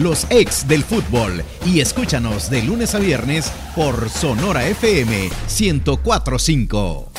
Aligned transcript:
los 0.00 0.26
ex 0.30 0.66
del 0.66 0.82
fútbol. 0.82 1.44
Y 1.66 1.80
escúchanos 1.80 2.50
de 2.50 2.62
lunes 2.62 2.94
a 2.94 2.98
viernes 2.98 3.52
por 3.76 4.08
Sonora 4.08 4.66
FM 4.66 5.30
1045. 5.46 7.12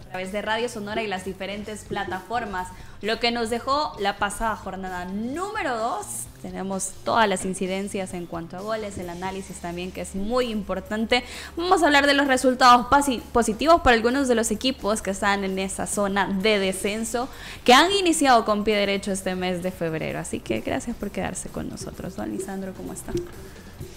A 0.00 0.10
través 0.10 0.32
de 0.32 0.42
Radio 0.42 0.68
Sonora 0.68 1.02
y 1.02 1.06
las 1.06 1.24
diferentes 1.24 1.84
plataformas. 1.84 2.68
Lo 3.00 3.20
que 3.20 3.30
nos 3.30 3.50
dejó 3.50 3.94
la 4.00 4.16
pasada 4.18 4.56
jornada 4.56 5.04
número 5.04 5.76
2. 5.76 6.06
Tenemos 6.44 6.90
todas 7.04 7.26
las 7.26 7.46
incidencias 7.46 8.12
en 8.12 8.26
cuanto 8.26 8.58
a 8.58 8.60
goles, 8.60 8.98
el 8.98 9.08
análisis 9.08 9.56
también 9.56 9.90
que 9.90 10.02
es 10.02 10.14
muy 10.14 10.50
importante. 10.50 11.24
Vamos 11.56 11.82
a 11.82 11.86
hablar 11.86 12.06
de 12.06 12.12
los 12.12 12.26
resultados 12.26 12.86
positivos 13.32 13.80
para 13.80 13.96
algunos 13.96 14.28
de 14.28 14.34
los 14.34 14.50
equipos 14.50 15.00
que 15.00 15.12
están 15.12 15.42
en 15.44 15.58
esa 15.58 15.86
zona 15.86 16.26
de 16.26 16.58
descenso, 16.58 17.30
que 17.64 17.72
han 17.72 17.90
iniciado 17.92 18.44
con 18.44 18.62
pie 18.62 18.76
derecho 18.76 19.10
este 19.10 19.34
mes 19.34 19.62
de 19.62 19.70
febrero. 19.70 20.18
Así 20.18 20.38
que 20.38 20.60
gracias 20.60 20.94
por 20.94 21.10
quedarse 21.10 21.48
con 21.48 21.70
nosotros. 21.70 22.14
Don 22.14 22.30
Lisandro, 22.30 22.74
¿cómo 22.74 22.92
está? 22.92 23.14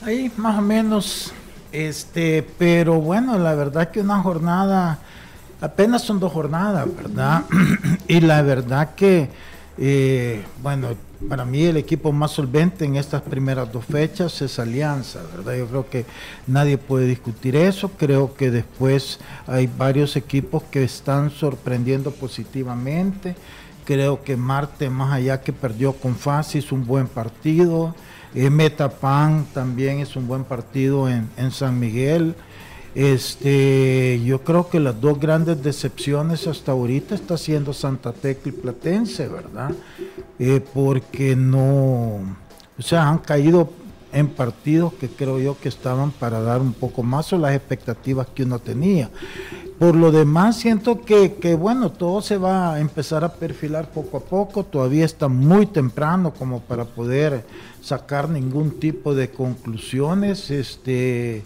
Ahí 0.01 0.31
más 0.37 0.57
o 0.57 0.61
menos, 0.61 1.33
este, 1.73 2.47
pero 2.57 3.01
bueno, 3.01 3.37
la 3.37 3.55
verdad 3.55 3.91
que 3.91 3.99
una 3.99 4.21
jornada 4.21 4.99
apenas 5.59 6.01
son 6.01 6.21
dos 6.21 6.31
jornadas, 6.31 6.87
¿verdad? 6.95 7.43
y 8.07 8.21
la 8.21 8.41
verdad 8.41 8.95
que, 8.95 9.29
eh, 9.77 10.45
bueno, 10.63 10.95
para 11.27 11.45
mí 11.45 11.63
el 11.63 11.77
equipo 11.77 12.11
más 12.11 12.31
solvente 12.31 12.85
en 12.85 12.95
estas 12.95 13.21
primeras 13.21 13.71
dos 13.71 13.85
fechas 13.85 14.41
es 14.41 14.59
Alianza, 14.59 15.19
¿verdad? 15.35 15.57
Yo 15.57 15.67
creo 15.67 15.89
que 15.89 16.05
nadie 16.45 16.77
puede 16.77 17.07
discutir 17.07 17.55
eso. 17.55 17.89
Creo 17.97 18.35
que 18.35 18.51
después 18.51 19.19
hay 19.47 19.67
varios 19.67 20.15
equipos 20.15 20.63
que 20.63 20.83
están 20.83 21.31
sorprendiendo 21.31 22.11
positivamente. 22.11 23.35
Creo 23.83 24.23
que 24.23 24.37
Marte, 24.37 24.89
más 24.89 25.13
allá 25.13 25.41
que 25.41 25.53
perdió 25.53 25.93
con 25.93 26.15
Fácil, 26.15 26.63
es 26.63 26.71
un 26.71 26.85
buen 26.85 27.07
partido. 27.07 27.95
Eh, 28.35 28.49
Metapan 28.49 29.45
también 29.53 29.99
es 29.99 30.15
un 30.15 30.27
buen 30.27 30.43
partido 30.43 31.09
en, 31.09 31.29
en 31.37 31.51
San 31.51 31.79
Miguel. 31.79 32.35
Este, 32.97 34.19
yo 34.25 34.43
creo 34.43 34.69
que 34.69 34.79
las 34.79 34.99
dos 34.99 35.19
grandes 35.19 35.61
decepciones 35.61 36.47
hasta 36.47 36.71
ahorita 36.71 37.13
está 37.13 37.37
siendo 37.37 37.71
Santa 37.71 38.11
Tecla 38.11 38.51
y 38.51 38.55
Platense, 38.55 39.27
¿verdad? 39.27 39.69
Eh, 40.39 40.63
porque 40.73 41.35
no, 41.35 42.19
o 42.77 42.81
sea, 42.81 43.09
han 43.09 43.17
caído 43.19 43.71
en 44.13 44.27
partidos 44.29 44.93
que 44.93 45.09
creo 45.09 45.39
yo 45.39 45.57
que 45.59 45.69
estaban 45.69 46.11
para 46.11 46.39
dar 46.41 46.61
un 46.61 46.73
poco 46.73 47.03
más 47.03 47.33
o 47.33 47.37
las 47.37 47.55
expectativas 47.55 48.27
que 48.33 48.43
uno 48.43 48.59
tenía. 48.59 49.09
Por 49.79 49.95
lo 49.95 50.11
demás, 50.11 50.57
siento 50.57 51.01
que, 51.01 51.35
que, 51.35 51.53
bueno, 51.53 51.91
todo 51.91 52.21
se 52.21 52.37
va 52.37 52.73
a 52.73 52.79
empezar 52.79 53.23
a 53.23 53.33
perfilar 53.33 53.91
poco 53.91 54.17
a 54.17 54.21
poco. 54.21 54.63
Todavía 54.63 55.05
está 55.05 55.27
muy 55.27 55.67
temprano 55.67 56.33
como 56.33 56.61
para 56.61 56.85
poder 56.85 57.45
sacar 57.81 58.27
ningún 58.27 58.79
tipo 58.79 59.13
de 59.13 59.29
conclusiones. 59.29 60.49
Este, 60.49 61.43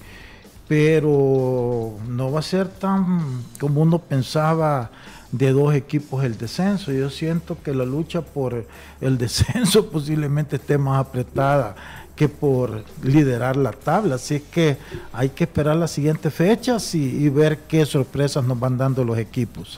pero 0.71 1.97
no 2.07 2.31
va 2.31 2.39
a 2.39 2.41
ser 2.41 2.69
tan 2.69 3.43
como 3.59 3.81
uno 3.81 3.99
pensaba 3.99 4.89
de 5.29 5.51
dos 5.51 5.75
equipos 5.75 6.23
el 6.23 6.37
descenso. 6.37 6.93
Yo 6.93 7.09
siento 7.09 7.57
que 7.61 7.75
la 7.75 7.83
lucha 7.83 8.21
por 8.21 8.65
el 9.01 9.17
descenso 9.25 9.89
posiblemente 9.89 10.55
esté 10.55 10.77
más 10.77 11.05
apretada 11.05 11.75
que 12.15 12.29
por 12.29 12.85
liderar 13.03 13.57
la 13.57 13.73
tabla. 13.73 14.15
Así 14.15 14.35
es 14.35 14.43
que 14.43 14.77
hay 15.11 15.27
que 15.27 15.43
esperar 15.43 15.75
las 15.75 15.91
siguientes 15.91 16.33
fechas 16.33 16.95
y, 16.95 17.27
ver 17.27 17.57
qué 17.67 17.85
sorpresas 17.85 18.41
nos 18.45 18.57
van 18.57 18.77
dando 18.77 19.03
los 19.03 19.17
equipos. 19.17 19.77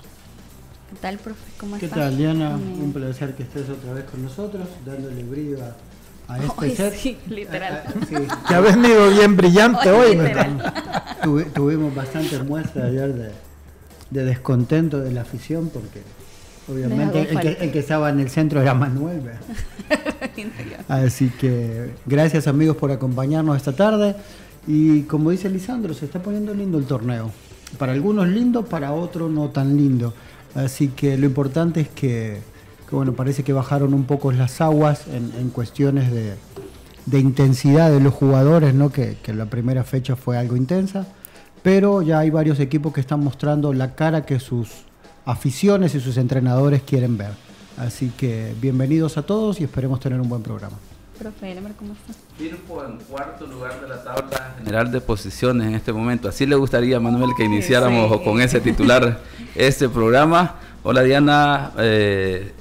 ¿Qué 0.91 0.99
tal, 1.01 1.17
profe? 1.17 1.41
¿Cómo 1.57 1.79
¿Qué 1.79 1.87
tal, 1.87 2.15
Diana? 2.15 2.51
Un 2.51 2.93
placer 2.93 3.33
que 3.33 3.41
estés 3.41 3.67
otra 3.67 3.93
vez 3.93 4.03
con 4.03 4.21
nosotros, 4.21 4.67
dándole 4.85 5.23
brillo 5.23 5.57
a 5.65 5.75
a 6.27 6.37
este 6.65 6.91
Sí, 6.91 7.17
literal. 7.29 7.83
Que 8.47 8.53
ha 8.53 8.61
venido 8.61 9.09
bien 9.09 9.35
brillante 9.35 9.91
hoy. 9.91 10.17
tuvimos 11.53 11.93
bastantes 11.93 12.43
muestras 12.43 12.85
ayer 12.85 13.13
de, 14.09 14.23
descontento 14.23 14.99
de 14.99 15.11
la 15.11 15.21
afición 15.21 15.69
porque 15.73 16.01
obviamente 16.71 17.29
el 17.59 17.71
que, 17.71 17.79
estaba 17.79 18.09
en 18.09 18.19
el 18.19 18.29
centro 18.29 18.61
era 18.61 18.73
Manuel. 18.73 19.21
Así 20.87 21.29
que 21.29 21.91
gracias 22.05 22.47
amigos 22.47 22.77
por 22.77 22.91
acompañarnos 22.91 23.57
esta 23.57 23.73
tarde 23.73 24.15
y 24.67 25.01
como 25.03 25.31
dice 25.31 25.49
Lisandro, 25.49 25.93
se 25.93 26.05
está 26.05 26.21
poniendo 26.21 26.53
lindo 26.53 26.77
el 26.77 26.85
torneo. 26.85 27.31
Para 27.77 27.91
algunos 27.91 28.27
lindo, 28.27 28.65
para 28.65 28.93
otros 28.93 29.31
no 29.31 29.49
tan 29.49 29.75
lindo. 29.75 30.13
Así 30.55 30.89
que 30.89 31.17
lo 31.17 31.25
importante 31.25 31.81
es 31.81 31.89
que 31.89 32.52
bueno, 32.95 33.13
parece 33.13 33.43
que 33.43 33.53
bajaron 33.53 33.93
un 33.93 34.05
poco 34.05 34.31
las 34.31 34.61
aguas 34.61 35.05
en, 35.07 35.49
cuestiones 35.49 36.11
de, 36.11 37.19
intensidad 37.19 37.91
de 37.91 37.99
los 37.99 38.13
jugadores, 38.13 38.73
¿no? 38.73 38.91
Que, 38.91 39.17
la 39.27 39.45
primera 39.45 39.83
fecha 39.83 40.15
fue 40.15 40.37
algo 40.37 40.55
intensa, 40.55 41.07
pero 41.61 42.01
ya 42.01 42.19
hay 42.19 42.29
varios 42.29 42.59
equipos 42.59 42.93
que 42.93 43.01
están 43.01 43.21
mostrando 43.21 43.73
la 43.73 43.95
cara 43.95 44.25
que 44.25 44.39
sus 44.39 44.69
aficiones 45.25 45.95
y 45.95 45.99
sus 45.99 46.17
entrenadores 46.17 46.81
quieren 46.83 47.17
ver. 47.17 47.31
Así 47.77 48.11
que 48.15 48.53
bienvenidos 48.61 49.17
a 49.17 49.23
todos 49.23 49.59
y 49.59 49.63
esperemos 49.63 49.99
tener 49.99 50.21
un 50.21 50.29
buen 50.29 50.43
programa. 50.43 50.77
Profe, 51.17 51.55
¿cómo 51.77 51.93
está? 51.93 52.13
Firpo 52.37 52.83
en 52.83 52.97
cuarto 52.97 53.47
lugar 53.47 53.79
de 53.81 53.87
la 53.87 54.03
tabla 54.03 54.55
general 54.57 54.91
de 54.91 54.99
posiciones 54.99 55.67
en 55.67 55.75
este 55.75 55.93
momento. 55.93 56.27
Así 56.27 56.45
le 56.45 56.55
gustaría 56.55 56.97
a 56.97 56.99
Manuel 56.99 57.31
que 57.37 57.45
iniciáramos 57.45 58.21
con 58.21 58.41
ese 58.41 58.59
titular 58.61 59.19
este 59.55 59.89
programa. 59.89 60.55
Hola 60.83 61.01
Diana, 61.01 61.71
eh, 61.77 62.51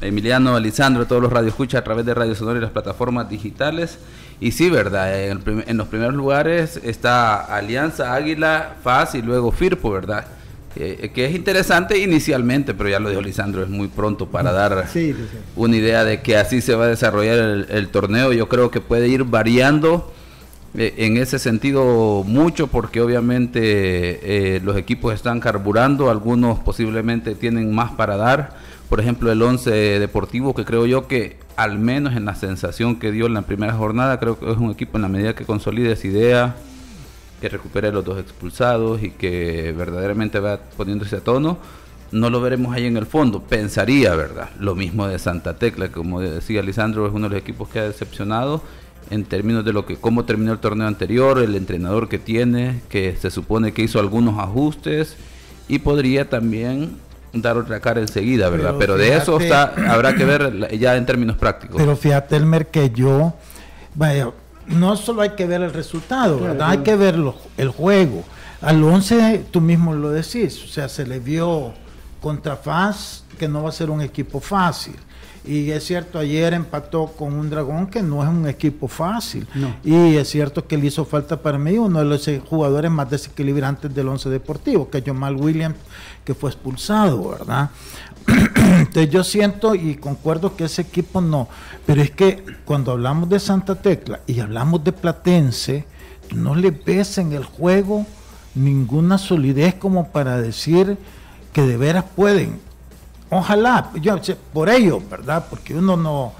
Emiliano, 0.00 0.56
Alisandro, 0.56 1.06
todos 1.06 1.22
los 1.22 1.32
radioescuchas 1.32 1.80
a 1.80 1.84
través 1.84 2.04
de 2.04 2.14
Radio 2.14 2.34
Sonora 2.34 2.58
y 2.58 2.62
las 2.62 2.70
plataformas 2.70 3.28
digitales. 3.28 3.98
Y 4.40 4.52
sí, 4.52 4.68
verdad, 4.68 5.28
en, 5.28 5.76
los 5.76 5.88
primeros 5.88 6.14
lugares 6.14 6.78
está 6.82 7.36
Alianza, 7.36 8.14
Águila, 8.14 8.76
FAS 8.82 9.14
y 9.14 9.22
luego 9.22 9.50
Firpo, 9.52 9.90
¿verdad? 9.90 10.26
que 10.76 11.24
es 11.24 11.34
interesante 11.34 11.98
inicialmente, 11.98 12.74
pero 12.74 12.90
ya 12.90 13.00
lo 13.00 13.08
dijo 13.08 13.22
Lisandro, 13.22 13.62
es 13.62 13.68
muy 13.70 13.88
pronto 13.88 14.26
para 14.26 14.52
dar 14.52 14.86
una 15.56 15.74
idea 15.74 16.04
de 16.04 16.20
que 16.20 16.36
así 16.36 16.60
se 16.60 16.74
va 16.74 16.84
a 16.84 16.88
desarrollar 16.88 17.66
el, 17.70 17.88
torneo. 17.88 18.34
Yo 18.34 18.46
creo 18.50 18.70
que 18.70 18.82
puede 18.82 19.08
ir 19.08 19.24
variando 19.24 20.12
eh, 20.76 20.92
en 20.98 21.16
ese 21.16 21.38
sentido 21.38 22.24
mucho, 22.26 22.66
porque 22.66 23.00
obviamente 23.00 23.60
eh, 23.62 24.60
los 24.62 24.76
equipos 24.76 25.14
están 25.14 25.40
carburando, 25.40 26.10
algunos 26.10 26.58
posiblemente 26.58 27.34
tienen 27.34 27.74
más 27.74 27.92
para 27.92 28.18
dar 28.18 28.50
por 28.88 29.00
ejemplo, 29.00 29.32
el 29.32 29.42
11 29.42 29.98
Deportivo, 29.98 30.54
que 30.54 30.64
creo 30.64 30.86
yo 30.86 31.08
que 31.08 31.38
al 31.56 31.78
menos 31.78 32.14
en 32.14 32.24
la 32.24 32.34
sensación 32.34 32.96
que 32.96 33.10
dio 33.10 33.26
en 33.26 33.34
la 33.34 33.42
primera 33.42 33.72
jornada, 33.72 34.20
creo 34.20 34.38
que 34.38 34.50
es 34.50 34.58
un 34.58 34.70
equipo 34.70 34.98
en 34.98 35.02
la 35.02 35.08
medida 35.08 35.34
que 35.34 35.44
consolide 35.44 35.92
esa 35.92 36.06
idea, 36.06 36.56
que 37.40 37.48
recupere 37.48 37.92
los 37.92 38.04
dos 38.04 38.18
expulsados 38.18 39.02
y 39.02 39.10
que 39.10 39.74
verdaderamente 39.76 40.38
va 40.38 40.58
poniéndose 40.76 41.16
a 41.16 41.20
tono, 41.20 41.58
no 42.12 42.30
lo 42.30 42.40
veremos 42.40 42.74
ahí 42.74 42.86
en 42.86 42.96
el 42.96 43.06
fondo. 43.06 43.42
Pensaría, 43.42 44.14
¿verdad? 44.14 44.50
Lo 44.60 44.74
mismo 44.74 45.06
de 45.06 45.18
Santa 45.18 45.58
Tecla, 45.58 45.88
que 45.88 45.94
como 45.94 46.20
decía 46.20 46.62
Lisandro, 46.62 47.06
es 47.06 47.12
uno 47.12 47.28
de 47.28 47.34
los 47.34 47.42
equipos 47.42 47.68
que 47.68 47.80
ha 47.80 47.84
decepcionado 47.84 48.62
en 49.10 49.24
términos 49.24 49.64
de 49.64 49.72
lo 49.72 49.86
que 49.86 49.96
cómo 49.96 50.24
terminó 50.24 50.52
el 50.52 50.58
torneo 50.58 50.86
anterior, 50.86 51.38
el 51.38 51.54
entrenador 51.54 52.08
que 52.08 52.18
tiene, 52.18 52.82
que 52.88 53.16
se 53.16 53.30
supone 53.30 53.72
que 53.72 53.82
hizo 53.82 53.98
algunos 54.00 54.38
ajustes 54.38 55.16
y 55.68 55.80
podría 55.80 56.28
también 56.28 56.96
dar 57.42 57.56
otra 57.56 57.80
cara 57.80 58.00
enseguida, 58.00 58.48
¿verdad? 58.48 58.74
Pero, 58.78 58.96
de 58.96 59.16
eso 59.16 59.38
está, 59.40 59.74
habrá 59.88 60.14
que 60.14 60.24
ver 60.24 60.78
ya 60.78 60.96
en 60.96 61.06
términos 61.06 61.36
prácticos. 61.36 61.76
Pero 61.76 61.96
fíjate, 61.96 62.36
Elmer, 62.36 62.68
que 62.68 62.90
yo, 62.90 63.34
vaya, 63.94 64.30
no 64.66 64.96
solo 64.96 65.22
hay 65.22 65.30
que 65.30 65.46
ver 65.46 65.62
el 65.62 65.72
resultado, 65.72 66.40
¿verdad? 66.40 66.70
Hay 66.70 66.78
que 66.78 66.96
ver 66.96 67.16
el 67.56 67.68
juego. 67.68 68.24
Al 68.60 68.82
11, 68.82 69.46
tú 69.50 69.60
mismo 69.60 69.94
lo 69.94 70.10
decís, 70.10 70.62
o 70.64 70.68
sea, 70.68 70.88
se 70.88 71.06
le 71.06 71.20
vio 71.20 71.72
contra 72.20 72.56
FAS 72.56 73.24
que 73.38 73.48
no 73.48 73.62
va 73.62 73.68
a 73.68 73.72
ser 73.72 73.90
un 73.90 74.00
equipo 74.00 74.40
fácil. 74.40 74.96
Y 75.46 75.70
es 75.70 75.84
cierto, 75.84 76.18
ayer 76.18 76.54
empató 76.54 77.06
con 77.06 77.32
un 77.34 77.48
dragón 77.48 77.86
que 77.86 78.02
no 78.02 78.22
es 78.22 78.28
un 78.28 78.48
equipo 78.48 78.88
fácil. 78.88 79.46
Y 79.84 80.16
es 80.16 80.28
cierto 80.28 80.66
que 80.66 80.76
le 80.76 80.86
hizo 80.86 81.04
falta 81.04 81.40
para 81.40 81.56
mí 81.56 81.78
uno 81.78 82.00
de 82.00 82.04
los 82.04 82.28
jugadores 82.48 82.90
más 82.90 83.08
desequilibrantes 83.08 83.94
del 83.94 84.08
once 84.08 84.28
deportivo, 84.28 84.90
que 84.90 84.98
es 84.98 85.04
Jamal 85.04 85.36
Williams, 85.36 85.76
que 86.26 86.34
fue 86.34 86.50
expulsado, 86.50 87.30
¿verdad? 87.30 87.70
Entonces 88.26 89.08
yo 89.08 89.24
siento 89.24 89.74
y 89.74 89.96
concuerdo 89.96 90.54
que 90.56 90.64
ese 90.64 90.82
equipo 90.82 91.22
no. 91.22 91.48
Pero 91.86 92.02
es 92.02 92.10
que 92.10 92.44
cuando 92.66 92.92
hablamos 92.92 93.30
de 93.30 93.40
Santa 93.40 93.76
Tecla 93.76 94.20
y 94.26 94.40
hablamos 94.40 94.84
de 94.84 94.92
Platense, 94.92 95.86
no 96.34 96.54
le 96.54 96.72
ves 96.72 97.16
en 97.16 97.32
el 97.32 97.44
juego 97.44 98.04
ninguna 98.54 99.16
solidez 99.16 99.74
como 99.74 100.08
para 100.08 100.38
decir 100.38 100.98
que 101.54 101.62
de 101.62 101.78
veras 101.78 102.04
pueden 102.14 102.66
Ojalá, 103.30 103.90
yo, 104.00 104.16
por 104.52 104.68
ello, 104.68 105.00
¿verdad? 105.10 105.46
Porque 105.50 105.74
uno 105.74 105.96
no, 105.96 106.32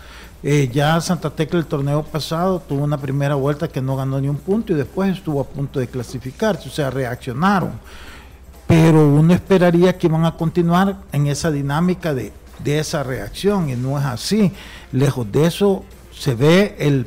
eh, 0.43 0.71
ya 0.73 1.00
Santa 1.00 1.31
Tecla 1.31 1.59
el 1.59 1.67
torneo 1.67 2.05
pasado 2.05 2.61
tuvo 2.61 2.85
una 2.85 2.97
primera 2.97 3.35
vuelta 3.35 3.67
que 3.67 3.83
no 3.83 3.97
ganó 3.97 4.21
ni 4.21 4.29
un 4.29 4.37
punto 4.37 4.73
y 4.73 4.77
después 4.77 5.17
estuvo 5.17 5.41
a 5.41 5.44
punto 5.44 5.81
de 5.81 5.88
clasificarse, 5.88 6.69
o 6.69 6.73
sea, 6.73 6.91
reaccionaron. 6.91 7.73
Pero 8.66 9.08
uno 9.08 9.32
esperaría 9.32 9.96
que 9.96 10.08
van 10.08 10.24
a 10.24 10.36
continuar 10.36 10.98
en 11.12 11.26
esa 11.26 11.50
dinámica 11.50 12.14
de, 12.14 12.32
de 12.62 12.78
esa 12.78 13.02
reacción 13.02 13.70
y 13.70 13.76
no 13.76 13.98
es 13.98 14.04
así. 14.04 14.52
Lejos 14.92 15.30
de 15.30 15.46
eso 15.46 15.84
se 16.12 16.34
ve 16.34 16.76
el, 16.78 17.06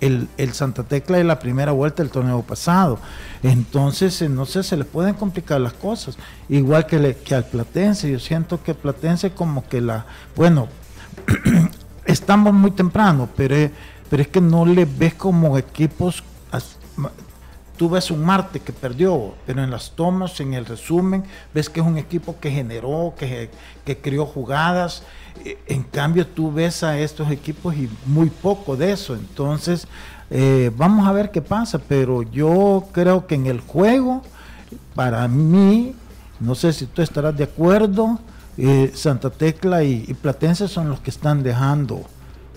el, 0.00 0.28
el, 0.36 0.52
Santa 0.52 0.84
Tecla 0.84 1.18
de 1.18 1.24
la 1.24 1.38
primera 1.38 1.72
vuelta 1.72 2.02
del 2.02 2.12
torneo 2.12 2.42
pasado. 2.42 2.98
Entonces, 3.42 4.20
eh, 4.22 4.28
no 4.28 4.46
sé, 4.46 4.62
se 4.62 4.76
le 4.76 4.84
pueden 4.84 5.14
complicar 5.14 5.60
las 5.60 5.72
cosas. 5.72 6.16
Igual 6.48 6.86
que, 6.86 6.98
le, 6.98 7.16
que 7.16 7.34
al 7.34 7.44
Platense, 7.44 8.10
yo 8.10 8.18
siento 8.18 8.62
que 8.62 8.74
Platense 8.74 9.32
como 9.32 9.66
que 9.68 9.80
la, 9.80 10.06
bueno, 10.36 10.68
estamos 12.04 12.52
muy 12.52 12.70
temprano, 12.70 13.28
pero, 13.36 13.70
pero 14.08 14.22
es 14.22 14.28
que 14.28 14.40
no 14.40 14.64
le 14.64 14.84
ves 14.84 15.14
como 15.14 15.58
equipos 15.58 16.22
tú 17.80 17.88
ves 17.88 18.10
un 18.10 18.22
Marte 18.22 18.60
que 18.60 18.74
perdió, 18.74 19.32
pero 19.46 19.64
en 19.64 19.70
las 19.70 19.92
tomas, 19.92 20.38
en 20.40 20.52
el 20.52 20.66
resumen, 20.66 21.24
ves 21.54 21.70
que 21.70 21.80
es 21.80 21.86
un 21.86 21.96
equipo 21.96 22.38
que 22.38 22.50
generó, 22.50 23.14
que, 23.16 23.48
que 23.86 23.96
creó 23.96 24.26
jugadas. 24.26 25.02
E, 25.46 25.56
en 25.66 25.84
cambio, 25.84 26.26
tú 26.26 26.52
ves 26.52 26.82
a 26.82 26.98
estos 26.98 27.30
equipos 27.30 27.74
y 27.74 27.88
muy 28.04 28.28
poco 28.28 28.76
de 28.76 28.92
eso. 28.92 29.14
Entonces, 29.14 29.88
eh, 30.28 30.70
vamos 30.76 31.08
a 31.08 31.12
ver 31.12 31.30
qué 31.30 31.40
pasa, 31.40 31.78
pero 31.78 32.20
yo 32.20 32.84
creo 32.92 33.26
que 33.26 33.36
en 33.36 33.46
el 33.46 33.60
juego, 33.60 34.20
para 34.94 35.26
mí, 35.26 35.94
no 36.38 36.54
sé 36.54 36.74
si 36.74 36.84
tú 36.84 37.00
estarás 37.00 37.34
de 37.34 37.44
acuerdo, 37.44 38.18
eh, 38.58 38.92
Santa 38.94 39.30
Tecla 39.30 39.84
y, 39.84 40.04
y 40.06 40.12
Platense 40.12 40.68
son 40.68 40.90
los 40.90 41.00
que 41.00 41.08
están 41.08 41.42
dejando 41.42 42.04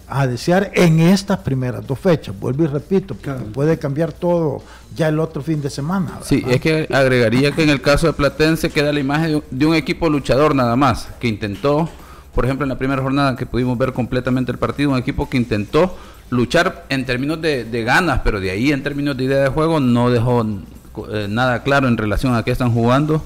a 0.08 0.28
desear 0.28 0.72
en 0.76 1.00
estas 1.00 1.40
primeras 1.40 1.86
dos 1.86 1.98
fechas. 1.98 2.40
Vuelvo 2.40 2.64
y 2.64 2.68
repito, 2.68 3.16
puede 3.54 3.80
cambiar 3.80 4.14
todo 4.14 4.62
ya 4.96 5.08
el 5.08 5.20
otro 5.20 5.42
fin 5.42 5.62
de 5.62 5.70
semana. 5.70 6.20
Sí, 6.22 6.44
es 6.48 6.62
que 6.62 6.88
agregaría 6.92 7.52
que 7.52 7.64
en 7.64 7.70
el 7.70 7.82
caso 7.82 8.08
de 8.08 8.14
Platense 8.14 8.70
queda 8.70 8.92
la 8.92 9.00
imagen 9.00 9.44
de 9.50 9.66
un, 9.66 9.76
equipo 9.76 10.10
luchador 10.10 10.56
nada 10.56 10.76
más, 10.76 11.08
que 11.20 11.28
intentó, 11.28 11.90
por 12.34 12.46
ejemplo, 12.46 12.66
en 12.66 12.70
la 12.70 12.78
primera 12.78 13.02
jornada 13.02 13.36
que 13.36 13.46
pudimos 13.46 13.78
ver 13.78 13.94
completamente 13.94 14.52
el 14.52 14.58
partido, 14.58 14.92
un 14.92 14.98
equipo 14.98 15.30
que 15.30 15.38
intentó 15.38 15.98
luchar 16.30 16.86
en 16.90 17.06
términos 17.06 17.42
de, 17.42 17.84
ganas, 17.86 18.22
pero 18.24 18.40
de 18.40 18.52
ahí 18.52 18.72
en 18.72 18.84
términos 18.84 19.18
de 19.18 19.26
idea 19.26 19.44
de 19.44 19.50
juego 19.50 19.80
no 19.80 20.10
dejó 20.10 20.46
eh, 21.12 21.28
nada 21.30 21.64
claro 21.64 21.88
en 21.88 21.98
relación 21.98 22.36
a 22.36 22.44
qué 22.44 22.52
están 22.52 22.74
jugando. 22.74 23.24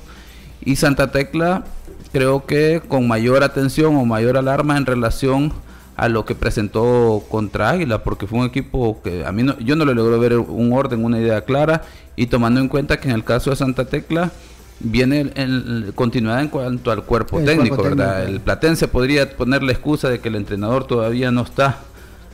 Y 0.64 0.76
Santa 0.76 1.12
Tecla 1.12 1.64
creo 2.12 2.46
que 2.46 2.82
con 2.88 3.08
mayor 3.08 3.44
atención 3.44 3.96
o 3.96 4.06
mayor 4.06 4.38
alarma 4.38 4.78
en 4.78 4.86
relación 4.86 5.54
a 5.98 6.10
lo 6.10 6.26
que 6.26 6.36
presentó 6.36 7.24
contra 7.28 7.72
Águila, 7.72 8.04
porque 8.04 8.28
fue 8.28 8.40
un 8.40 8.46
equipo 8.46 9.02
que 9.04 9.26
a 9.26 9.32
mí 9.32 9.42
no, 9.42 9.58
yo 9.60 9.76
no 9.76 9.84
le 9.84 9.96
logré 9.96 10.18
ver 10.20 10.38
un 10.38 10.72
orden, 10.72 11.04
una 11.04 11.20
idea 11.20 11.42
clara, 11.42 11.82
y 12.16 12.28
tomando 12.28 12.62
en 12.62 12.68
cuenta 12.68 13.00
que 13.00 13.10
en 13.10 13.16
el 13.16 13.24
caso 13.24 13.50
de 13.50 13.56
Santa 13.56 13.86
Tecla 13.86 14.32
viene 14.80 15.32
en 15.34 15.92
continuidad 15.96 16.42
en 16.42 16.50
cuanto 16.50 16.92
al 16.92 17.04
cuerpo 17.04 17.42
técnico, 17.42 17.82
¿verdad? 17.82 18.26
El 18.26 18.40
Platense 18.42 18.88
podría 18.88 19.36
poner 19.36 19.64
la 19.64 19.72
excusa 19.72 20.08
de 20.08 20.20
que 20.20 20.30
el 20.30 20.36
entrenador 20.36 20.86
todavía 20.86 21.32
no 21.32 21.42
está 21.42 21.80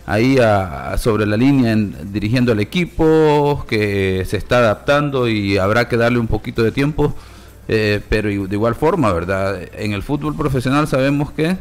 ahí 0.05 0.37
sobre 0.97 1.25
la 1.25 1.37
línea 1.37 1.73
dirigiendo 2.03 2.51
el 2.51 2.59
equipo, 2.59 3.65
que 3.69 4.25
se 4.27 4.35
está 4.35 4.57
adaptando 4.57 5.29
y 5.29 5.57
habrá 5.57 5.87
que 5.87 5.95
darle 5.95 6.19
un 6.19 6.27
poquito 6.27 6.63
de 6.63 6.73
tiempo, 6.73 7.15
eh, 7.69 8.01
pero 8.09 8.27
de 8.27 8.55
igual 8.55 8.75
forma, 8.75 9.13
¿verdad? 9.13 9.61
En 9.77 9.93
el 9.93 10.03
fútbol 10.03 10.35
profesional 10.35 10.85
sabemos 10.89 11.31
que 11.31 11.57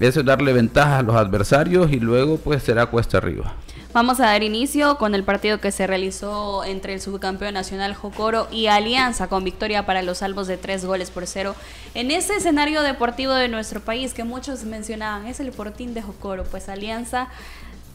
eso 0.00 0.20
es 0.20 0.26
darle 0.26 0.52
ventaja 0.52 0.98
a 0.98 1.02
los 1.02 1.14
adversarios 1.14 1.92
y 1.92 2.00
luego 2.00 2.38
pues 2.38 2.62
será 2.62 2.86
cuesta 2.86 3.18
arriba. 3.18 3.54
Vamos 3.92 4.20
a 4.20 4.26
dar 4.26 4.44
inicio 4.44 4.98
con 4.98 5.16
el 5.16 5.24
partido 5.24 5.58
que 5.58 5.72
se 5.72 5.84
realizó 5.84 6.62
entre 6.64 6.94
el 6.94 7.00
subcampeón 7.00 7.54
nacional 7.54 7.94
Jocoro 7.94 8.46
y 8.52 8.68
Alianza 8.68 9.26
con 9.26 9.42
victoria 9.42 9.84
para 9.84 10.02
los 10.02 10.18
salvos 10.18 10.46
de 10.46 10.56
tres 10.56 10.84
goles 10.84 11.10
por 11.10 11.26
cero. 11.26 11.56
En 11.94 12.12
ese 12.12 12.36
escenario 12.36 12.82
deportivo 12.82 13.32
de 13.32 13.48
nuestro 13.48 13.80
país 13.80 14.14
que 14.14 14.22
muchos 14.22 14.62
mencionaban, 14.62 15.26
es 15.26 15.40
el 15.40 15.50
portín 15.50 15.92
de 15.92 16.02
Jocoro, 16.02 16.44
pues 16.44 16.68
Alianza 16.68 17.28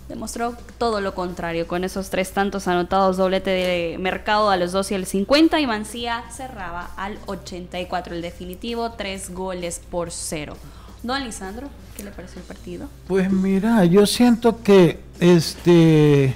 demostró 0.10 0.56
todo 0.78 1.00
lo 1.00 1.16
contrario, 1.16 1.66
con 1.66 1.86
esos 1.86 2.10
tres 2.10 2.31
tantos 2.34 2.68
anotados, 2.68 3.16
doblete 3.16 3.52
de 3.52 3.98
mercado 3.98 4.50
a 4.50 4.57
los 4.57 4.74
2 4.74 4.92
y 4.92 4.96
el 4.96 5.06
50 5.06 5.62
y 5.62 5.66
Mancía 5.66 6.25
cerraba 6.30 6.92
al 6.98 7.18
84, 7.25 8.16
el 8.16 8.22
definitivo, 8.22 8.92
tres 8.92 9.34
goles 9.34 9.81
por 9.90 10.12
cero. 10.12 10.57
Don 11.04 11.24
Lisandro, 11.24 11.69
¿qué 11.95 12.03
le 12.03 12.12
pareció 12.12 12.39
el 12.42 12.47
partido? 12.47 12.88
Pues 13.07 13.31
mira, 13.31 13.86
yo 13.86 14.06
siento 14.06 14.62
que 14.62 15.00
este 15.19 16.36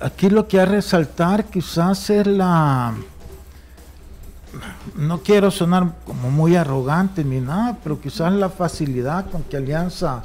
aquí 0.00 0.28
lo 0.28 0.46
que 0.48 0.60
hay 0.60 0.66
que 0.66 0.72
resaltar 0.72 1.44
quizás 1.44 2.10
es 2.10 2.26
la 2.26 2.94
no 4.96 5.18
quiero 5.22 5.50
sonar 5.50 5.92
como 6.04 6.30
muy 6.30 6.56
arrogante 6.56 7.22
ni 7.22 7.40
nada, 7.40 7.76
pero 7.82 8.00
quizás 8.00 8.32
la 8.32 8.48
facilidad 8.48 9.30
con 9.30 9.42
que 9.42 9.56
Alianza 9.56 10.22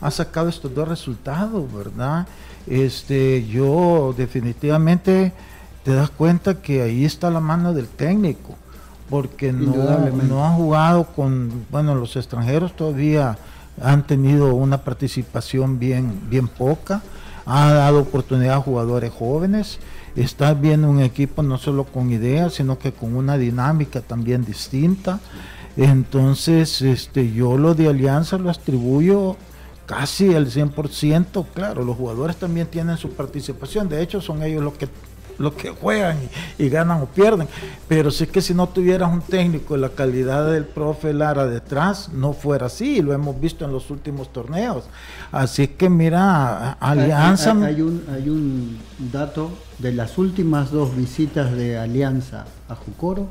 ha 0.00 0.10
sacado 0.10 0.48
estos 0.48 0.72
dos 0.74 0.86
resultados, 0.86 1.72
¿verdad? 1.72 2.26
Este, 2.66 3.46
yo 3.46 4.14
definitivamente 4.16 5.32
te 5.84 5.94
das 5.94 6.10
cuenta 6.10 6.62
que 6.62 6.82
ahí 6.82 7.04
está 7.04 7.30
la 7.30 7.40
mano 7.40 7.72
del 7.72 7.88
técnico 7.88 8.56
porque 9.10 9.52
no, 9.52 9.98
no 10.08 10.46
han 10.46 10.56
jugado 10.56 11.04
con, 11.04 11.66
bueno, 11.70 11.94
los 11.94 12.16
extranjeros 12.16 12.74
todavía 12.74 13.36
han 13.80 14.06
tenido 14.06 14.54
una 14.54 14.78
participación 14.78 15.78
bien, 15.78 16.20
bien 16.28 16.48
poca, 16.48 17.02
ha 17.46 17.72
dado 17.72 18.00
oportunidad 18.00 18.56
a 18.56 18.60
jugadores 18.60 19.12
jóvenes, 19.12 19.78
está 20.16 20.54
viendo 20.54 20.88
un 20.88 21.00
equipo 21.00 21.42
no 21.42 21.58
solo 21.58 21.84
con 21.84 22.10
ideas, 22.10 22.54
sino 22.54 22.78
que 22.78 22.92
con 22.92 23.16
una 23.16 23.38
dinámica 23.38 24.00
también 24.00 24.44
distinta. 24.44 25.20
Entonces, 25.76 26.82
este, 26.82 27.32
yo 27.32 27.56
lo 27.56 27.74
de 27.74 27.88
Alianza 27.88 28.36
lo 28.36 28.50
atribuyo 28.50 29.36
casi 29.86 30.34
al 30.34 30.46
100%, 30.46 31.46
claro, 31.54 31.84
los 31.84 31.96
jugadores 31.96 32.36
también 32.36 32.66
tienen 32.66 32.96
su 32.96 33.10
participación, 33.10 33.88
de 33.88 34.02
hecho 34.02 34.20
son 34.20 34.42
ellos 34.42 34.62
los 34.62 34.74
que 34.74 34.88
los 35.42 35.54
que 35.54 35.70
juegan 35.70 36.18
y, 36.58 36.68
ganan 36.68 37.02
o 37.02 37.06
pierden. 37.06 37.48
Pero 37.88 38.10
si 38.10 38.24
es 38.24 38.30
que 38.30 38.40
si 38.40 38.54
no 38.54 38.68
tuvieras 38.68 39.12
un 39.12 39.20
técnico 39.20 39.74
de 39.74 39.80
la 39.80 39.88
calidad 39.90 40.50
del 40.50 40.64
profe 40.64 41.12
Lara 41.12 41.46
detrás, 41.46 42.10
no 42.12 42.32
fuera 42.32 42.66
así, 42.66 43.02
lo 43.02 43.12
hemos 43.12 43.38
visto 43.40 43.64
en 43.64 43.72
los 43.72 43.90
últimos 43.90 44.32
torneos. 44.32 44.84
Así 45.32 45.68
que 45.68 45.90
mira, 45.90 46.72
Alianza... 46.74 47.52
Hay, 47.64 47.82
un, 47.82 48.04
hay 48.14 48.28
un 48.28 48.78
dato 49.12 49.50
de 49.78 49.92
las 49.92 50.16
últimas 50.16 50.70
dos 50.70 50.96
visitas 50.96 51.52
de 51.52 51.76
Alianza 51.76 52.46
a 52.68 52.76
Jucoro, 52.76 53.26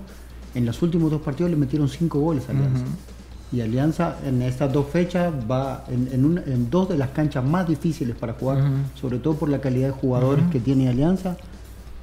en 0.53 0.65
los 0.65 0.81
últimos 0.81 1.09
dos 1.11 1.21
partidos 1.21 1.49
le 1.49 1.57
metieron 1.57 1.87
cinco 1.87 2.19
goles 2.19 2.47
a 2.49 2.51
Alianza. 2.51 2.83
Y 3.53 3.61
Alianza 3.61 4.17
en 4.25 4.41
estas 4.41 4.71
dos 4.71 4.87
fechas 4.87 5.33
va 5.49 5.83
en, 5.89 6.69
dos 6.69 6.89
de 6.89 6.97
las 6.97 7.09
canchas 7.09 7.43
más 7.43 7.67
difíciles 7.67 8.15
para 8.15 8.33
jugar, 8.33 8.61
sobre 8.95 9.19
todo 9.19 9.35
por 9.35 9.49
la 9.49 9.59
calidad 9.59 9.87
de 9.87 9.93
jugadores 9.93 10.45
que 10.51 10.59
tiene 10.59 10.89
Alianza. 10.89 11.37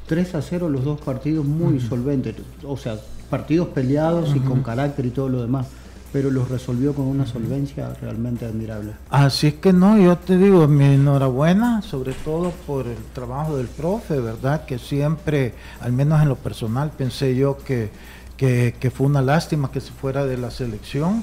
3 0.09 0.35
a 0.35 0.43
0 0.43 0.69
los 0.71 0.85
dos 0.85 1.00
partidos 1.00 1.45
muy 1.45 1.79
solventes, 1.81 2.35
o 2.65 2.77
sea, 2.77 2.97
partidos 3.31 3.69
peleados 3.69 4.35
y 4.35 4.41
con 4.41 4.62
carácter 4.62 5.07
y 5.07 5.11
todo 5.11 5.29
lo 5.29 5.43
demás, 5.43 5.67
pero 6.12 6.31
los 6.31 6.49
resolvió 6.49 6.95
con 6.95 7.07
una 7.07 7.27
solvencia 7.27 7.93
realmente 8.00 8.47
admirable. 8.47 8.93
Así 9.11 9.49
es 9.49 9.55
que 9.55 9.73
no, 9.73 9.99
yo 9.99 10.17
te 10.17 10.38
digo, 10.38 10.67
mi 10.67 10.87
enhorabuena, 10.87 11.83
sobre 11.83 12.15
todo 12.15 12.53
por 12.67 12.87
el 12.87 12.97
trabajo 13.12 13.57
del 13.59 13.67
profe, 13.67 14.19
¿verdad? 14.19 14.65
Que 14.65 14.79
siempre, 14.79 15.55
al 15.81 15.93
menos 15.93 16.23
en 16.23 16.31
lo 16.31 16.37
personal, 16.37 16.91
pensé 16.97 17.37
yo 17.37 17.59
que, 17.59 17.91
que, 18.38 18.91
fue 18.91 19.07
una 19.07 19.21
lástima 19.21 19.71
que 19.71 19.81
se 19.81 19.93
fuera 19.93 20.25
de 20.25 20.38
la 20.38 20.50
selección. 20.50 21.23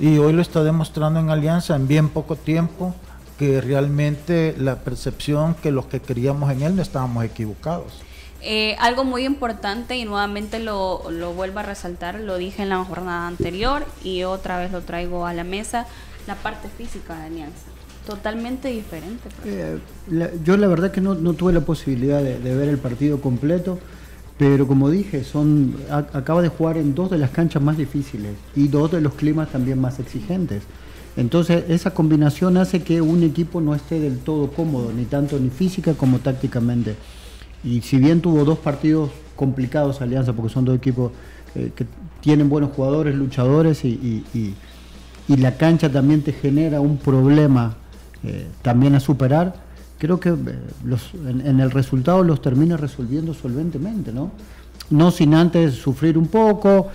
Y 0.00 0.18
hoy 0.18 0.32
lo 0.32 0.42
está 0.42 0.64
demostrando 0.64 1.20
en 1.20 1.30
Alianza 1.30 1.76
en 1.76 1.86
bien 1.86 2.08
poco 2.08 2.34
tiempo 2.34 2.94
que 3.38 3.60
realmente 3.60 4.54
la 4.58 4.76
percepción 4.76 5.54
que 5.54 5.70
los 5.70 5.86
que 5.86 6.00
queríamos 6.00 6.50
en 6.50 6.62
él 6.62 6.76
no 6.76 6.82
estábamos 6.82 7.24
equivocados. 7.24 8.02
Eh, 8.42 8.76
algo 8.78 9.04
muy 9.04 9.24
importante 9.24 9.96
y 9.96 10.04
nuevamente 10.04 10.58
lo, 10.60 11.02
vuelvo 11.34 11.60
a 11.60 11.62
resaltar, 11.62 12.20
lo 12.20 12.36
dije 12.36 12.62
en 12.62 12.68
la 12.68 12.84
jornada 12.84 13.26
anterior 13.26 13.84
y 14.04 14.24
otra 14.24 14.58
vez 14.58 14.72
lo 14.72 14.82
traigo 14.82 15.26
a 15.26 15.32
la 15.32 15.42
mesa, 15.42 15.86
la 16.26 16.34
parte 16.36 16.68
física 16.68 17.18
de 17.18 17.26
Alianza. 17.26 17.64
Totalmente 18.06 18.68
diferente. 18.68 19.28
Eh, 19.44 19.78
yo 20.44 20.56
la 20.56 20.68
verdad 20.68 20.92
que 20.92 21.00
no, 21.00 21.16
tuve 21.32 21.52
la 21.52 21.62
posibilidad 21.62 22.22
de, 22.22 22.38
ver 22.38 22.68
el 22.68 22.78
partido 22.78 23.20
completo, 23.20 23.80
pero 24.38 24.68
como 24.68 24.90
dije, 24.90 25.24
son 25.24 25.74
acaba 25.90 26.40
de 26.40 26.48
jugar 26.48 26.76
en 26.76 26.94
dos 26.94 27.10
de 27.10 27.18
las 27.18 27.30
canchas 27.30 27.62
más 27.62 27.76
difíciles 27.76 28.34
y 28.54 28.68
dos 28.68 28.92
de 28.92 29.00
los 29.00 29.14
climas 29.14 29.50
también 29.50 29.80
más 29.80 29.98
exigentes. 29.98 30.62
Entonces 31.16 31.64
esa 31.68 31.94
combinación 31.94 32.58
hace 32.58 32.82
que 32.82 33.00
un 33.00 33.24
equipo 33.24 33.60
no 33.60 33.74
esté 33.74 33.98
del 33.98 34.18
todo 34.18 34.52
cómodo, 34.52 34.92
ni 34.92 35.06
tanto 35.06 35.40
ni 35.40 35.50
física 35.50 35.94
como 35.94 36.18
tácticamente. 36.18 36.94
Y 37.66 37.80
si 37.82 37.98
bien 37.98 38.20
tuvo 38.20 38.44
dos 38.44 38.58
partidos 38.58 39.10
complicados 39.34 40.00
Alianza, 40.00 40.32
porque 40.32 40.52
son 40.52 40.64
dos 40.64 40.76
equipos 40.76 41.10
eh, 41.56 41.72
que 41.74 41.84
tienen 42.20 42.48
buenos 42.48 42.70
jugadores, 42.70 43.14
luchadores, 43.14 43.84
y, 43.84 44.24
la 45.28 45.56
cancha 45.56 45.90
también 45.90 46.22
te 46.22 46.32
genera 46.32 46.80
un 46.80 46.98
problema 46.98 47.76
eh, 48.22 48.46
también 48.62 48.94
a 48.94 49.00
superar, 49.00 49.56
creo 49.98 50.20
que 50.20 50.28
eh, 50.28 50.34
en, 51.28 51.60
el 51.60 51.72
resultado 51.72 52.22
los 52.22 52.40
termina 52.40 52.76
resolviendo 52.76 53.34
solventemente, 53.34 54.12
¿no? 54.12 54.30
no 54.88 55.10
sin 55.10 55.34
antes 55.34 55.74
sufrir 55.74 56.16
un 56.16 56.28
poco, 56.28 56.88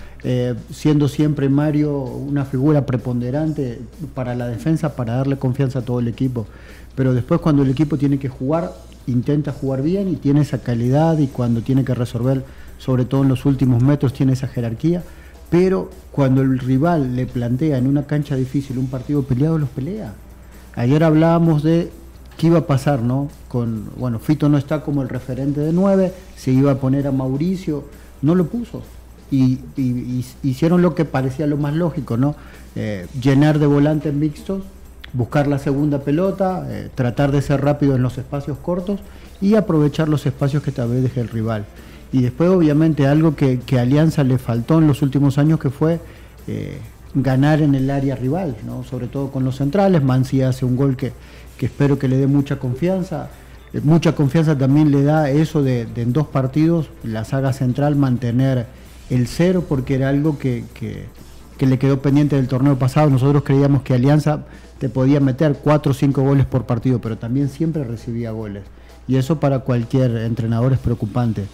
siendo 0.70 1.08
siempre 1.08 1.50
Mario 1.50 1.92
una 1.92 2.46
figura 2.46 2.86
preponderante 2.86 3.82
para 4.14 4.34
la 4.34 4.48
defensa, 4.48 4.96
para 4.96 5.16
darle 5.16 5.36
confianza 5.36 5.80
a 5.80 5.82
todo 5.82 6.00
el 6.00 6.08
equipo. 6.08 6.46
Pero 6.94 7.14
después 7.14 7.40
cuando 7.40 7.62
el 7.62 7.70
equipo 7.70 7.96
tiene 7.96 8.18
que 8.18 8.28
jugar, 8.28 8.72
intenta 9.06 9.52
jugar 9.52 9.82
bien 9.82 10.08
y 10.08 10.16
tiene 10.16 10.42
esa 10.42 10.58
calidad 10.58 11.18
y 11.18 11.26
cuando 11.26 11.62
tiene 11.62 11.84
que 11.84 11.94
resolver, 11.94 12.44
sobre 12.78 13.04
todo 13.04 13.22
en 13.22 13.28
los 13.28 13.44
últimos 13.46 13.82
metros, 13.82 14.12
tiene 14.12 14.34
esa 14.34 14.48
jerarquía. 14.48 15.02
Pero 15.50 15.90
cuando 16.10 16.42
el 16.42 16.58
rival 16.58 17.14
le 17.14 17.26
plantea 17.26 17.78
en 17.78 17.86
una 17.86 18.06
cancha 18.06 18.36
difícil 18.36 18.78
un 18.78 18.86
partido 18.86 19.22
peleado, 19.22 19.58
los 19.58 19.68
pelea. 19.68 20.14
Ayer 20.74 21.04
hablábamos 21.04 21.62
de 21.62 21.90
qué 22.38 22.46
iba 22.46 22.60
a 22.60 22.66
pasar, 22.66 23.02
¿no? 23.02 23.28
Con, 23.48 23.90
bueno, 23.96 24.18
Fito 24.18 24.48
no 24.48 24.56
está 24.56 24.82
como 24.82 25.02
el 25.02 25.08
referente 25.08 25.60
de 25.60 25.72
9, 25.72 26.12
se 26.36 26.52
iba 26.52 26.72
a 26.72 26.76
poner 26.76 27.06
a 27.06 27.12
Mauricio, 27.12 27.84
no 28.22 28.34
lo 28.34 28.46
puso. 28.46 28.82
Y, 29.30 29.60
hicieron 30.42 30.82
lo 30.82 30.94
que 30.94 31.04
parecía 31.04 31.46
lo 31.46 31.56
más 31.56 31.74
lógico, 31.74 32.16
¿no? 32.16 32.34
Eh, 32.76 33.06
llenar 33.20 33.58
de 33.58 33.66
volantes 33.66 34.12
mixtos, 34.12 34.62
buscar 35.12 35.46
la 35.46 35.58
segunda 35.58 36.00
pelota, 36.00 36.66
eh, 36.68 36.88
tratar 36.94 37.32
de 37.32 37.42
ser 37.42 37.62
rápido 37.62 37.96
en 37.96 38.02
los 38.02 38.18
espacios 38.18 38.58
cortos 38.58 39.00
y 39.40 39.54
aprovechar 39.54 40.08
los 40.08 40.26
espacios 40.26 40.62
que 40.62 40.72
tal 40.72 40.90
vez 40.90 41.02
deje 41.02 41.20
el 41.20 41.28
rival. 41.28 41.64
Y 42.12 42.22
después, 42.22 42.50
obviamente, 42.50 43.06
algo 43.06 43.34
que, 43.34 43.60
que 43.60 43.78
a 43.78 43.82
Alianza 43.82 44.22
le 44.24 44.38
faltó 44.38 44.78
en 44.78 44.86
los 44.86 45.02
últimos 45.02 45.38
años 45.38 45.58
que 45.58 45.70
fue 45.70 46.00
eh, 46.46 46.78
ganar 47.14 47.60
en 47.60 47.74
el 47.74 47.90
área 47.90 48.16
rival, 48.16 48.56
¿no? 48.66 48.84
sobre 48.84 49.06
todo 49.06 49.30
con 49.30 49.44
los 49.44 49.56
centrales. 49.56 50.02
Mansi 50.02 50.42
hace 50.42 50.64
un 50.64 50.76
gol 50.76 50.96
que, 50.96 51.12
que 51.58 51.66
espero 51.66 51.98
que 51.98 52.08
le 52.08 52.16
dé 52.16 52.26
mucha 52.26 52.58
confianza. 52.58 53.28
Eh, 53.72 53.80
mucha 53.82 54.14
confianza 54.14 54.56
también 54.56 54.90
le 54.90 55.02
da 55.02 55.30
eso 55.30 55.62
de, 55.62 55.86
en 55.96 56.12
dos 56.12 56.26
partidos 56.26 56.90
la 57.02 57.24
saga 57.24 57.52
central 57.52 57.96
mantener 57.96 58.66
el 59.10 59.26
cero 59.26 59.64
porque 59.68 59.94
era 59.94 60.08
algo 60.08 60.38
que, 60.38 60.64
le 61.58 61.78
quedó 61.78 62.00
pendiente 62.02 62.36
del 62.36 62.48
torneo 62.48 62.78
pasado. 62.78 63.08
Nosotros 63.10 63.44
creíamos 63.44 63.82
que 63.82 63.94
Alianza 63.94 64.44
te 64.82 64.88
podía 64.88 65.20
meter 65.20 65.60
cuatro 65.62 65.92
o 65.92 65.94
cinco 65.94 66.22
goles 66.22 66.44
por 66.44 66.64
partido, 66.66 67.00
pero 67.00 67.16
también 67.16 67.48
siempre 67.48 67.84
recibía 67.84 68.32
goles. 68.32 68.64
Y 69.06 69.14
eso 69.14 69.38
para 69.38 69.60
cualquier 69.60 70.16
entrenador 70.16 70.72
es 70.72 70.80
preocupante. 70.80 71.44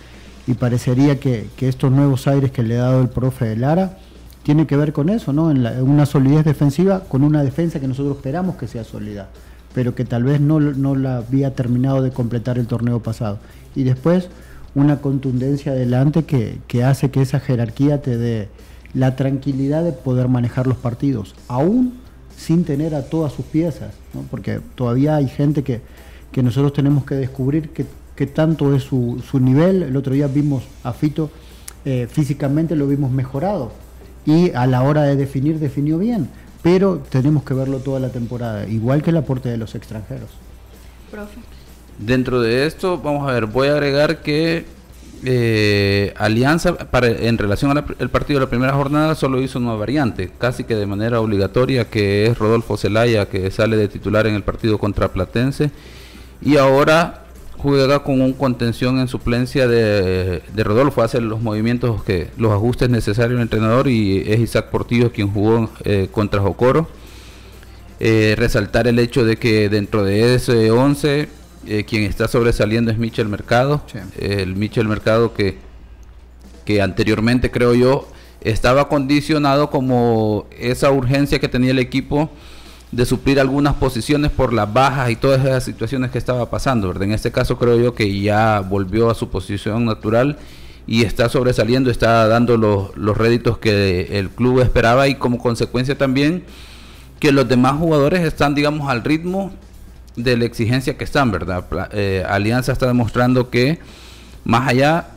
Y 0.46 0.54
parecería 0.54 1.20
que, 1.20 1.50
estos 1.60 1.92
nuevos 1.92 2.26
aires 2.26 2.50
que 2.50 2.62
le 2.62 2.78
ha 2.78 2.84
dado 2.84 3.02
el 3.02 3.10
profe 3.10 3.44
de 3.44 3.56
Lara 3.56 3.98
tiene 4.44 4.66
que 4.66 4.78
ver 4.78 4.94
con 4.94 5.10
eso, 5.10 5.34
¿no? 5.34 5.50
En, 5.50 5.66
una 5.82 6.06
solidez 6.06 6.46
defensiva, 6.46 7.00
con 7.00 7.22
una 7.22 7.44
defensa 7.44 7.78
que 7.78 7.86
nosotros 7.86 8.16
esperamos 8.16 8.56
que 8.56 8.66
sea 8.66 8.82
sólida 8.82 9.28
pero 9.74 9.94
que 9.94 10.06
tal 10.06 10.24
vez 10.24 10.40
no, 10.40 10.58
la 10.58 11.18
había 11.18 11.54
terminado 11.54 12.00
de 12.00 12.12
completar 12.12 12.58
el 12.58 12.66
torneo 12.66 13.02
pasado. 13.02 13.40
Y 13.76 13.84
después 13.84 14.30
una 14.74 15.02
contundencia 15.02 15.72
adelante 15.72 16.24
que, 16.24 16.82
hace 16.82 17.10
que 17.10 17.20
esa 17.20 17.40
jerarquía 17.40 18.00
te 18.00 18.16
dé 18.16 18.48
la 18.94 19.16
tranquilidad 19.16 19.84
de 19.84 19.92
poder 19.92 20.28
manejar 20.28 20.66
los 20.66 20.78
partidos, 20.78 21.34
aún 21.46 22.07
sin 22.38 22.64
tener 22.64 22.94
a 22.94 23.02
todas 23.02 23.32
sus 23.32 23.44
piezas, 23.44 23.92
porque 24.30 24.60
todavía 24.74 25.16
hay 25.16 25.28
gente 25.28 25.62
que, 25.62 25.80
nosotros 26.40 26.72
tenemos 26.72 27.04
que 27.04 27.16
descubrir 27.16 27.70
qué 27.70 28.26
tanto 28.26 28.72
es 28.74 28.84
su, 28.84 29.20
nivel. 29.40 29.82
El 29.82 29.96
otro 29.96 30.14
día 30.14 30.28
vimos 30.28 30.62
a 30.84 30.92
Fito, 30.92 31.30
eh, 31.84 32.06
físicamente 32.08 32.76
lo 32.76 32.86
vimos 32.86 33.10
mejorado 33.10 33.72
y 34.24 34.52
a 34.52 34.66
la 34.66 34.82
hora 34.82 35.02
de 35.02 35.16
definir 35.16 35.58
definió 35.58 35.98
bien, 35.98 36.28
pero 36.62 36.98
tenemos 36.98 37.42
que 37.42 37.54
verlo 37.54 37.78
toda 37.78 37.98
la 37.98 38.10
temporada, 38.10 38.68
igual 38.68 39.02
que 39.02 39.10
el 39.10 39.16
aporte 39.16 39.48
de 39.48 39.56
los 39.56 39.74
extranjeros. 39.74 40.30
Profe. 41.10 41.40
Dentro 41.98 42.40
de 42.40 42.66
esto, 42.66 42.98
vamos 42.98 43.28
a 43.28 43.32
ver, 43.32 43.46
voy 43.46 43.68
a 43.68 43.72
agregar 43.72 44.22
que 44.22 44.64
eh, 45.24 46.14
Alianza, 46.16 46.76
para, 46.76 47.08
en 47.08 47.38
relación 47.38 47.76
al 47.76 48.10
partido 48.10 48.38
de 48.40 48.46
la 48.46 48.50
primera 48.50 48.72
jornada, 48.72 49.14
solo 49.14 49.40
hizo 49.40 49.58
una 49.58 49.74
variante, 49.74 50.30
casi 50.38 50.64
que 50.64 50.74
de 50.74 50.86
manera 50.86 51.20
obligatoria, 51.20 51.86
que 51.86 52.26
es 52.26 52.38
Rodolfo 52.38 52.76
Zelaya, 52.76 53.26
que 53.26 53.50
sale 53.50 53.76
de 53.76 53.88
titular 53.88 54.26
en 54.26 54.34
el 54.34 54.42
partido 54.42 54.78
contra 54.78 55.08
Platense. 55.08 55.70
Y 56.40 56.56
ahora 56.56 57.24
juega 57.58 58.04
con 58.04 58.20
un 58.20 58.32
contención 58.32 59.00
en 59.00 59.08
suplencia 59.08 59.66
de, 59.66 60.42
Rodolfo, 60.56 61.02
hace 61.02 61.20
los 61.20 61.40
movimientos, 61.40 62.02
que 62.04 62.28
los 62.36 62.52
ajustes 62.52 62.88
necesarios 62.88 63.38
el 63.38 63.42
entrenador 63.42 63.88
y 63.88 64.22
es 64.26 64.40
Isaac 64.40 64.70
Portillo 64.70 65.12
quien 65.12 65.28
jugó 65.32 65.70
eh, 65.84 66.08
contra 66.10 66.40
Jocoro. 66.40 66.88
Eh, 68.00 68.36
resaltar 68.38 68.86
el 68.86 69.00
hecho 69.00 69.24
de 69.24 69.38
que 69.38 69.68
dentro 69.68 70.04
de 70.04 70.36
ese 70.36 70.70
11 70.70 71.28
eh, 71.66 71.84
quien 71.84 72.04
está 72.04 72.28
sobresaliendo 72.28 72.90
es 72.90 72.98
Michel 72.98 73.28
Mercado, 73.28 73.82
el 74.18 74.56
Michel 74.56 74.88
Mercado 74.88 75.34
que, 75.34 75.58
que 76.64 76.80
anteriormente 76.80 77.50
creo 77.50 77.74
yo 77.74 78.08
estaba 78.40 78.88
condicionado 78.88 79.70
como 79.70 80.46
esa 80.58 80.90
urgencia 80.90 81.38
que 81.38 81.48
tenía 81.48 81.72
el 81.72 81.78
equipo 81.78 82.30
de 82.92 83.04
suplir 83.04 83.38
algunas 83.38 83.74
posiciones 83.74 84.30
por 84.30 84.52
las 84.52 84.72
bajas 84.72 85.10
y 85.10 85.16
todas 85.16 85.44
esas 85.44 85.64
situaciones 85.64 86.10
que 86.10 86.18
estaba 86.18 86.48
pasando, 86.48 86.88
¿verdad? 86.88 87.04
En 87.04 87.12
este 87.12 87.30
caso 87.30 87.58
creo 87.58 87.76
yo 87.78 87.94
que 87.94 88.20
ya 88.20 88.60
volvió 88.60 89.10
a 89.10 89.14
su 89.14 89.28
posición 89.28 89.84
natural 89.84 90.38
y 90.86 91.02
está 91.02 91.28
sobresaliendo, 91.28 91.90
está 91.90 92.26
dando 92.28 92.56
los, 92.56 92.96
los 92.96 93.18
réditos 93.18 93.58
que 93.58 94.18
el 94.18 94.30
club 94.30 94.60
esperaba 94.60 95.06
y 95.08 95.16
como 95.16 95.38
consecuencia 95.38 95.98
también 95.98 96.44
que 97.20 97.32
los 97.32 97.46
demás 97.46 97.74
jugadores 97.74 98.22
están, 98.22 98.54
digamos, 98.54 98.88
al 98.88 99.04
ritmo 99.04 99.52
de 100.24 100.36
la 100.36 100.44
exigencia 100.44 100.96
que 100.96 101.04
están, 101.04 101.30
¿verdad? 101.30 101.64
Eh, 101.92 102.24
Alianza 102.28 102.72
está 102.72 102.86
demostrando 102.86 103.50
que 103.50 103.78
más 104.44 104.68
allá 104.68 105.08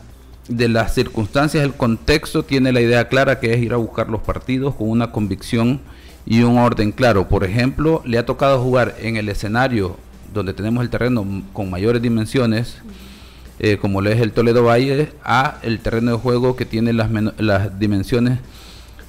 de 0.48 0.68
las 0.68 0.94
circunstancias, 0.94 1.64
el 1.64 1.74
contexto 1.74 2.44
tiene 2.44 2.72
la 2.72 2.82
idea 2.82 3.08
clara 3.08 3.40
que 3.40 3.54
es 3.54 3.62
ir 3.62 3.74
a 3.74 3.78
buscar 3.78 4.10
los 4.10 4.22
partidos 4.22 4.76
con 4.76 4.90
una 4.90 5.12
convicción 5.12 5.80
y 6.26 6.42
un 6.42 6.58
orden 6.58 6.92
claro. 6.92 7.28
Por 7.28 7.44
ejemplo, 7.44 8.02
le 8.06 8.18
ha 8.18 8.26
tocado 8.26 8.62
jugar 8.62 8.96
en 9.00 9.18
el 9.18 9.30
escenario 9.30 9.98
donde 10.34 10.54
tenemos 10.54 10.84
el 10.84 10.90
terreno 10.90 11.26
con 11.54 11.70
mayores 11.70 12.02
dimensiones, 12.02 12.78
eh, 13.60 13.78
como 13.80 14.02
lo 14.02 14.10
es 14.10 14.20
el 14.20 14.32
Toledo 14.32 14.64
Valle, 14.64 15.12
a 15.24 15.58
el 15.62 15.80
terreno 15.80 16.12
de 16.12 16.18
juego 16.18 16.56
que 16.56 16.66
tiene 16.66 16.94
las, 16.94 17.10
las 17.38 17.80
dimensiones 17.80 18.40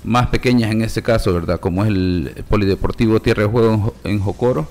más 0.05 0.29
pequeñas 0.29 0.71
en 0.73 0.83
este 0.83 1.03
caso, 1.03 1.33
¿verdad? 1.33 1.61
Como 1.61 1.85
es 1.85 1.91
el 1.91 2.45
Polideportivo 2.49 3.21
Tierra 3.21 3.45
de 3.45 3.49
Juego 3.49 3.95
en, 4.05 4.19
Jocoro. 4.19 4.69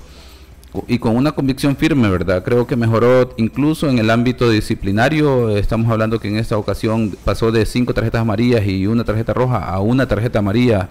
Y 0.87 0.99
con 0.99 1.17
una 1.17 1.33
convicción 1.33 1.75
firme, 1.75 2.09
¿verdad? 2.09 2.43
Creo 2.43 2.65
que 2.65 2.77
mejoró 2.77 3.33
incluso 3.35 3.89
en 3.89 3.99
el 3.99 4.09
ámbito 4.09 4.49
disciplinario. 4.49 5.57
Estamos 5.57 5.91
hablando 5.91 6.19
que 6.19 6.29
en 6.29 6.37
esta 6.37 6.57
ocasión 6.57 7.15
pasó 7.25 7.51
de 7.51 7.65
cinco 7.65 7.93
tarjetas 7.93 8.21
amarillas 8.21 8.65
y 8.65 8.87
una 8.87 9.03
tarjeta 9.03 9.33
roja 9.33 9.65
a 9.65 9.81
una 9.81 10.07
tarjeta 10.07 10.39
amarilla 10.39 10.87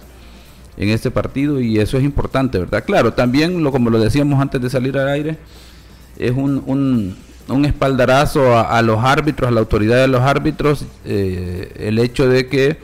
en 0.77 0.89
este 0.89 1.11
partido 1.11 1.59
y 1.59 1.79
eso 1.79 1.97
es 1.97 2.03
importante, 2.03 2.59
¿verdad? 2.59 2.83
Claro, 2.85 3.13
también, 3.13 3.63
lo, 3.63 3.71
como 3.71 3.89
lo 3.89 3.99
decíamos 3.99 4.39
antes 4.39 4.61
de 4.61 4.69
salir 4.69 4.97
al 4.97 5.09
aire, 5.09 5.37
es 6.17 6.31
un, 6.31 6.63
un, 7.47 7.65
espaldarazo 7.65 8.57
a, 8.57 8.81
los 8.81 9.03
árbitros, 9.03 9.49
a 9.49 9.51
la 9.51 9.59
autoridad 9.59 9.97
de 9.97 10.07
los 10.07 10.21
árbitros, 10.21 10.85
eh, 11.05 11.73
el 11.77 11.99
hecho 11.99 12.29
de 12.29 12.47
que 12.47 12.77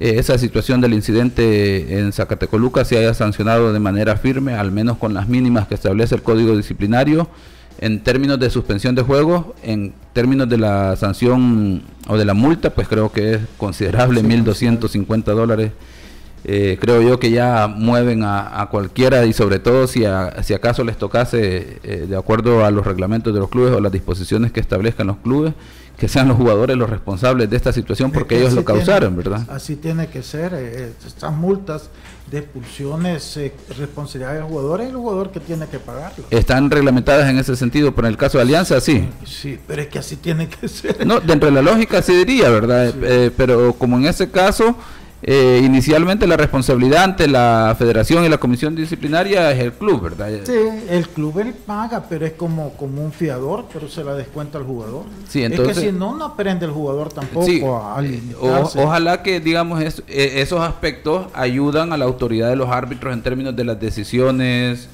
eh, 0.00 0.14
esa 0.18 0.38
situación 0.38 0.80
del 0.80 0.94
incidente 0.94 1.98
en 1.98 2.12
Zacatecoluca 2.12 2.84
se 2.84 2.98
haya 2.98 3.14
sancionado 3.14 3.72
de 3.72 3.80
manera 3.80 4.16
firme, 4.16 4.54
al 4.54 4.72
menos 4.72 4.98
con 4.98 5.14
las 5.14 5.28
mínimas 5.28 5.68
que 5.68 5.74
establece 5.74 6.14
el 6.14 6.22
Código 6.22 6.56
Disciplinario, 6.56 7.28
en 7.78 8.02
términos 8.02 8.38
de 8.38 8.50
suspensión 8.50 8.94
de 8.94 9.02
juegos, 9.02 9.46
en 9.62 9.92
términos 10.12 10.48
de 10.48 10.58
la 10.58 10.96
sanción 10.96 11.82
o 12.08 12.16
de 12.16 12.24
la 12.24 12.34
multa, 12.34 12.70
pues 12.70 12.88
creo 12.88 13.12
que 13.12 13.34
es 13.34 13.40
considerable, 13.58 14.22
1.250 14.22 15.24
dólares. 15.24 15.72
Eh, 16.46 16.76
creo 16.78 17.00
yo 17.00 17.18
que 17.18 17.30
ya 17.30 17.68
mueven 17.68 18.22
a, 18.22 18.68
cualquiera 18.70 19.24
y 19.24 19.32
sobre 19.32 19.58
todo 19.60 19.86
si, 19.86 20.04
si 20.42 20.52
acaso 20.52 20.84
les 20.84 20.98
tocase, 20.98 21.78
eh, 21.82 22.06
de 22.08 22.16
acuerdo 22.16 22.66
a 22.66 22.70
los 22.70 22.86
reglamentos 22.86 23.32
de 23.32 23.40
los 23.40 23.48
clubes 23.48 23.72
o 23.72 23.80
las 23.80 23.92
disposiciones 23.92 24.52
que 24.52 24.60
establezcan 24.60 25.06
los 25.06 25.16
clubes, 25.18 25.54
que 25.96 26.08
sean 26.08 26.28
los 26.28 26.36
jugadores 26.36 26.76
los 26.76 26.90
responsables 26.90 27.48
de 27.48 27.56
esta 27.56 27.72
situación 27.72 28.10
porque 28.10 28.38
ellos 28.38 28.52
lo 28.52 28.64
causaron, 28.64 29.16
¿verdad? 29.16 29.46
Así 29.48 29.76
tiene 29.76 30.08
que 30.08 30.22
ser. 30.22 30.52
Eh, 30.54 30.92
estas 31.06 31.32
multas 31.32 31.90
de 32.30 32.38
expulsiones, 32.38 33.38
responsabilidad 33.78 34.34
del 34.34 34.44
jugador 34.44 34.80
es 34.80 34.88
el 34.88 34.96
jugador 34.96 35.30
que 35.30 35.40
tiene 35.40 35.66
que 35.68 35.78
pagarlo. 35.78 36.24
Están 36.30 36.70
reglamentadas 36.70 37.28
en 37.30 37.38
ese 37.38 37.54
sentido, 37.54 37.94
pero 37.94 38.08
en 38.08 38.12
el 38.12 38.18
caso 38.18 38.38
de 38.38 38.42
Alianza 38.42 38.80
sí. 38.80 39.08
Sí, 39.24 39.58
pero 39.66 39.82
es 39.82 39.88
que 39.88 39.98
así 39.98 40.16
tiene 40.16 40.48
que 40.48 40.68
ser. 40.68 41.06
No, 41.06 41.20
dentro 41.20 41.48
de 41.48 41.54
la 41.54 41.62
lógica 41.62 42.02
sí 42.02 42.14
diría, 42.14 42.48
¿verdad? 42.50 42.92
pero 43.36 43.74
como 43.74 43.96
en 43.98 44.06
ese 44.06 44.30
caso 44.30 44.76
eh, 45.26 45.62
inicialmente 45.64 46.26
la 46.26 46.36
responsabilidad 46.36 47.04
ante 47.04 47.26
la 47.26 47.74
federación 47.78 48.26
y 48.26 48.28
la 48.28 48.36
comisión 48.36 48.76
disciplinaria 48.76 49.50
es 49.52 49.58
el 49.58 49.72
club, 49.72 50.02
¿verdad? 50.02 50.28
Sí, 50.44 50.52
el 50.90 51.08
club 51.08 51.38
él 51.38 51.54
paga, 51.54 52.04
pero 52.10 52.26
es 52.26 52.32
como, 52.32 52.74
como 52.74 53.02
un 53.02 53.10
fiador, 53.10 53.64
pero 53.72 53.88
se 53.88 54.04
la 54.04 54.14
descuenta 54.14 54.58
al 54.58 54.64
jugador. 54.64 55.04
Sí, 55.26 55.42
entonces, 55.42 55.78
es 55.78 55.82
que 55.82 55.90
si 55.90 55.96
no, 55.96 56.14
no 56.14 56.26
aprende 56.26 56.66
el 56.66 56.72
jugador 56.72 57.10
tampoco 57.10 57.76
a, 57.78 58.02
Ojalá 58.76 59.22
que, 59.22 59.40
digamos, 59.40 59.82
e, 59.82 60.42
esos 60.42 60.60
aspectos 60.60 61.28
ayudan 61.32 61.94
a 61.94 61.96
la 61.96 62.04
autoridad 62.04 62.50
de 62.50 62.56
los 62.56 62.68
árbitros 62.68 63.14
en 63.14 63.22
términos 63.22 63.56
de 63.56 63.64
las 63.64 63.80
decisiones 63.80 64.90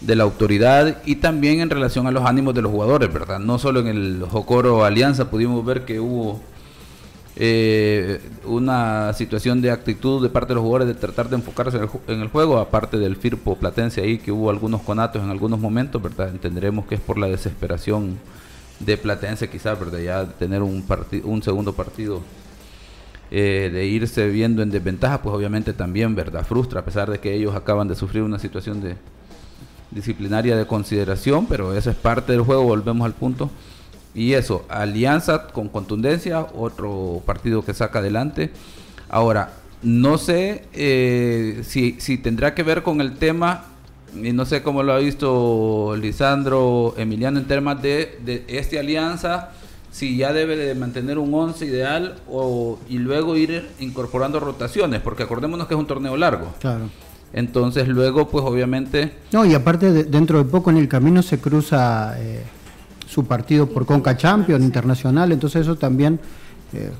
de 0.00 0.16
la 0.16 0.24
autoridad 0.24 0.96
y 1.04 1.16
también 1.16 1.60
en 1.60 1.70
relación 1.70 2.08
a 2.08 2.10
los 2.10 2.24
ánimos 2.24 2.54
de 2.54 2.62
los 2.62 2.72
jugadores, 2.72 3.12
¿verdad? 3.12 3.38
No 3.38 3.58
solo 3.60 3.78
en 3.80 3.86
el 3.86 4.24
Jocoro 4.28 4.84
Alianza 4.84 5.30
pudimos 5.30 5.64
ver 5.64 5.84
que 5.84 6.00
hubo 6.00 6.40
eh, 7.42 8.20
una 8.44 9.14
situación 9.14 9.62
de 9.62 9.70
actitud 9.70 10.22
de 10.22 10.28
parte 10.28 10.48
de 10.48 10.56
los 10.56 10.62
jugadores 10.62 10.88
de 10.88 10.92
tratar 10.94 11.30
de 11.30 11.36
enfocarse 11.36 11.78
en 12.06 12.20
el, 12.20 12.28
juego, 12.28 12.58
aparte 12.58 12.98
del 12.98 13.16
Firpo 13.16 13.56
Platense 13.56 14.02
ahí, 14.02 14.18
que 14.18 14.30
hubo 14.30 14.50
algunos 14.50 14.82
conatos 14.82 15.22
en 15.22 15.30
algunos 15.30 15.58
momentos, 15.58 16.02
¿verdad? 16.02 16.28
Entenderemos 16.28 16.84
que 16.84 16.96
es 16.96 17.00
por 17.00 17.16
la 17.16 17.28
desesperación 17.28 18.18
de 18.78 18.98
Platense 18.98 19.48
quizás, 19.48 19.80
¿verdad? 19.80 20.00
Ya 20.00 20.26
tener 20.26 20.60
un, 20.60 20.84
un 21.24 21.42
segundo 21.42 21.72
partido, 21.72 22.20
eh, 23.30 23.70
de 23.72 23.86
irse 23.86 24.28
viendo 24.28 24.62
en 24.62 24.70
desventaja, 24.70 25.22
pues 25.22 25.34
obviamente 25.34 25.72
también, 25.72 26.14
¿verdad? 26.14 26.44
Frustra, 26.44 26.80
a 26.80 26.84
pesar 26.84 27.10
de 27.10 27.20
que 27.20 27.32
ellos 27.32 27.56
acaban 27.56 27.88
de 27.88 27.94
sufrir 27.94 28.22
una 28.22 28.38
situación 28.38 28.82
de 28.82 28.96
disciplinaria 29.90 30.58
de 30.58 30.66
consideración, 30.66 31.46
pero 31.46 31.72
eso 31.74 31.88
es 31.88 31.96
parte 31.96 32.32
del 32.32 32.42
juego, 32.42 32.64
volvemos 32.64 33.06
al 33.06 33.14
punto 33.14 33.48
y 34.14 34.32
eso, 34.32 34.64
Alianza 34.68 35.48
con 35.48 35.68
contundencia, 35.68 36.40
otro 36.54 37.22
partido 37.24 37.64
que 37.64 37.74
saca 37.74 38.00
adelante. 38.00 38.50
Ahora, 39.08 39.52
no 39.82 40.18
sé 40.18 40.64
eh, 40.72 41.60
si, 41.64 41.96
si 42.00 42.18
tendrá 42.18 42.54
que 42.54 42.62
ver 42.62 42.82
con 42.82 43.00
el 43.00 43.16
tema, 43.16 43.64
y 44.14 44.32
no 44.32 44.44
sé 44.44 44.62
cómo 44.62 44.82
lo 44.82 44.92
ha 44.92 44.98
visto 44.98 45.94
Lisandro 45.96 46.94
Emiliano 46.96 47.38
en 47.38 47.46
temas 47.46 47.80
de, 47.80 48.18
de 48.24 48.44
este 48.48 48.78
Alianza, 48.78 49.50
si 49.92 50.16
ya 50.16 50.32
debe 50.32 50.56
de 50.56 50.74
mantener 50.74 51.18
un 51.18 51.32
11 51.32 51.64
ideal 51.66 52.16
o, 52.28 52.78
y 52.88 52.98
luego 52.98 53.36
ir 53.36 53.68
incorporando 53.78 54.40
rotaciones, 54.40 55.00
porque 55.00 55.22
acordémonos 55.24 55.66
que 55.66 55.74
es 55.74 55.80
un 55.80 55.86
torneo 55.86 56.16
largo. 56.16 56.52
Claro. 56.60 56.90
Entonces 57.32 57.86
luego, 57.86 58.28
pues 58.28 58.44
obviamente... 58.44 59.12
No, 59.32 59.44
y 59.44 59.54
aparte 59.54 60.04
dentro 60.04 60.38
de 60.38 60.44
poco 60.44 60.70
en 60.70 60.78
el 60.78 60.88
camino 60.88 61.22
se 61.22 61.38
cruza... 61.38 62.20
Eh, 62.20 62.42
su 63.10 63.24
partido 63.24 63.66
por 63.66 63.86
Conca 63.86 64.16
Champions 64.16 64.64
internacional, 64.64 65.32
entonces 65.32 65.62
eso 65.62 65.74
también 65.74 66.20
eh, 66.72 66.90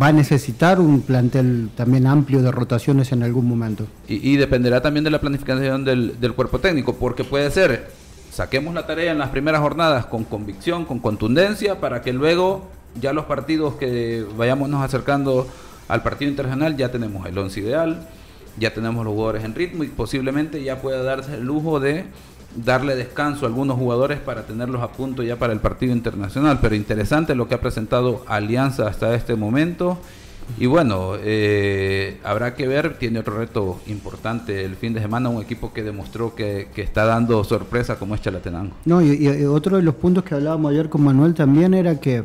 va 0.00 0.06
a 0.06 0.12
necesitar 0.12 0.78
un 0.78 1.00
plantel 1.00 1.70
también 1.74 2.06
amplio 2.06 2.40
de 2.40 2.52
rotaciones 2.52 3.10
en 3.10 3.24
algún 3.24 3.48
momento. 3.48 3.86
Y, 4.06 4.36
dependerá 4.36 4.80
también 4.80 5.02
de 5.02 5.10
la 5.10 5.20
planificación 5.20 5.84
del, 5.84 6.32
cuerpo 6.36 6.60
técnico, 6.60 6.94
porque 6.94 7.24
puede 7.24 7.50
ser, 7.50 7.90
saquemos 8.30 8.74
la 8.74 8.86
tarea 8.86 9.10
en 9.10 9.18
las 9.18 9.30
primeras 9.30 9.60
jornadas 9.60 10.06
con 10.06 10.22
convicción, 10.22 10.84
con 10.84 11.00
contundencia, 11.00 11.80
para 11.80 12.00
que 12.00 12.12
luego 12.12 12.68
ya 13.00 13.12
los 13.12 13.24
partidos 13.24 13.74
que 13.74 14.24
vayamos 14.36 14.72
acercando 14.74 15.48
al 15.88 16.02
partido 16.04 16.30
internacional 16.30 16.76
ya 16.76 16.92
tenemos 16.92 17.26
el 17.26 17.36
once 17.36 17.58
ideal, 17.58 18.06
ya 18.56 18.72
tenemos 18.72 19.04
los 19.04 19.14
jugadores 19.14 19.42
en 19.44 19.54
ritmo 19.54 19.82
y 19.82 19.88
posiblemente 19.88 20.62
ya 20.62 20.80
pueda 20.80 21.02
darse 21.02 21.34
el 21.34 21.44
lujo 21.44 21.80
de 21.80 22.04
darle 22.56 22.96
descanso 22.96 23.44
a 23.44 23.48
algunos 23.48 23.78
jugadores 23.78 24.20
para 24.20 24.42
tenerlos 24.42 24.82
a 24.82 24.92
punto 24.92 25.22
ya 25.22 25.36
para 25.36 25.52
el 25.52 25.60
partido 25.60 25.92
internacional. 25.92 26.58
Pero 26.60 26.74
interesante 26.74 27.34
lo 27.34 27.48
que 27.48 27.54
ha 27.54 27.60
presentado 27.60 28.24
Alianza 28.26 28.86
hasta 28.86 29.14
este 29.14 29.34
momento. 29.36 29.98
Y 30.58 30.66
bueno, 30.66 31.12
eh, 31.18 32.18
habrá 32.24 32.54
que 32.54 32.66
ver, 32.66 32.98
tiene 32.98 33.20
otro 33.20 33.38
reto 33.38 33.80
importante 33.86 34.64
el 34.64 34.76
fin 34.76 34.92
de 34.92 35.00
semana, 35.00 35.28
un 35.28 35.40
equipo 35.40 35.72
que 35.72 35.82
demostró 35.82 36.34
que, 36.34 36.68
está 36.76 37.04
dando 37.04 37.42
sorpresa 37.44 37.96
como 37.96 38.14
es 38.14 38.20
Chalatenango. 38.20 38.74
No, 38.84 39.00
y, 39.00 39.44
otro 39.46 39.76
de 39.76 39.82
los 39.82 39.94
puntos 39.94 40.24
que 40.24 40.34
hablábamos 40.34 40.72
ayer 40.72 40.88
con 40.88 41.04
Manuel 41.04 41.34
también 41.34 41.74
era 41.74 42.00
que 42.00 42.24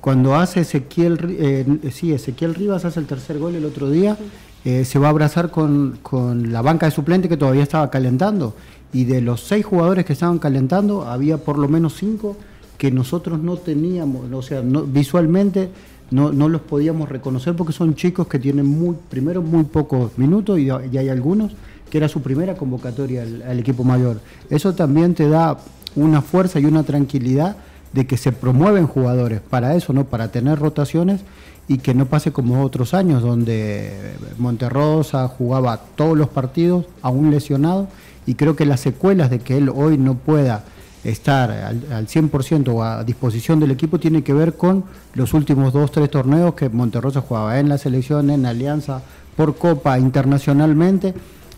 cuando 0.00 0.34
hace 0.34 0.60
Ezequiel, 0.60 1.18
eh, 1.38 1.90
sí, 1.92 2.12
Ezequiel 2.12 2.54
Rivas 2.54 2.84
hace 2.84 3.00
el 3.00 3.06
tercer 3.06 3.38
gol 3.38 3.54
el 3.54 3.64
otro 3.64 3.90
día, 3.90 4.16
eh, 4.64 4.84
se 4.84 4.98
va 4.98 5.06
a 5.06 5.10
abrazar 5.10 5.50
con, 5.50 5.98
con 6.02 6.52
la 6.52 6.62
banca 6.62 6.86
de 6.86 6.92
suplente 6.92 7.28
que 7.28 7.36
todavía 7.36 7.62
estaba 7.62 7.90
calentando 7.90 8.54
y 8.92 9.04
de 9.04 9.20
los 9.20 9.42
seis 9.42 9.64
jugadores 9.64 10.04
que 10.04 10.12
estaban 10.12 10.38
calentando, 10.38 11.02
había 11.02 11.38
por 11.38 11.58
lo 11.58 11.68
menos 11.68 11.96
cinco 11.96 12.36
que 12.76 12.90
nosotros 12.90 13.40
no 13.40 13.56
teníamos, 13.56 14.32
o 14.32 14.42
sea, 14.42 14.62
visualmente 14.62 15.70
no, 16.10 16.32
no, 16.32 16.48
los 16.48 16.62
podíamos 16.62 17.08
reconocer 17.08 17.54
porque 17.54 17.72
son 17.72 17.94
chicos 17.94 18.26
que 18.26 18.38
tienen 18.38 18.66
muy, 18.66 18.96
primero 19.08 19.42
muy 19.42 19.64
pocos 19.64 20.16
minutos 20.18 20.58
y, 20.58 20.70
hay 20.70 21.08
algunos 21.08 21.52
que 21.88 21.98
era 21.98 22.08
su 22.08 22.22
primera 22.22 22.54
convocatoria 22.54 23.22
al, 23.22 23.58
equipo 23.58 23.84
mayor. 23.84 24.20
Eso 24.48 24.74
también 24.74 25.14
te 25.14 25.28
da 25.28 25.58
una 25.94 26.22
fuerza 26.22 26.58
y 26.58 26.64
una 26.64 26.82
tranquilidad 26.82 27.56
de 27.92 28.06
que 28.06 28.16
se 28.16 28.32
promueven 28.32 28.86
jugadores 28.86 29.40
para 29.40 29.74
eso, 29.74 29.92
¿no? 29.92 30.04
Para 30.04 30.30
tener 30.30 30.58
rotaciones 30.58 31.20
y 31.68 31.78
que 31.78 31.94
no 31.94 32.06
pase 32.06 32.32
como 32.32 32.64
otros 32.64 32.94
años 32.94 33.22
donde 33.22 33.92
Monterrosa 34.38 35.28
jugaba 35.28 35.80
todos 35.96 36.16
los 36.16 36.28
partidos, 36.28 36.86
aún 37.02 37.30
lesionado, 37.30 37.88
y 38.26 38.34
creo 38.34 38.56
que 38.56 38.66
las 38.66 38.80
secuelas 38.80 39.30
de 39.30 39.38
que 39.38 39.56
él 39.56 39.68
hoy 39.68 39.98
no 39.98 40.14
pueda 40.14 40.64
estar 41.04 41.50
al, 41.50 42.06
100% 42.06 42.68
o 42.68 42.82
a 42.82 43.04
disposición 43.04 43.60
del 43.60 43.70
equipo 43.70 43.98
tiene 43.98 44.22
que 44.22 44.34
ver 44.34 44.54
con 44.54 44.84
los 45.14 45.32
últimos 45.32 45.72
dos, 45.72 45.90
tres 45.90 46.10
torneos 46.10 46.54
que 46.54 46.68
Monterrosa 46.68 47.22
jugaba 47.22 47.58
en 47.58 47.68
la 47.68 47.78
selección, 47.78 48.30
en 48.30 48.44
Alianza, 48.44 49.02
por 49.36 49.56
Copa 49.56 49.98
internacionalmente 49.98 51.14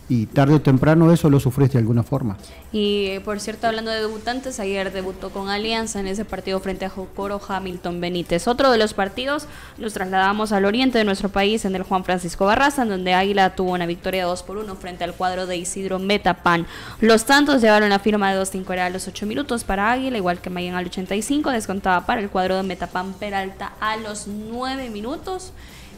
y 0.08 0.26
tarde 0.26 0.54
o 0.54 0.60
temprano 0.60 1.12
eso 1.12 1.30
lo 1.30 1.40
sufriste 1.40 1.78
de 1.78 1.80
alguna 1.80 2.02
forma. 2.02 2.36
Y 2.72 3.18
por 3.20 3.40
cierto, 3.40 3.66
hablando 3.66 3.90
de 3.90 4.00
debutantes, 4.00 4.60
ayer 4.60 4.92
debutó 4.92 5.30
con 5.30 5.48
Alianza 5.48 6.00
en 6.00 6.06
ese 6.06 6.24
partido 6.24 6.60
frente 6.60 6.84
a 6.84 6.90
Jocoro 6.90 7.40
Hamilton 7.46 8.00
Benítez. 8.00 8.48
Otro 8.48 8.70
de 8.70 8.78
los 8.78 8.94
partidos 8.94 9.46
los 9.78 9.92
trasladamos 9.92 10.52
al 10.52 10.64
oriente 10.64 10.98
de 10.98 11.04
nuestro 11.04 11.28
país 11.28 11.64
en 11.64 11.74
el 11.74 11.82
Juan 11.82 12.04
Francisco 12.04 12.46
Barraza, 12.46 12.82
en 12.82 12.88
donde 12.88 13.14
Águila 13.14 13.54
tuvo 13.54 13.72
una 13.72 13.86
victoria 13.86 14.24
2 14.24 14.42
por 14.42 14.58
1 14.58 14.74
frente 14.76 15.04
al 15.04 15.14
cuadro 15.14 15.46
de 15.46 15.56
Isidro 15.56 15.98
Metapan. 15.98 16.66
Los 17.00 17.24
tantos 17.24 17.60
llevaron 17.60 17.90
la 17.90 17.98
firma 17.98 18.32
de 18.32 18.40
2-5 18.40 18.72
era 18.72 18.86
a 18.86 18.90
los 18.90 19.08
8 19.08 19.26
minutos 19.26 19.64
para 19.64 19.92
Águila, 19.92 20.16
igual 20.16 20.40
que 20.40 20.50
Mayen 20.50 20.74
al 20.74 20.86
85, 20.86 21.50
descontaba 21.50 22.06
para 22.06 22.20
el 22.20 22.30
cuadro 22.30 22.56
de 22.56 22.62
Metapan 22.62 23.12
Peralta 23.14 23.72
a 23.80 23.96
los 23.96 24.26
9 24.26 24.90
minutos. 24.90 25.52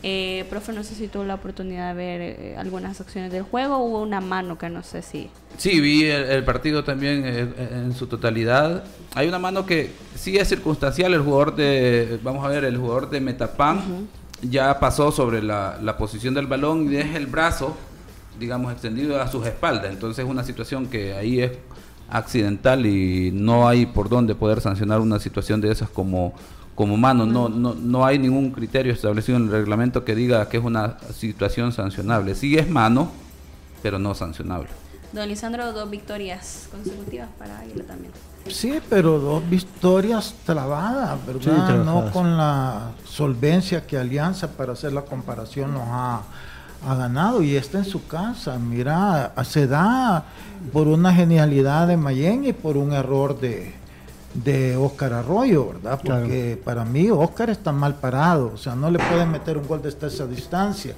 Eh, 0.07 0.45
profe, 0.51 0.75
no 0.75 0.85
sé 0.85 0.95
si 0.95 1.09
tuvo 1.09 1.25
la 1.25 1.37
oportunidad 1.37 1.89
de 1.89 1.95
ver 1.95 2.21
eh, 2.21 2.57
algunas 2.59 3.01
acciones 3.01 3.33
del 3.33 3.43
juego. 3.43 3.79
Hubo 3.79 4.03
una 4.03 4.21
mano 4.21 4.59
que 4.59 4.69
no 4.69 4.83
sé 4.83 5.01
si. 5.01 5.31
Sí, 5.57 5.81
vi 5.81 6.05
el, 6.05 6.45
partido 6.45 6.85
también 6.85 7.23
eh, 7.25 7.49
en 7.73 7.95
su 7.95 8.07
totalidad. 8.07 8.85
Hay 9.15 9.29
una 9.29 9.39
mano 9.39 9.65
que 9.65 9.93
sí 10.15 10.37
es 10.37 10.47
circunstancial. 10.47 11.15
El 11.15 11.23
jugador 11.23 11.57
de, 11.57 12.21
vamos 12.23 12.45
a 12.45 12.49
ver, 12.49 12.65
el 12.65 12.77
jugador 12.77 13.09
de 13.09 13.23
Metapan 13.23 14.07
ya 14.43 14.79
pasó 14.79 15.11
sobre 15.11 15.43
la, 15.43 15.79
la, 15.81 15.97
posición 15.97 16.35
del 16.35 16.49
balón 16.49 16.85
y 16.85 16.97
deja 16.97 17.17
el 17.17 17.27
brazo, 17.27 17.75
digamos, 18.39 18.73
extendido 18.73 19.23
a 19.23 19.29
sus 19.29 19.47
espaldas. 19.47 19.91
Entonces 19.91 20.23
es 20.23 20.31
una 20.31 20.45
situación 20.45 20.87
que 20.87 21.15
ahí 21.15 21.41
es 21.41 21.53
accidental 22.11 22.85
y 22.85 23.31
no 23.33 23.67
hay 23.67 23.87
por 23.87 24.11
dónde 24.11 24.35
poder 24.35 24.61
sancionar 24.61 25.01
una 25.01 25.19
situación 25.19 25.63
de 25.63 25.73
esas 25.73 25.89
como 25.89 26.35
como 26.75 26.97
mano. 26.97 27.27
No, 27.27 27.49
no, 27.49 27.75
no 27.75 28.05
hay 28.05 28.19
ningún 28.19 28.51
criterio 28.51 28.93
establecido 28.93 29.39
en 29.39 29.45
el 29.45 29.51
reglamento 29.51 30.05
que 30.05 30.15
diga 30.15 30.49
que 30.49 30.59
es 30.59 30.65
una 30.65 30.99
situación 31.13 31.73
sancionable. 31.73 32.35
Sí 32.35 32.57
es 32.57 32.69
mano, 32.69 33.11
pero 33.83 33.99
no 33.99 34.15
sancionable. 34.15 34.69
Don 35.13 35.29
Lisandro, 35.29 35.73
dos 35.73 35.89
victorias 35.89 36.69
consecutivas 36.73 37.29
para 37.39 37.61
Águila 37.61 37.85
también. 37.85 38.13
Sí, 38.49 38.81
pero 38.91 39.21
dos 39.21 39.49
victorias 39.49 40.35
trabadas, 40.45 41.25
¿verdad? 41.25 41.85
no 41.85 42.11
con 42.11 42.37
la 42.37 42.91
solvencia 43.05 43.87
que 43.87 43.97
Alianza, 43.97 44.49
para 44.49 44.73
hacer 44.73 44.93
la 44.93 45.03
comparación, 45.03 45.73
nos 45.73 45.85
ha, 45.87 46.23
ha 46.87 46.95
ganado. 46.97 47.43
Y 47.43 47.57
está 47.57 47.79
en 47.79 47.85
su 47.85 48.07
casa. 48.07 48.59
Mira, 48.59 49.33
se 49.45 49.67
da 49.69 50.25
por 50.73 50.89
una 50.89 51.15
genialidad 51.15 51.87
de 51.87 51.97
Mayen 51.97 52.45
y 52.45 52.53
por 52.53 52.77
un 52.77 52.93
error 52.93 53.39
de, 53.39 53.73
de 54.35 54.77
Oscar 54.77 55.13
Arroyo, 55.13 55.73
¿verdad? 55.75 56.01
Porque 56.05 56.61
para 56.63 56.85
mí 56.85 57.11
Oscar 57.11 57.51
está 57.51 57.73
mal 57.73 57.95
parado, 57.95 58.53
o 58.55 58.59
sea, 58.59 58.75
no 58.75 58.91
le 58.91 58.99
pueden 58.99 59.31
meter 59.31 59.57
un 59.57 59.67
gol 59.67 59.81
de 59.83 59.89
esa 59.89 60.27
distancia. 60.27 60.95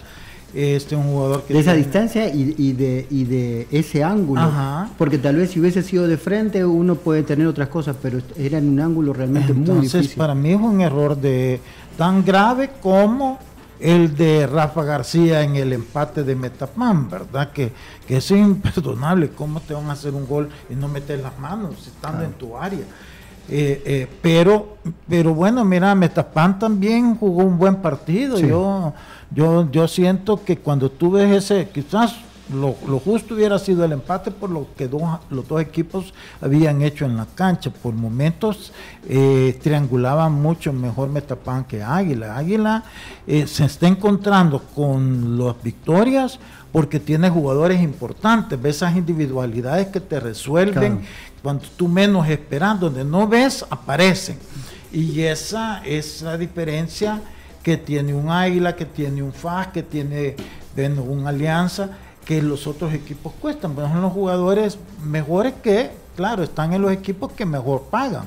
Este 0.54 0.96
un 0.96 1.02
jugador 1.02 1.42
que 1.42 1.52
de 1.52 1.60
esa 1.60 1.74
distancia 1.74 2.32
y, 2.32 2.72
de, 2.72 3.06
y 3.10 3.24
de 3.24 3.66
ese 3.70 4.02
ángulo, 4.02 4.50
porque 4.96 5.18
tal 5.18 5.36
vez 5.36 5.50
si 5.50 5.60
hubiese 5.60 5.82
sido 5.82 6.06
de 6.06 6.16
frente 6.16 6.64
uno 6.64 6.94
puede 6.94 7.24
tener 7.24 7.46
otras 7.46 7.68
cosas, 7.68 7.96
pero 8.00 8.20
era 8.36 8.56
en 8.56 8.68
un 8.68 8.80
ángulo 8.80 9.12
realmente 9.12 9.52
muy 9.52 9.64
difícil. 9.64 9.84
Entonces, 9.84 10.14
para 10.16 10.34
mí 10.34 10.52
es 10.52 10.60
un 10.60 10.80
error 10.80 11.16
de 11.16 11.60
tan 11.98 12.24
grave 12.24 12.70
como 12.80 13.38
el 13.80 14.16
de 14.16 14.46
Rafa 14.46 14.84
García 14.84 15.42
en 15.42 15.56
el 15.56 15.72
empate 15.72 16.22
de 16.22 16.34
Metapan, 16.34 17.10
¿verdad? 17.10 17.52
Que, 17.52 17.72
que 18.06 18.18
es 18.18 18.30
imperdonable. 18.30 19.30
¿Cómo 19.30 19.60
te 19.60 19.74
van 19.74 19.90
a 19.90 19.92
hacer 19.92 20.14
un 20.14 20.26
gol 20.26 20.48
y 20.70 20.74
no 20.74 20.88
meter 20.88 21.18
las 21.18 21.38
manos 21.38 21.86
estando 21.86 22.24
en 22.24 22.32
tu 22.32 22.56
área? 22.56 22.84
Eh, 23.48 23.82
eh, 23.86 24.08
pero, 24.22 24.76
pero 25.08 25.34
bueno, 25.34 25.64
mira, 25.64 25.94
Metapan 25.94 26.58
también 26.58 27.14
jugó 27.14 27.44
un 27.44 27.58
buen 27.58 27.76
partido. 27.76 28.38
Yo, 28.38 28.92
yo, 29.30 29.70
yo 29.70 29.88
siento 29.88 30.42
que 30.44 30.58
cuando 30.58 30.90
tú 30.90 31.12
ves 31.12 31.44
ese, 31.44 31.68
quizás 31.68 32.16
lo, 32.52 32.74
justo 33.00 33.34
hubiera 33.34 33.58
sido 33.58 33.84
el 33.84 33.90
empate 33.90 34.30
por 34.30 34.50
lo 34.50 34.68
que 34.76 34.88
los 35.30 35.48
dos 35.48 35.60
equipos 35.60 36.14
habían 36.40 36.82
hecho 36.82 37.04
en 37.04 37.16
la 37.16 37.26
cancha. 37.26 37.70
Por 37.70 37.94
momentos 37.94 38.72
eh, 39.08 39.58
triangulaban 39.62 40.32
mucho 40.32 40.72
mejor 40.72 41.08
Metapan 41.08 41.64
que 41.64 41.82
Águila. 41.82 42.36
Águila 42.36 42.84
se 43.26 43.64
está 43.64 43.86
encontrando 43.86 44.60
con 44.74 45.38
las 45.38 45.60
victorias 45.62 46.38
porque 46.72 47.00
tiene 47.00 47.30
jugadores 47.30 47.80
importantes, 47.80 48.60
ves 48.60 48.76
esas 48.76 48.96
individualidades 48.96 49.88
que 49.88 50.00
te 50.00 50.20
resuelven, 50.20 51.00
cuando 51.42 51.64
tú 51.76 51.88
menos 51.88 52.28
esperas, 52.28 52.78
donde 52.78 53.04
no 53.04 53.26
ves, 53.26 53.64
aparecen. 53.70 54.38
Y 54.92 55.22
esa 55.22 55.82
es 55.84 56.22
la 56.22 56.36
diferencia 56.36 57.20
que 57.62 57.76
tiene 57.76 58.14
un 58.14 58.30
Águila, 58.30 58.76
que 58.76 58.84
tiene 58.84 59.22
un 59.22 59.32
FAS, 59.32 59.68
que 59.68 59.82
tiene 59.82 60.36
bueno, 60.74 61.02
un 61.02 61.26
Alianza, 61.26 61.90
que 62.24 62.42
los 62.42 62.66
otros 62.66 62.92
equipos 62.92 63.32
cuestan. 63.40 63.74
Pero 63.74 63.88
son 63.88 64.02
los 64.02 64.12
jugadores 64.12 64.78
mejores 65.04 65.54
que, 65.62 65.90
claro, 66.14 66.42
están 66.42 66.72
en 66.72 66.82
los 66.82 66.92
equipos 66.92 67.32
que 67.32 67.44
mejor 67.44 67.84
pagan. 67.90 68.24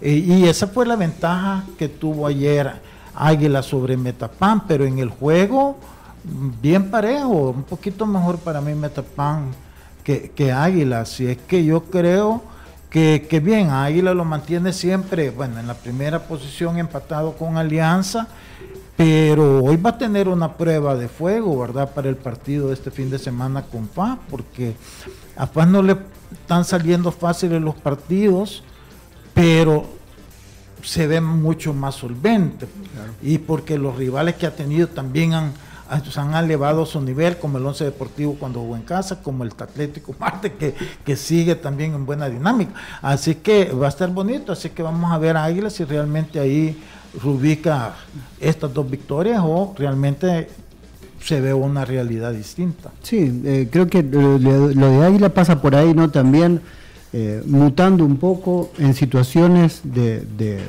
Eh, 0.00 0.14
y 0.14 0.48
esa 0.48 0.66
fue 0.66 0.86
la 0.86 0.96
ventaja 0.96 1.64
que 1.78 1.88
tuvo 1.88 2.26
ayer 2.26 2.72
Águila 3.14 3.62
sobre 3.62 3.96
Metapan, 3.96 4.66
pero 4.66 4.84
en 4.84 4.98
el 4.98 5.10
juego 5.10 5.76
bien 6.24 6.90
parejo, 6.90 7.50
un 7.50 7.62
poquito 7.62 8.06
mejor 8.06 8.38
para 8.38 8.60
mí 8.60 8.74
Metapan 8.74 9.52
que, 10.04 10.30
que 10.30 10.52
Águila. 10.52 11.02
Así 11.02 11.26
es 11.26 11.38
que 11.38 11.64
yo 11.64 11.84
creo 11.84 12.42
que, 12.90 13.26
que, 13.28 13.40
bien, 13.40 13.70
Águila 13.70 14.14
lo 14.14 14.24
mantiene 14.24 14.72
siempre, 14.72 15.30
bueno, 15.30 15.60
en 15.60 15.66
la 15.66 15.74
primera 15.74 16.20
posición 16.20 16.78
empatado 16.78 17.36
con 17.36 17.56
Alianza, 17.56 18.26
pero 18.96 19.62
hoy 19.62 19.76
va 19.76 19.90
a 19.90 19.98
tener 19.98 20.28
una 20.28 20.56
prueba 20.56 20.94
de 20.94 21.08
fuego, 21.08 21.58
¿verdad? 21.58 21.94
Para 21.94 22.08
el 22.08 22.16
partido 22.16 22.68
de 22.68 22.74
este 22.74 22.90
fin 22.90 23.08
de 23.08 23.18
semana 23.18 23.62
con 23.62 23.88
FA, 23.88 24.18
porque 24.28 24.74
a 25.36 25.46
FA 25.46 25.64
no 25.64 25.82
le 25.82 25.96
están 26.32 26.64
saliendo 26.64 27.10
fáciles 27.10 27.62
los 27.62 27.76
partidos, 27.76 28.62
pero 29.32 29.86
se 30.82 31.06
ve 31.06 31.20
mucho 31.20 31.72
más 31.72 31.94
solvente. 31.94 32.66
Y 33.22 33.38
porque 33.38 33.78
los 33.78 33.96
rivales 33.96 34.34
que 34.34 34.46
ha 34.46 34.54
tenido 34.54 34.88
también 34.88 35.34
han, 35.34 35.52
han 35.90 36.34
elevado 36.34 36.86
su 36.86 37.00
nivel, 37.00 37.36
como 37.38 37.58
el 37.58 37.66
Once 37.66 37.84
Deportivo 37.84 38.36
cuando 38.38 38.60
jugó 38.60 38.76
en 38.76 38.82
casa, 38.82 39.22
como 39.22 39.44
el 39.44 39.50
Atlético 39.58 40.14
Marte, 40.18 40.52
que, 40.52 40.74
que 41.04 41.16
sigue 41.16 41.54
también 41.54 41.94
en 41.94 42.06
buena 42.06 42.28
dinámica. 42.28 42.72
Así 43.02 43.34
que 43.36 43.72
va 43.72 43.86
a 43.86 43.90
estar 43.90 44.10
bonito, 44.10 44.52
así 44.52 44.70
que 44.70 44.82
vamos 44.82 45.12
a 45.12 45.18
ver 45.18 45.36
a 45.36 45.44
Águila 45.44 45.70
si 45.70 45.84
realmente 45.84 46.38
ahí 46.38 46.80
rubica 47.22 47.94
estas 48.40 48.72
dos 48.72 48.88
victorias 48.88 49.40
o 49.44 49.74
realmente 49.76 50.48
se 51.22 51.40
ve 51.40 51.52
una 51.52 51.84
realidad 51.84 52.32
distinta. 52.32 52.90
Sí, 53.02 53.42
eh, 53.44 53.68
creo 53.70 53.86
que 53.86 54.02
lo, 54.02 54.38
de 54.38 55.04
Águila 55.04 55.28
pasa 55.30 55.60
por 55.60 55.74
ahí, 55.74 55.92
¿no? 55.94 56.10
También 56.10 56.60
eh, 57.12 57.42
mutando 57.46 58.04
un 58.04 58.16
poco 58.16 58.70
en 58.78 58.94
situaciones 58.94 59.80
de, 59.84 60.20
de, 60.20 60.60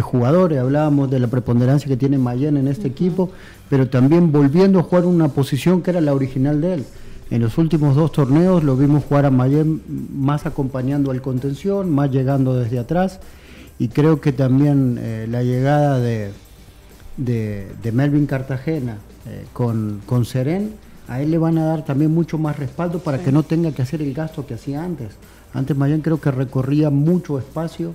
jugadores. 0.00 0.58
Hablábamos 0.58 1.10
de 1.10 1.18
la 1.18 1.26
preponderancia 1.26 1.88
que 1.88 1.96
tiene 1.96 2.18
Mayen 2.18 2.56
en 2.56 2.68
este 2.68 2.88
equipo, 2.88 3.30
pero 3.68 3.88
también 3.88 4.32
volviendo 4.32 4.78
a 4.78 4.82
jugar 4.82 5.04
una 5.04 5.28
posición 5.28 5.82
que 5.82 5.90
era 5.90 6.00
la 6.00 6.14
original 6.14 6.60
de 6.60 6.74
él. 6.74 6.84
En 7.30 7.40
los 7.40 7.56
últimos 7.56 7.96
dos 7.96 8.12
torneos 8.12 8.62
lo 8.62 8.76
vimos 8.76 9.04
jugar 9.04 9.24
a 9.24 9.30
Mayen 9.30 9.82
más 10.12 10.44
acompañando 10.44 11.10
al 11.10 11.22
contención, 11.22 11.90
más 11.90 12.10
llegando 12.10 12.54
desde 12.54 12.78
atrás. 12.78 13.20
Y 13.78 13.88
creo 13.88 14.20
que 14.20 14.32
también 14.32 14.98
eh, 15.00 15.26
la 15.30 15.42
llegada 15.42 15.98
de, 15.98 16.30
de, 17.16 17.92
Melvin 17.92 18.26
Cartagena 18.26 18.98
eh, 19.26 19.46
con, 19.52 20.02
con 20.06 20.24
Seren, 20.24 20.72
a 21.08 21.20
él 21.20 21.30
le 21.30 21.38
van 21.38 21.58
a 21.58 21.64
dar 21.64 21.84
también 21.84 22.12
mucho 22.12 22.38
más 22.38 22.58
respaldo 22.58 22.98
para 23.00 23.18
que 23.18 23.32
no 23.32 23.42
tenga 23.42 23.72
que 23.72 23.82
hacer 23.82 24.02
el 24.02 24.14
gasto 24.14 24.46
que 24.46 24.54
hacía 24.54 24.84
antes. 24.84 25.08
Antes 25.54 25.76
Mayen 25.76 26.00
creo 26.00 26.20
que 26.20 26.30
recorría 26.30 26.90
mucho 26.90 27.38
espacio, 27.38 27.94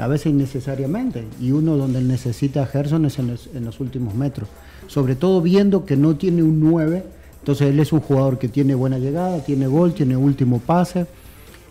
a 0.00 0.06
veces 0.06 0.26
innecesariamente, 0.26 1.24
y 1.40 1.52
uno 1.52 1.76
donde 1.76 2.00
necesita 2.00 2.62
a 2.62 2.66
Gerson 2.66 3.04
es 3.04 3.18
en 3.18 3.28
los, 3.64 3.80
últimos 3.80 4.14
metros. 4.14 4.48
Sobre 4.86 5.14
todo 5.14 5.40
viendo 5.40 5.84
que 5.84 5.96
no 5.96 6.16
tiene 6.16 6.42
un 6.42 6.60
9, 6.60 7.04
entonces 7.40 7.68
él 7.68 7.78
es 7.80 7.92
un 7.92 8.00
jugador 8.00 8.38
que 8.38 8.48
tiene 8.48 8.74
buena 8.74 8.98
llegada, 8.98 9.44
tiene 9.44 9.66
gol, 9.66 9.92
tiene 9.94 10.16
último 10.16 10.58
pase, 10.58 11.06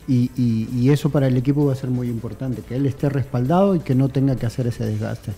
y, 0.07 0.89
eso 0.89 1.11
para 1.11 1.27
el 1.27 1.37
equipo 1.37 1.65
va 1.65 1.73
a 1.73 1.75
ser 1.75 1.89
muy 1.89 2.07
importante, 2.07 2.61
que 2.61 2.75
él 2.75 2.85
esté 2.85 3.09
respaldado 3.09 3.75
y 3.75 3.79
que 3.79 3.93
no 3.93 4.09
tenga 4.09 4.35
que 4.35 4.45
hacer 4.45 4.65
ese 4.67 4.85
desgaste. 4.85 5.31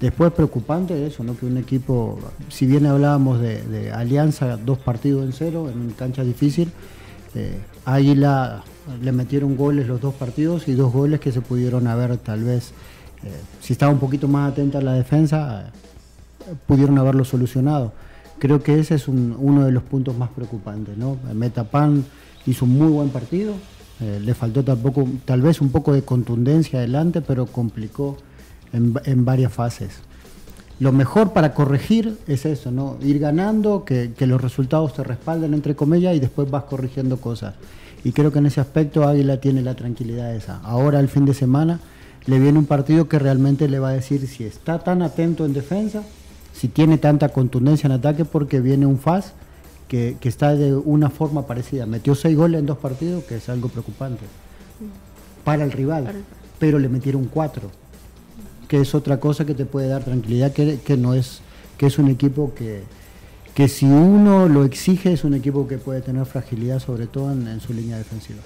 Después 0.00 0.32
preocupante 0.32 1.06
eso, 1.06 1.24
¿no? 1.24 1.36
que 1.36 1.46
un 1.46 1.56
equipo, 1.58 2.18
si 2.48 2.66
bien 2.66 2.86
hablábamos 2.86 3.40
de, 3.40 3.92
alianza, 3.92 4.56
dos 4.56 4.78
partidos 4.78 5.24
en 5.24 5.32
cero, 5.32 5.70
en 5.72 5.80
una 5.80 5.94
cancha 5.94 6.22
difícil, 6.22 6.70
eh, 7.34 7.58
Águila 7.84 8.62
le 9.02 9.12
metieron 9.12 9.56
goles 9.56 9.86
los 9.86 10.00
dos 10.00 10.14
partidos 10.14 10.68
y 10.68 10.72
dos 10.74 10.92
goles 10.92 11.20
que 11.20 11.32
se 11.32 11.40
pudieron 11.40 11.86
haber 11.86 12.16
tal 12.18 12.44
vez, 12.44 12.72
eh, 13.24 13.30
si 13.60 13.72
estaba 13.72 13.92
un 13.92 13.98
poquito 13.98 14.28
más 14.28 14.52
atenta 14.52 14.78
a 14.78 14.82
la 14.82 14.92
defensa, 14.94 15.70
eh, 16.48 16.54
pudieron 16.66 16.98
haberlo 16.98 17.24
solucionado. 17.24 17.92
Creo 18.38 18.62
que 18.62 18.78
ese 18.80 18.96
es 18.96 19.06
uno 19.06 19.64
de 19.64 19.70
los 19.70 19.84
puntos 19.84 20.16
más 20.16 20.30
preocupantes. 20.30 20.96
¿no? 20.96 21.16
Metapan 21.32 22.04
hizo 22.46 22.64
un 22.64 22.76
muy 22.76 22.88
buen 22.88 23.10
partido, 23.10 23.54
eh, 24.00 24.20
le 24.20 24.34
faltó 24.34 24.64
tampoco, 24.64 25.06
tal 25.24 25.42
vez 25.42 25.60
un 25.60 25.70
poco 25.70 25.92
de 25.92 26.02
contundencia 26.02 26.80
adelante, 26.80 27.20
pero 27.20 27.46
complicó 27.46 28.16
en, 28.72 28.94
en 29.04 29.24
varias 29.24 29.52
fases 29.52 30.00
lo 30.82 30.90
mejor 30.90 31.32
para 31.32 31.54
corregir 31.54 32.18
es 32.26 32.44
eso, 32.44 32.72
¿no? 32.72 32.96
Ir 33.00 33.20
ganando, 33.20 33.84
que, 33.84 34.12
que, 34.16 34.26
los 34.26 34.40
resultados 34.40 34.94
te 34.94 35.04
respalden, 35.04 35.54
entre 35.54 35.76
comillas, 35.76 36.16
y 36.16 36.18
después 36.18 36.50
vas 36.50 36.64
corrigiendo 36.64 37.18
cosas. 37.18 37.54
Y 38.02 38.10
creo 38.10 38.32
que 38.32 38.40
en 38.40 38.46
ese 38.46 38.60
aspecto 38.60 39.06
Águila 39.06 39.36
tiene 39.36 39.62
la 39.62 39.76
tranquilidad 39.76 40.34
esa. 40.34 40.58
Ahora, 40.64 40.98
el 40.98 41.06
fin 41.08 41.24
de 41.24 41.34
semana, 41.34 41.78
le 42.26 42.40
viene 42.40 42.58
un 42.58 42.66
partido 42.66 43.08
que 43.08 43.20
realmente 43.20 43.68
le 43.68 43.78
va 43.78 43.90
a 43.90 43.92
decir 43.92 44.26
si 44.26 44.42
está 44.42 44.80
tan 44.80 45.02
atento 45.02 45.44
en 45.44 45.52
defensa, 45.52 46.02
si 46.52 46.66
tiene 46.66 46.98
tanta 46.98 47.28
contundencia 47.28 47.86
en 47.86 47.92
ataque, 47.92 48.24
porque 48.24 48.60
viene 48.60 48.84
un 48.84 48.98
FAS 48.98 49.34
que, 49.86 50.16
está 50.22 50.56
de 50.56 50.74
una 50.74 51.10
forma 51.10 51.46
parecida. 51.46 51.86
Metió 51.86 52.16
seis 52.16 52.36
goles 52.36 52.58
en 52.58 52.66
dos 52.66 52.78
partidos, 52.78 53.22
que 53.22 53.36
es 53.36 53.48
algo 53.48 53.68
preocupante 53.68 54.24
para 55.44 55.62
el 55.62 55.70
rival, 55.70 56.24
pero 56.58 56.80
le 56.80 56.88
metieron 56.88 57.26
cuatro, 57.26 57.70
que 58.72 58.80
es 58.80 58.94
otra 58.94 59.20
cosa 59.20 59.44
que 59.44 59.52
te 59.52 59.66
puede 59.66 59.86
dar 59.88 60.02
tranquilidad, 60.02 60.50
que, 60.50 60.78
que 60.82 60.96
no 60.96 61.12
es, 61.12 61.42
que 61.76 61.84
es 61.84 61.98
un 61.98 62.08
equipo 62.08 62.54
que, 62.54 62.84
que 63.54 63.68
si 63.68 63.84
uno 63.84 64.48
lo 64.48 64.64
exige 64.64 65.12
es 65.12 65.24
un 65.24 65.34
equipo 65.34 65.68
que 65.68 65.76
puede 65.76 66.00
tener 66.00 66.24
fragilidad 66.24 66.78
sobre 66.78 67.06
todo 67.06 67.32
en, 67.32 67.60
su 67.60 67.74
línea 67.74 67.98
defensiva. 67.98 68.40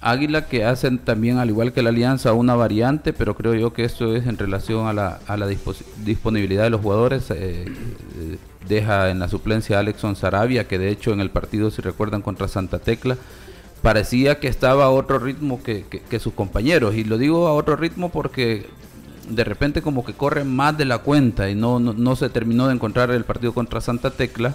Águila 0.00 0.48
que 0.48 0.64
hacen 0.64 0.98
también 0.98 1.38
al 1.38 1.48
igual 1.48 1.72
que 1.72 1.80
la 1.80 1.90
Alianza 1.90 2.32
una 2.32 2.56
variante, 2.56 3.12
pero 3.12 3.36
creo 3.36 3.54
yo 3.54 3.72
que 3.72 3.84
esto 3.84 4.16
es 4.16 4.26
en 4.26 4.36
relación 4.36 4.88
a 4.88 4.92
la, 4.92 5.20
a 5.28 5.36
la 5.36 5.46
disponibilidad 6.04 6.64
de 6.64 6.70
los 6.70 6.80
jugadores. 6.80 7.30
Eh, 7.30 7.66
eh, 7.66 8.38
deja 8.68 9.10
en 9.10 9.20
la 9.20 9.28
suplencia 9.28 9.76
a 9.76 9.80
Alexon 9.80 10.16
Sarabia, 10.16 10.66
que 10.66 10.76
de 10.76 10.90
hecho 10.90 11.12
en 11.12 11.20
el 11.20 11.30
partido, 11.30 11.70
si 11.70 11.82
recuerdan, 11.82 12.20
contra 12.20 12.48
Santa 12.48 12.80
Tecla, 12.80 13.16
parecía 13.80 14.40
que 14.40 14.48
estaba 14.48 14.86
a 14.86 14.90
otro 14.90 15.20
ritmo 15.20 15.62
que, 15.62 15.84
que 15.84 16.18
sus 16.18 16.32
compañeros. 16.32 16.96
Y 16.96 17.04
lo 17.04 17.16
digo 17.16 17.46
a 17.46 17.54
otro 17.54 17.76
ritmo 17.76 18.08
porque 18.08 18.66
de 19.28 19.44
repente 19.44 19.82
como 19.82 20.04
que 20.04 20.14
corre 20.14 20.44
más 20.44 20.76
de 20.76 20.84
la 20.84 20.98
cuenta 20.98 21.50
y 21.50 21.54
no, 21.54 21.80
no, 21.80 22.16
se 22.16 22.28
terminó 22.28 22.68
de 22.68 22.74
encontrar 22.74 23.10
el 23.10 23.24
partido 23.24 23.52
contra 23.52 23.80
Santa 23.80 24.10
Tecla. 24.10 24.54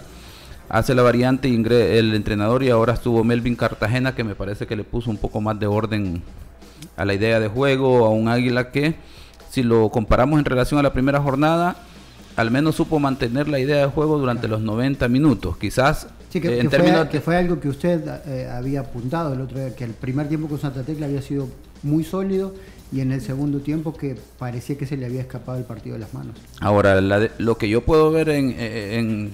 Hace 0.69 0.93
la 0.93 1.01
variante 1.01 1.47
el 1.47 2.13
entrenador 2.13 2.62
y 2.63 2.69
ahora 2.69 2.93
estuvo 2.93 3.23
Melvin 3.23 3.55
Cartagena 3.55 4.13
que 4.13 4.23
me 4.23 4.36
parece 4.36 4.67
que 4.67 4.75
le 4.75 4.84
puso 4.84 5.10
un 5.10 5.17
poco 5.17 5.41
más 5.41 5.60
de 5.60 5.65
orden 5.65 6.21
a 6.95 7.05
la 7.05 7.13
idea 7.13 7.39
de 7.39 7.47
juego, 7.47 8.05
a 8.05 8.10
un 8.10 8.27
águila 8.27 8.69
que 8.71 8.95
si 9.49 9.63
lo 9.63 9.89
comparamos 9.89 10.38
en 10.38 10.45
relación 10.45 10.79
a 10.79 10.84
la 10.84 10.93
primera 10.93 11.19
jornada, 11.21 11.75
al 12.36 12.51
menos 12.51 12.75
supo 12.75 12.99
mantener 12.99 13.47
la 13.47 13.60
idea 13.60 13.77
de 13.77 13.86
juego 13.88 14.19
durante 14.19 14.47
los 14.47 14.62
90 14.62 15.08
minutos. 15.08 15.58
Quizás 15.58 16.08
Sí, 16.29 16.39
que, 16.39 16.60
en 16.60 16.69
fue, 16.69 17.10
que, 17.10 17.21
fue, 17.21 17.36
algo 17.38 17.60
que 17.60 17.69
usted 17.69 18.08
eh, 18.27 18.47
había 18.51 18.82
apuntado 18.82 19.34
el 19.34 19.41
otro 19.41 19.58
día, 19.58 19.75
que 19.75 19.84
el 19.84 19.93
primer 19.93 20.27
tiempo 20.27 20.47
con 20.47 20.60
Santa 20.60 20.84
Tecla 20.84 21.08
había 21.08 21.23
sido 21.23 21.47
muy 21.82 22.03
sólido 22.03 22.53
y 22.91 23.02
en 23.02 23.12
el 23.12 23.21
segundo 23.21 23.60
tiempo 23.60 23.95
que 23.95 24.17
parecía 24.38 24.78
que 24.78 24.86
se 24.86 24.97
le 24.97 25.06
había 25.06 25.21
escapado 25.21 25.58
el 25.58 25.63
partido 25.63 25.93
de 25.93 25.99
las 25.99 26.13
manos. 26.13 26.36
Ahora, 26.60 26.99
lo 26.99 27.58
que 27.58 27.69
yo 27.69 27.82
puedo 27.82 28.12
ver 28.12 28.30
en, 28.30 29.32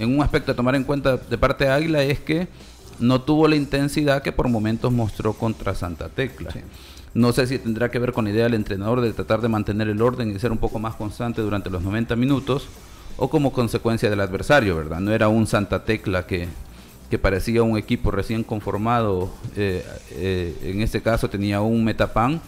un 0.00 0.22
aspecto 0.22 0.52
a 0.52 0.54
tomar 0.54 0.74
en 0.74 0.84
cuenta 0.84 1.16
de 1.16 1.38
parte 1.38 1.64
de 1.64 1.70
Águila 1.70 2.02
es 2.02 2.20
que 2.20 2.48
no 2.98 3.22
tuvo 3.22 3.48
la 3.48 3.56
intensidad 3.56 4.22
que 4.22 4.32
por 4.32 4.48
momentos 4.48 4.92
mostró 4.92 5.32
contra 5.32 5.74
Santa 5.74 6.08
Tecla. 6.08 6.50
No 7.14 7.32
sé 7.32 7.46
si 7.46 7.58
tendrá 7.58 7.90
que 7.90 7.98
ver 7.98 8.12
con 8.12 8.26
la 8.26 8.30
idea 8.30 8.44
del 8.44 8.54
entrenador 8.54 9.00
de 9.00 9.12
tratar 9.12 9.40
de 9.40 9.48
mantener 9.48 9.88
el 9.88 10.00
orden 10.00 10.30
y 10.30 10.38
ser 10.38 10.52
un 10.52 10.58
poco 10.58 10.78
más 10.78 10.94
constante 10.94 11.40
durante 11.40 11.70
los 11.70 11.82
90 11.82 12.14
minutos 12.16 12.68
o 13.16 13.28
como 13.28 13.52
consecuencia 13.52 14.08
del 14.08 14.20
adversario, 14.20 14.76
¿verdad? 14.76 15.00
No 15.00 15.12
era 15.12 15.28
un 15.28 15.46
Santa 15.46 15.84
Tecla 15.84 16.26
que, 16.26 16.48
que 17.10 17.18
parecía 17.18 17.62
un 17.62 17.76
equipo 17.76 18.10
recién 18.10 18.44
conformado, 18.44 19.30
eh, 19.56 19.84
eh, 20.12 20.56
en 20.62 20.82
este 20.82 21.02
caso 21.02 21.28
tenía 21.28 21.60
un 21.60 21.84
Metapan 21.84 22.40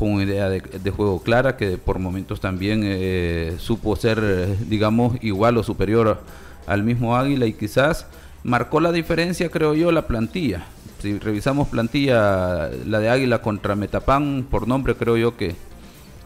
con 0.00 0.12
una 0.12 0.22
idea 0.22 0.48
de, 0.48 0.90
juego 0.90 1.22
clara 1.22 1.58
que 1.58 1.76
por 1.76 1.98
momentos 1.98 2.40
también 2.40 2.80
eh, 2.84 3.56
supo 3.58 3.94
ser, 3.96 4.56
digamos, 4.66 5.18
igual 5.20 5.58
o 5.58 5.62
superior 5.62 6.22
al 6.66 6.84
mismo 6.84 7.18
Águila 7.18 7.44
y 7.44 7.52
quizás 7.52 8.06
marcó 8.42 8.80
la 8.80 8.92
diferencia, 8.92 9.50
creo 9.50 9.74
yo, 9.74 9.92
la 9.92 10.06
plantilla. 10.06 10.64
Si 11.02 11.18
revisamos 11.18 11.68
plantilla, 11.68 12.70
la 12.86 12.98
de 12.98 13.10
Águila 13.10 13.42
contra 13.42 13.76
Metapan, 13.76 14.46
por 14.50 14.66
nombre 14.66 14.94
creo 14.94 15.18
yo 15.18 15.36
que 15.36 15.54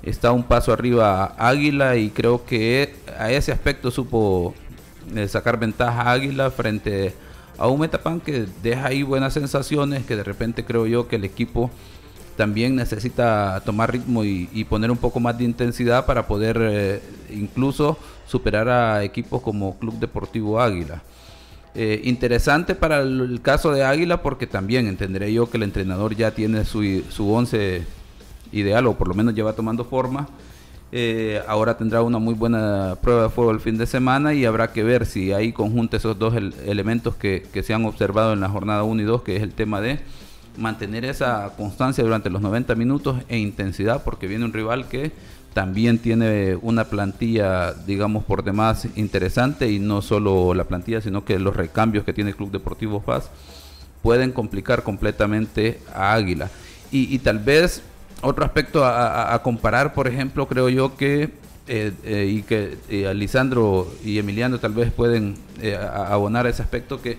está 0.04 0.30
un 0.30 0.44
paso 0.44 0.72
arriba 0.72 1.34
Águila 1.36 1.96
y 1.96 2.10
creo 2.10 2.44
que 2.44 2.94
a 3.18 3.32
ese 3.32 3.50
aspecto 3.50 3.90
supo 3.90 4.54
eh, 5.16 5.26
sacar 5.26 5.58
ventaja 5.58 6.12
Águila 6.12 6.52
frente 6.52 7.12
a 7.58 7.66
un 7.66 7.80
Metapan 7.80 8.20
que 8.20 8.46
deja 8.62 8.86
ahí 8.86 9.02
buenas 9.02 9.32
sensaciones, 9.32 10.06
que 10.06 10.14
de 10.14 10.22
repente 10.22 10.64
creo 10.64 10.86
yo 10.86 11.08
que 11.08 11.16
el 11.16 11.24
equipo 11.24 11.72
también 12.36 12.76
necesita 12.76 13.62
tomar 13.64 13.92
ritmo 13.92 14.24
y, 14.24 14.64
poner 14.68 14.90
un 14.90 14.96
poco 14.96 15.20
más 15.20 15.36
de 15.38 15.44
intensidad 15.44 16.06
para 16.06 16.26
poder 16.26 16.58
eh, 16.60 17.02
incluso 17.30 17.98
superar 18.26 18.68
a 18.68 19.04
equipos 19.04 19.42
como 19.42 19.78
Club 19.78 19.98
Deportivo 19.98 20.60
Águila. 20.60 21.02
Eh, 21.74 22.02
interesante 22.04 22.74
para 22.74 23.00
el, 23.00 23.40
caso 23.42 23.72
de 23.72 23.84
Águila 23.84 24.22
porque 24.22 24.46
también 24.46 24.86
entenderé 24.86 25.32
yo 25.32 25.50
que 25.50 25.56
el 25.56 25.64
entrenador 25.64 26.14
ya 26.14 26.30
tiene 26.30 26.64
su, 26.64 27.02
su 27.10 27.32
once 27.32 27.82
ideal 28.52 28.86
o 28.86 28.94
por 28.94 29.08
lo 29.08 29.14
menos 29.14 29.34
lleva 29.34 29.54
tomando 29.54 29.84
forma. 29.84 30.28
Eh, 30.92 31.42
ahora 31.48 31.76
tendrá 31.76 32.02
una 32.02 32.18
muy 32.18 32.34
buena 32.34 32.96
prueba 33.02 33.24
de 33.24 33.28
fuego 33.28 33.50
el 33.50 33.58
fin 33.58 33.76
de 33.76 33.86
semana 33.86 34.32
y 34.32 34.44
habrá 34.44 34.72
que 34.72 34.84
ver 34.84 35.06
si 35.06 35.32
ahí 35.32 35.52
conjunta 35.52 35.96
esos 35.96 36.16
dos 36.16 36.34
elementos 36.34 37.16
que, 37.16 37.44
que, 37.52 37.64
se 37.64 37.74
han 37.74 37.84
observado 37.84 38.32
en 38.32 38.40
la 38.40 38.48
jornada 38.48 38.84
1 38.84 39.02
y 39.02 39.04
2, 39.04 39.22
que 39.22 39.34
es 39.34 39.42
el 39.42 39.52
tema 39.52 39.80
de 39.80 39.98
mantener 40.56 41.04
esa 41.04 41.52
constancia 41.56 42.04
durante 42.04 42.30
los 42.30 42.40
90 42.42 42.74
minutos 42.74 43.16
e 43.28 43.38
intensidad, 43.38 44.02
porque 44.04 44.26
viene 44.26 44.44
un 44.44 44.52
rival 44.52 44.88
que 44.88 45.12
también 45.54 45.98
tiene 45.98 46.56
una 46.60 46.84
plantilla, 46.84 47.72
digamos, 47.72 48.24
por 48.24 48.42
demás 48.42 48.88
interesante 48.96 49.70
y 49.70 49.78
no 49.78 50.02
solo 50.02 50.52
la 50.52 50.64
plantilla, 50.64 51.00
sino 51.00 51.24
que 51.24 51.38
los 51.38 51.56
recambios 51.56 52.04
que 52.04 52.12
tiene 52.12 52.30
el 52.30 52.36
Club 52.36 52.50
Deportivo 52.50 53.00
Paz 53.00 53.30
pueden 54.02 54.32
complicar 54.32 54.82
completamente 54.82 55.80
a 55.94 56.12
Águila. 56.12 56.50
Y, 56.90 57.18
tal 57.20 57.40
vez 57.40 57.82
otro 58.20 58.44
aspecto 58.44 58.84
a, 58.84 59.40
comparar, 59.42 59.94
por 59.94 60.06
ejemplo, 60.06 60.46
creo 60.46 60.68
yo 60.68 60.96
que, 60.96 61.30
eh, 61.66 61.92
eh, 62.04 62.26
y 62.30 62.42
que 62.42 62.78
eh, 62.88 63.92
y 64.04 64.18
Emiliano 64.18 64.58
tal 64.60 64.74
vez 64.74 64.92
pueden 64.92 65.34
abonar 65.92 66.46
ese 66.46 66.62
aspecto 66.62 67.02
que 67.02 67.18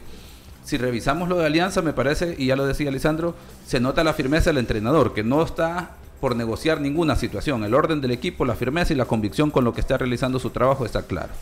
si 0.65 0.77
revisamos 0.77 1.29
lo 1.29 1.37
de 1.37 1.45
Alianza, 1.45 1.83
me 1.83 1.93
parece, 1.93 2.35
y 2.37 2.47
ya 2.47 2.55
lo 2.55 2.65
decía 2.65 2.89
Lisandro, 2.89 3.35
se 3.67 3.79
nota 3.79 4.03
la 4.03 4.13
firmeza 4.13 4.49
del 4.49 4.57
entrenador, 4.57 5.13
que 5.13 5.23
no 5.23 5.43
está 5.43 5.91
por 6.19 6.35
negociar 6.35 6.81
ninguna 6.81 7.15
situación. 7.15 7.63
El 7.63 7.75
orden 7.75 8.01
del 8.01 8.09
equipo, 8.09 8.45
la 8.45 8.55
firmeza 8.55 8.91
y 8.91 8.95
la 8.95 9.05
convicción 9.05 9.51
con 9.51 9.63
lo 9.63 9.75
que 9.75 9.81
está 9.81 9.95
realizando 9.97 10.39
su 10.39 10.49
trabajo 10.49 10.83
está 10.83 11.03
claro. 11.03 11.33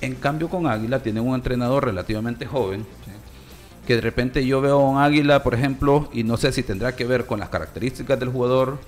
En 0.00 0.16
cambio 0.16 0.48
con 0.48 0.66
Águila 0.66 1.00
tiene 1.00 1.20
un 1.20 1.36
entrenador 1.36 1.84
relativamente 1.84 2.44
joven, 2.44 2.84
que 3.86 3.94
de 3.94 4.00
repente 4.00 4.44
yo 4.44 4.60
veo 4.60 4.80
a 4.80 4.90
un 4.90 4.98
Águila, 4.98 5.44
por 5.44 5.54
ejemplo, 5.54 6.08
y 6.12 6.24
no 6.24 6.36
sé 6.36 6.50
si 6.50 6.64
tendrá 6.64 6.96
que 6.96 7.04
ver 7.04 7.26
con 7.26 7.38
las 7.38 7.50
características 7.50 8.18
del 8.18 8.30
jugador, 8.30 8.78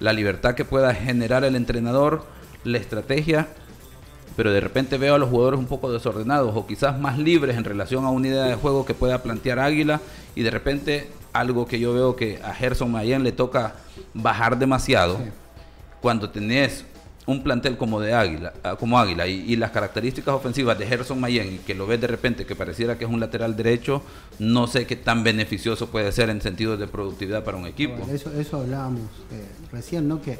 la 0.00 0.14
libertad 0.14 0.54
que 0.54 0.64
pueda 0.64 0.94
generar 0.94 1.44
el 1.44 1.54
entrenador, 1.54 2.24
la 2.64 2.78
estrategia, 2.78 3.48
pero 4.38 4.52
de 4.52 4.60
repente 4.60 4.98
veo 4.98 5.16
a 5.16 5.18
los 5.18 5.30
jugadores 5.30 5.58
un 5.58 5.66
poco 5.66 5.90
desordenados 5.90 6.54
o 6.54 6.64
quizás 6.64 6.96
más 6.96 7.18
libres 7.18 7.56
en 7.56 7.64
relación 7.64 8.04
a 8.04 8.10
una 8.10 8.28
idea 8.28 8.44
de 8.44 8.54
juego 8.54 8.86
que 8.86 8.94
pueda 8.94 9.20
plantear 9.20 9.58
Águila 9.58 10.00
y 10.36 10.42
de 10.42 10.50
repente 10.52 11.10
algo 11.32 11.66
que 11.66 11.80
yo 11.80 11.92
veo 11.92 12.14
que 12.14 12.38
a 12.44 12.54
Gerson 12.54 12.92
Mayen 12.92 13.24
le 13.24 13.32
toca 13.32 13.74
bajar 14.14 14.56
demasiado 14.56 15.18
cuando 16.00 16.30
tenés 16.30 16.84
un 17.26 17.42
plantel 17.42 17.76
como 17.76 18.00
de 18.00 18.14
Águila, 18.14 18.52
ah, 18.62 18.76
como 18.76 18.96
Águila 18.96 19.26
y, 19.26 19.56
las 19.56 19.72
características 19.72 20.32
ofensivas 20.32 20.78
de 20.78 20.86
Gerson 20.86 21.18
Mayen 21.18 21.54
y 21.54 21.58
que 21.58 21.74
lo 21.74 21.88
ves 21.88 22.00
de 22.00 22.06
repente 22.06 22.46
que 22.46 22.54
pareciera 22.54 22.96
que 22.96 23.06
es 23.06 23.10
un 23.10 23.18
lateral 23.18 23.56
derecho, 23.56 24.02
no 24.38 24.68
sé 24.68 24.86
qué 24.86 24.94
tan 24.94 25.24
beneficioso 25.24 25.88
puede 25.88 26.12
ser 26.12 26.30
en 26.30 26.40
sentido 26.40 26.76
de 26.76 26.86
productividad 26.86 27.42
para 27.42 27.56
un 27.56 27.66
equipo. 27.66 28.06
eso, 28.08 28.32
eso 28.38 28.58
hablábamos 28.58 29.02
eh, 29.32 29.44
recién, 29.72 30.06
¿no? 30.06 30.22
Que, 30.22 30.38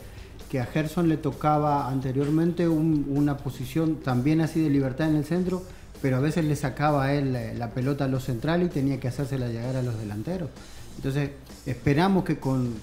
que 0.49 0.61
a 0.61 0.67
Gerson 0.67 1.09
le 1.09 1.17
tocaba 1.17 1.89
anteriormente 1.89 2.67
una 2.69 3.37
posición 3.37 3.97
también 3.97 4.41
así 4.41 4.61
de 4.61 4.71
libertad 4.71 5.09
en 5.09 5.17
el 5.17 5.25
centro, 5.25 5.63
pero 6.01 6.17
a 6.17 6.21
veces 6.21 6.45
le 6.45 6.57
sacaba 6.57 7.05
a 7.05 7.15
él 7.15 7.37
la, 7.59 7.71
pelota 7.71 8.05
a 8.05 8.09
los 8.09 8.25
centrales 8.25 8.69
y 8.69 8.71
tenía 8.71 8.99
que 8.99 9.09
hacérsela 9.09 9.49
llegar 9.49 9.77
a 9.77 9.83
los 9.83 9.99
delanteros. 9.99 10.49
Entonces, 10.97 11.31
esperamos 11.67 12.25
que 12.25 12.39
con, 12.39 12.75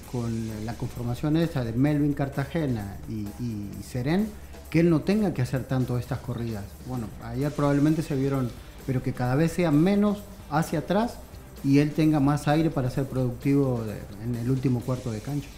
la 0.63 0.73
conformación 0.75 1.37
esta 1.37 1.63
de 1.63 1.73
Melvin 1.73 2.13
Cartagena 2.13 2.97
y, 3.09 3.27
y, 3.43 3.83
Seren, 3.83 4.27
que 4.69 4.81
él 4.81 4.89
no 4.89 5.01
tenga 5.01 5.33
que 5.33 5.41
hacer 5.41 5.63
tanto 5.63 5.97
estas 5.97 6.19
corridas. 6.19 6.63
Bueno, 6.87 7.07
ayer 7.23 7.51
probablemente 7.51 8.03
se 8.03 8.15
vieron, 8.15 8.49
pero 8.85 9.01
que 9.01 9.13
cada 9.13 9.35
vez 9.35 9.53
sea 9.53 9.71
menos 9.71 10.19
hacia 10.49 10.79
atrás 10.79 11.15
y 11.63 11.79
él 11.79 11.91
tenga 11.91 12.19
más 12.19 12.47
aire 12.47 12.69
para 12.69 12.89
ser 12.91 13.05
productivo 13.05 13.83
en 14.23 14.35
el 14.35 14.51
último 14.51 14.81
cuarto 14.81 15.11
de 15.11 15.19
cancha. 15.19 15.49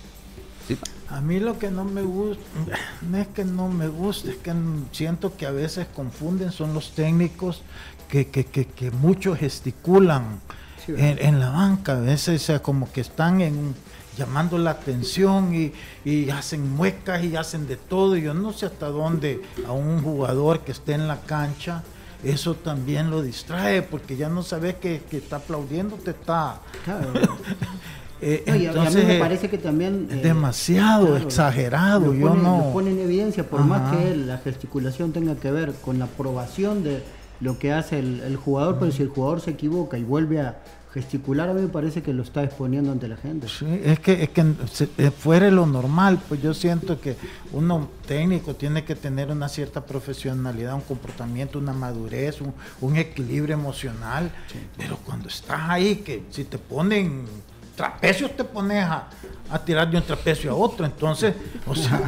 A 1.09 1.21
mí 1.21 1.39
lo 1.39 1.57
que 1.57 1.71
no 1.71 1.85
me 1.85 2.01
gusta, 2.01 2.43
no 3.09 3.17
es 3.17 3.27
que 3.27 3.45
no 3.45 3.69
me 3.69 3.87
guste, 3.87 4.31
es 4.31 4.37
que 4.37 4.53
siento 4.91 5.37
que 5.37 5.45
a 5.45 5.51
veces 5.51 5.87
confunden, 5.95 6.51
son 6.51 6.73
los 6.73 6.91
técnicos 6.91 7.61
que, 8.09 8.27
que, 8.27 8.45
que, 8.45 8.65
que 8.65 8.91
muchos 8.91 9.37
gesticulan 9.37 10.41
en, 10.87 11.39
la 11.39 11.49
banca, 11.49 11.93
a 11.93 11.99
veces 11.99 12.51
como 12.61 12.91
que 12.91 13.01
están 13.01 13.41
en, 13.41 13.73
llamando 14.17 14.57
la 14.57 14.71
atención 14.71 15.53
y, 16.05 16.29
hacen 16.29 16.75
muecas 16.75 17.23
y 17.23 17.35
hacen 17.35 17.67
de 17.67 17.77
todo. 17.77 18.17
Yo 18.17 18.33
no 18.33 18.53
sé 18.53 18.65
hasta 18.65 18.87
dónde 18.87 19.41
a 19.65 19.71
un 19.71 20.01
jugador 20.01 20.61
que 20.61 20.71
esté 20.71 20.93
en 20.93 21.07
la 21.07 21.21
cancha 21.21 21.83
eso 22.23 22.55
también 22.55 23.11
lo 23.11 23.21
distrae 23.21 23.83
porque 23.83 24.17
ya 24.17 24.27
no 24.27 24.41
sabes 24.41 24.75
que, 24.75 25.03
está 25.11 25.35
aplaudiendo, 25.37 25.97
te 25.97 26.11
está... 26.11 26.61
Eh, 28.21 28.43
entonces, 28.45 28.95
a 28.95 28.99
mí 28.99 29.13
me 29.13 29.19
parece 29.19 29.49
que 29.49 29.57
también... 29.57 30.07
Es 30.09 30.17
eh, 30.17 30.21
demasiado 30.21 31.17
exagerado, 31.17 32.13
yo 32.13 32.35
no... 32.35 32.57
Lo 32.57 32.73
pone 32.73 32.91
en 32.91 32.99
evidencia, 32.99 33.47
por 33.47 33.63
más 33.63 33.95
que 33.95 34.15
la 34.15 34.37
gesticulación 34.39 35.11
tenga 35.11 35.35
que 35.35 35.51
ver 35.51 35.73
con 35.73 35.99
la 35.99 36.05
aprobación 36.05 36.83
de 36.83 37.03
lo 37.39 37.59
que 37.59 37.71
hace 37.71 37.99
el 37.99 38.35
jugador, 38.35 38.77
pero 38.79 38.91
si 38.91 39.03
el 39.03 39.09
jugador 39.09 39.41
se 39.41 39.51
equivoca 39.51 39.97
y 39.97 40.03
vuelve 40.03 40.41
a, 40.41 40.57
gesticular 40.97 41.49
a 41.49 41.53
mí 41.53 41.61
me 41.61 41.67
parece 41.67 42.01
que 42.01 42.13
lo 42.13 42.23
está 42.23 42.43
exponiendo 42.43 42.91
ante 42.91 43.07
la 43.07 43.17
gente. 43.17 43.47
Sí, 43.47 43.65
es 43.83 43.99
que, 43.99 44.23
es 44.23 44.29
que 44.29 44.41
eh, 44.97 45.11
fuera 45.11 45.51
lo 45.51 45.65
normal, 45.65 46.19
pues 46.27 46.41
yo 46.41 46.53
siento 46.53 46.99
que 46.99 47.15
uno 47.51 47.89
técnico 48.07 48.55
tiene 48.55 48.83
que 48.83 48.95
tener 48.95 49.29
una 49.29 49.47
cierta 49.47 49.85
profesionalidad, 49.85 50.73
un 50.73 50.81
comportamiento, 50.81 51.59
una 51.59 51.73
madurez, 51.73 52.39
un, 52.81 52.97
equilibrio 52.97 53.53
emocional, 53.53 54.31
pero 54.75 54.97
cuando 55.05 55.27
estás 55.27 55.69
ahí, 55.69 55.97
que 55.97 56.23
si 56.31 56.45
te 56.45 56.57
ponen 56.57 57.25
trapecios 57.77 58.35
te 58.35 58.43
pones 58.43 58.83
a, 58.83 59.07
tirar 59.63 59.89
de 59.89 59.95
un 59.95 60.03
trapecio 60.03 60.51
a 60.51 60.55
otro. 60.55 60.85
Entonces, 60.85 61.33
o 61.65 61.73
sea, 61.73 61.99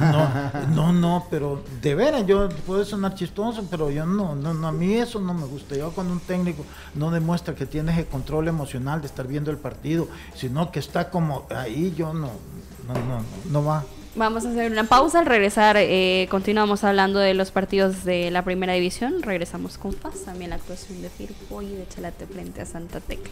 no, 0.68 0.92
no, 0.92 0.92
no, 0.92 1.28
pero 1.30 1.64
de 1.82 1.96
veras, 1.96 2.26
yo 2.26 2.50
puedo 2.68 2.84
sonar 2.84 3.14
chistoso, 3.14 3.66
pero 3.70 3.90
yo 3.90 4.06
no, 4.06 4.36
no, 4.36 4.54
no, 4.54 4.68
a 4.68 4.72
mí 4.74 4.96
eso 4.96 5.22
no 5.22 5.34
me 5.34 5.46
gusta. 5.46 5.78
Yo 5.78 5.92
cuando 5.92 6.12
un 6.12 6.20
técnico 6.20 6.66
no 6.96 7.12
demuestra 7.12 7.56
que 7.56 7.66
tienes 7.66 7.98
el 7.98 8.08
control 8.08 8.50
emocional 8.50 9.00
de 9.00 9.08
estar 9.08 9.26
viendo 9.26 9.52
el 9.52 9.58
partido, 9.58 10.10
sino 10.34 10.72
que 10.72 10.80
está 10.80 11.10
como 11.10 11.46
ahí, 11.56 11.94
yo 11.96 12.14
no, 12.14 12.32
no, 12.88 12.94
no, 12.94 13.24
no 13.50 13.64
va. 13.64 13.86
Vamos 14.16 14.46
a 14.46 14.50
hacer 14.50 14.72
una 14.72 14.84
pausa. 14.86 15.20
Al 15.20 15.28
regresar, 15.28 15.78
eh, 15.78 16.28
continuamos 16.32 16.84
hablando 16.84 17.20
de 17.20 17.36
los 17.36 17.52
partidos 17.52 18.04
de 18.04 18.32
la 18.32 18.44
primera 18.44 18.74
división. 18.74 19.22
Regresamos 19.22 19.78
con 19.78 19.94
Paz, 19.94 20.24
también 20.26 20.50
la 20.50 20.58
actuación 20.58 21.02
de 21.02 21.10
Firpo 21.10 21.62
y 21.62 21.70
de 21.70 21.88
Chalate 21.88 22.26
frente 22.26 22.60
a 22.60 22.66
Santa 22.66 23.00
Tecla. 23.00 23.32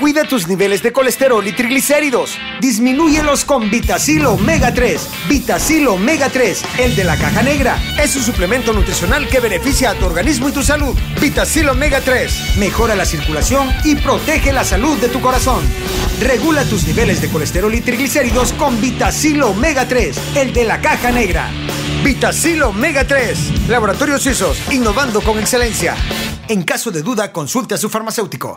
Cuida 0.00 0.24
tus 0.24 0.48
niveles 0.48 0.82
de 0.82 0.92
colesterol 0.92 1.46
y 1.46 1.52
triglicéridos. 1.52 2.38
Disminúyelos 2.58 3.44
con 3.44 3.70
Vitacil 3.70 4.24
Omega 4.24 4.72
3. 4.72 5.08
Vitacil 5.28 5.86
Omega 5.88 6.30
3, 6.30 6.62
el 6.78 6.96
de 6.96 7.04
la 7.04 7.18
caja 7.18 7.42
negra. 7.42 7.76
Es 8.02 8.16
un 8.16 8.22
suplemento 8.22 8.72
nutricional 8.72 9.28
que 9.28 9.40
beneficia 9.40 9.90
a 9.90 9.94
tu 9.94 10.06
organismo 10.06 10.48
y 10.48 10.52
tu 10.52 10.62
salud. 10.62 10.96
Vitacil 11.20 11.68
Omega 11.68 12.00
3 12.00 12.56
mejora 12.56 12.94
la 12.94 13.04
circulación 13.04 13.68
y 13.84 13.94
protege 13.96 14.54
la 14.54 14.64
salud 14.64 14.96
de 14.98 15.10
tu 15.10 15.20
corazón. 15.20 15.62
Regula 16.18 16.64
tus 16.64 16.86
niveles 16.86 17.20
de 17.20 17.28
colesterol 17.28 17.74
y 17.74 17.82
triglicéridos 17.82 18.54
con 18.54 18.80
Vitacil 18.80 19.42
Omega 19.42 19.86
3, 19.86 20.36
el 20.36 20.54
de 20.54 20.64
la 20.64 20.80
caja 20.80 21.12
negra. 21.12 21.50
Vitacil 22.02 22.62
Omega 22.62 23.06
3. 23.06 23.68
Laboratorios 23.68 24.22
Suizos, 24.22 24.56
innovando 24.72 25.20
con 25.20 25.38
excelencia. 25.38 25.94
En 26.48 26.62
caso 26.62 26.90
de 26.90 27.02
duda, 27.02 27.32
consulte 27.32 27.74
a 27.74 27.78
su 27.78 27.90
farmacéutico. 27.90 28.56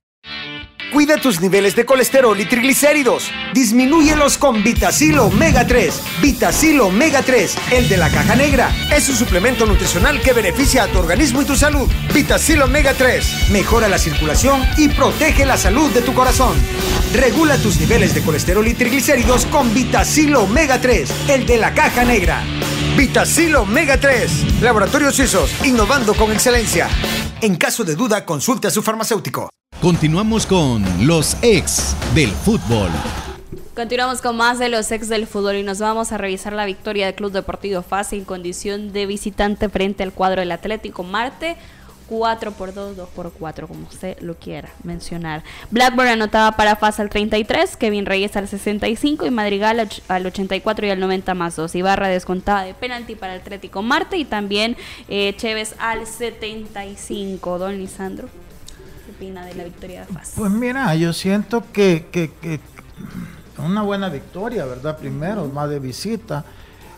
Cuida 0.91 1.15
tus 1.15 1.39
niveles 1.39 1.73
de 1.77 1.85
colesterol 1.85 2.37
y 2.37 2.45
triglicéridos. 2.45 3.31
Disminúyelos 3.53 4.37
con 4.37 4.61
Vitacil 4.61 5.17
Omega 5.19 5.65
3. 5.65 6.01
Vitacil 6.21 6.81
Omega 6.81 7.21
3, 7.21 7.55
el 7.71 7.87
de 7.87 7.95
la 7.95 8.09
caja 8.09 8.35
negra. 8.35 8.69
Es 8.93 9.07
un 9.07 9.15
suplemento 9.15 9.65
nutricional 9.65 10.21
que 10.21 10.33
beneficia 10.33 10.83
a 10.83 10.87
tu 10.87 10.99
organismo 10.99 11.41
y 11.41 11.45
tu 11.45 11.55
salud. 11.55 11.89
Vitacil 12.13 12.61
Omega 12.61 12.93
3 12.93 13.51
mejora 13.51 13.87
la 13.87 13.97
circulación 13.97 14.61
y 14.77 14.89
protege 14.89 15.45
la 15.45 15.55
salud 15.55 15.89
de 15.91 16.01
tu 16.01 16.13
corazón. 16.13 16.57
Regula 17.13 17.57
tus 17.57 17.79
niveles 17.79 18.13
de 18.13 18.21
colesterol 18.21 18.67
y 18.67 18.73
triglicéridos 18.73 19.45
con 19.45 19.73
Vitacil 19.73 20.35
Omega 20.35 20.81
3, 20.81 21.29
el 21.29 21.45
de 21.45 21.57
la 21.57 21.73
caja 21.73 22.03
negra. 22.03 22.43
Vitacil 22.97 23.55
Omega 23.55 23.97
3. 23.97 24.61
Laboratorios 24.61 25.15
Suizos, 25.15 25.51
innovando 25.63 26.13
con 26.15 26.33
excelencia. 26.33 26.89
En 27.39 27.55
caso 27.55 27.85
de 27.85 27.95
duda, 27.95 28.25
consulte 28.25 28.67
a 28.67 28.71
su 28.71 28.83
farmacéutico. 28.83 29.49
Continuamos 29.81 30.45
con 30.45 30.83
los 31.07 31.35
ex 31.41 31.95
del 32.13 32.29
fútbol. 32.29 32.91
Continuamos 33.75 34.21
con 34.21 34.37
más 34.37 34.59
de 34.59 34.69
los 34.69 34.91
ex 34.91 35.09
del 35.09 35.25
fútbol 35.25 35.55
y 35.55 35.63
nos 35.63 35.79
vamos 35.79 36.11
a 36.11 36.19
revisar 36.19 36.53
la 36.53 36.67
victoria 36.67 37.07
del 37.07 37.15
Club 37.15 37.31
Deportivo 37.31 37.81
FAS 37.81 38.13
en 38.13 38.23
condición 38.23 38.93
de 38.93 39.07
visitante 39.07 39.69
frente 39.69 40.03
al 40.03 40.13
cuadro 40.13 40.41
del 40.41 40.51
Atlético 40.51 41.01
Marte. 41.01 41.57
4 42.09 42.51
por 42.51 42.75
2, 42.75 42.95
2 42.95 43.09
por 43.09 43.31
4, 43.31 43.67
como 43.67 43.87
usted 43.87 44.19
lo 44.19 44.35
quiera 44.35 44.69
mencionar. 44.83 45.43
Blackburn 45.71 46.09
anotaba 46.09 46.51
para 46.57 46.75
FAS 46.75 46.99
al 46.99 47.09
33, 47.09 47.75
Kevin 47.75 48.05
Reyes 48.05 48.35
al 48.35 48.47
65 48.47 49.25
y 49.25 49.31
Madrigal 49.31 49.89
al 50.09 50.25
84 50.27 50.85
y 50.85 50.89
al 50.91 50.99
90 50.99 51.33
más 51.33 51.55
2. 51.55 51.73
Ibarra 51.73 52.07
descontada 52.07 52.65
de 52.65 52.75
penalti 52.75 53.15
para 53.15 53.33
el 53.33 53.41
Atlético 53.41 53.81
Marte 53.81 54.17
y 54.17 54.25
también 54.25 54.77
eh, 55.07 55.33
Chévez 55.37 55.73
al 55.79 56.05
75. 56.05 57.57
Don 57.57 57.77
Lisandro 57.77 58.27
de 59.21 59.53
la 59.55 59.63
victoria 59.63 60.01
de 60.01 60.13
FAS? 60.13 60.33
Pues 60.35 60.51
mira, 60.51 60.95
yo 60.95 61.13
siento 61.13 61.63
que, 61.71 62.07
que, 62.11 62.31
que 62.41 62.59
una 63.59 63.83
buena 63.83 64.09
victoria, 64.09 64.65
¿verdad? 64.65 64.97
Primero, 64.97 65.45
más 65.45 65.69
de 65.69 65.79
visita 65.79 66.43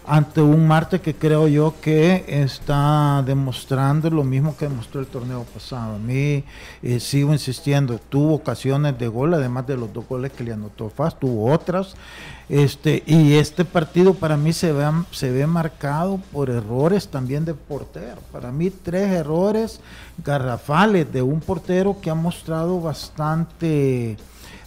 ante 0.06 0.42
un 0.42 0.68
Marte 0.68 1.00
que 1.00 1.16
creo 1.16 1.48
yo 1.48 1.76
que 1.82 2.26
está 2.28 3.24
demostrando 3.26 4.10
lo 4.10 4.24
mismo 4.24 4.56
que 4.56 4.68
demostró 4.68 5.00
el 5.02 5.08
torneo 5.08 5.44
pasado. 5.44 5.96
A 5.96 6.00
mí 6.00 6.44
eh, 6.82 7.00
sigo 7.00 7.32
insistiendo, 7.34 8.00
tuvo 8.10 8.36
ocasiones 8.36 8.98
de 8.98 9.08
gol, 9.08 9.34
además 9.34 9.68
de 9.68 9.78
los 9.78 9.92
dos 9.94 10.08
goles 10.08 10.32
que 10.32 10.44
le 10.44 10.54
anotó 10.54 10.90
Faz, 10.90 11.18
tuvo 11.18 11.52
otras. 11.52 11.96
Este, 12.50 13.04
y 13.06 13.34
este 13.34 13.64
partido 13.64 14.14
para 14.14 14.36
mí 14.36 14.52
se 14.52 14.74
ve, 14.74 14.86
se 15.12 15.32
ve 15.32 15.48
marcado 15.48 16.20
por 16.32 16.50
errores 16.50 17.08
también 17.08 17.46
de 17.46 17.54
portero. 17.54 18.22
Para 18.32 18.52
mí 18.52 18.70
tres 18.70 19.12
errores 19.12 19.80
garrafales 20.24 21.12
de 21.12 21.22
un 21.22 21.40
portero 21.40 21.98
que 22.02 22.10
ha 22.10 22.16
mostrado 22.16 22.82
bastante 22.82 24.18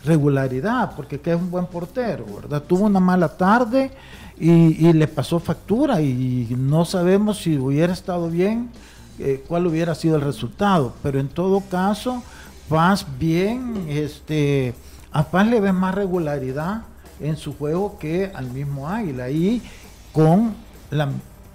regularidad, 0.05 0.95
porque 0.97 1.21
que 1.21 1.33
es 1.33 1.37
un 1.37 1.51
buen 1.51 1.67
portero, 1.67 2.25
¿verdad? 2.35 2.63
Tuvo 2.63 2.87
una 2.87 3.01
mala 3.01 3.29
tarde 3.29 3.91
y, 4.39 4.93
le 4.93 5.09
pasó 5.09 5.39
factura 5.39 6.01
y 6.01 6.55
no 6.59 6.85
sabemos 6.85 7.39
si 7.39 7.59
hubiera 7.59 7.93
estado 7.93 8.31
bien, 8.31 8.71
eh, 9.19 9.43
cuál 9.49 9.67
hubiera 9.67 9.95
sido 9.95 10.17
el 10.17 10.23
resultado, 10.23 10.93
pero 11.03 11.19
en 11.19 11.29
todo 11.29 11.63
caso, 11.71 12.23
Paz 12.69 13.07
bien, 13.19 13.87
este, 13.89 14.75
a 15.11 15.25
Paz 15.25 15.47
le 15.47 15.61
ves 15.61 15.73
más 15.73 15.95
regularidad 15.95 16.83
en 17.21 17.37
su 17.37 17.57
juego 17.57 17.99
que 17.99 18.31
al 18.35 18.51
mismo 18.51 18.89
Águila 18.89 19.31
y 19.31 19.63
con 20.13 20.55
la 20.91 21.11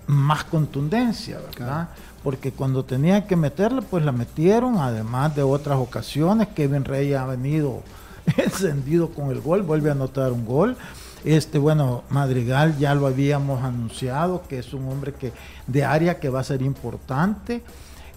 más 0.07 0.43
contundencia, 0.43 1.39
¿verdad? 1.39 1.89
Porque 2.23 2.51
cuando 2.51 2.85
tenía 2.85 3.25
que 3.25 3.35
meterla, 3.35 3.81
pues 3.81 4.03
la 4.03 4.11
metieron, 4.11 4.77
además 4.77 5.35
de 5.35 5.43
otras 5.43 5.77
ocasiones, 5.77 6.49
Kevin 6.49 6.85
Rey 6.85 7.13
ha 7.13 7.25
venido 7.25 7.81
encendido 8.37 9.09
con 9.09 9.31
el 9.31 9.41
gol, 9.41 9.63
vuelve 9.63 9.89
a 9.89 9.93
anotar 9.93 10.31
un 10.31 10.45
gol. 10.45 10.77
Este, 11.23 11.59
bueno, 11.59 12.03
Madrigal 12.09 12.77
ya 12.77 12.95
lo 12.95 13.07
habíamos 13.07 13.63
anunciado, 13.63 14.43
que 14.47 14.59
es 14.59 14.73
un 14.73 14.87
hombre 14.89 15.13
que 15.13 15.31
de 15.67 15.83
área 15.83 16.19
que 16.19 16.29
va 16.29 16.39
a 16.39 16.43
ser 16.43 16.61
importante. 16.61 17.63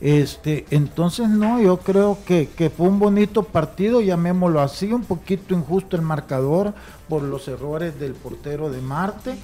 Este, 0.00 0.66
entonces 0.70 1.28
no, 1.28 1.60
yo 1.60 1.78
creo 1.78 2.18
que, 2.26 2.72
fue 2.76 2.88
un 2.88 2.98
bonito 2.98 3.44
partido, 3.44 4.00
llamémoslo 4.00 4.60
así, 4.60 4.92
un 4.92 5.04
poquito 5.04 5.54
injusto 5.54 5.96
el 5.96 6.02
marcador 6.02 6.74
por 7.08 7.22
los 7.22 7.48
errores 7.48 7.98
del 7.98 8.12
portero 8.12 8.70
de 8.70 8.80
Marte, 8.80 9.36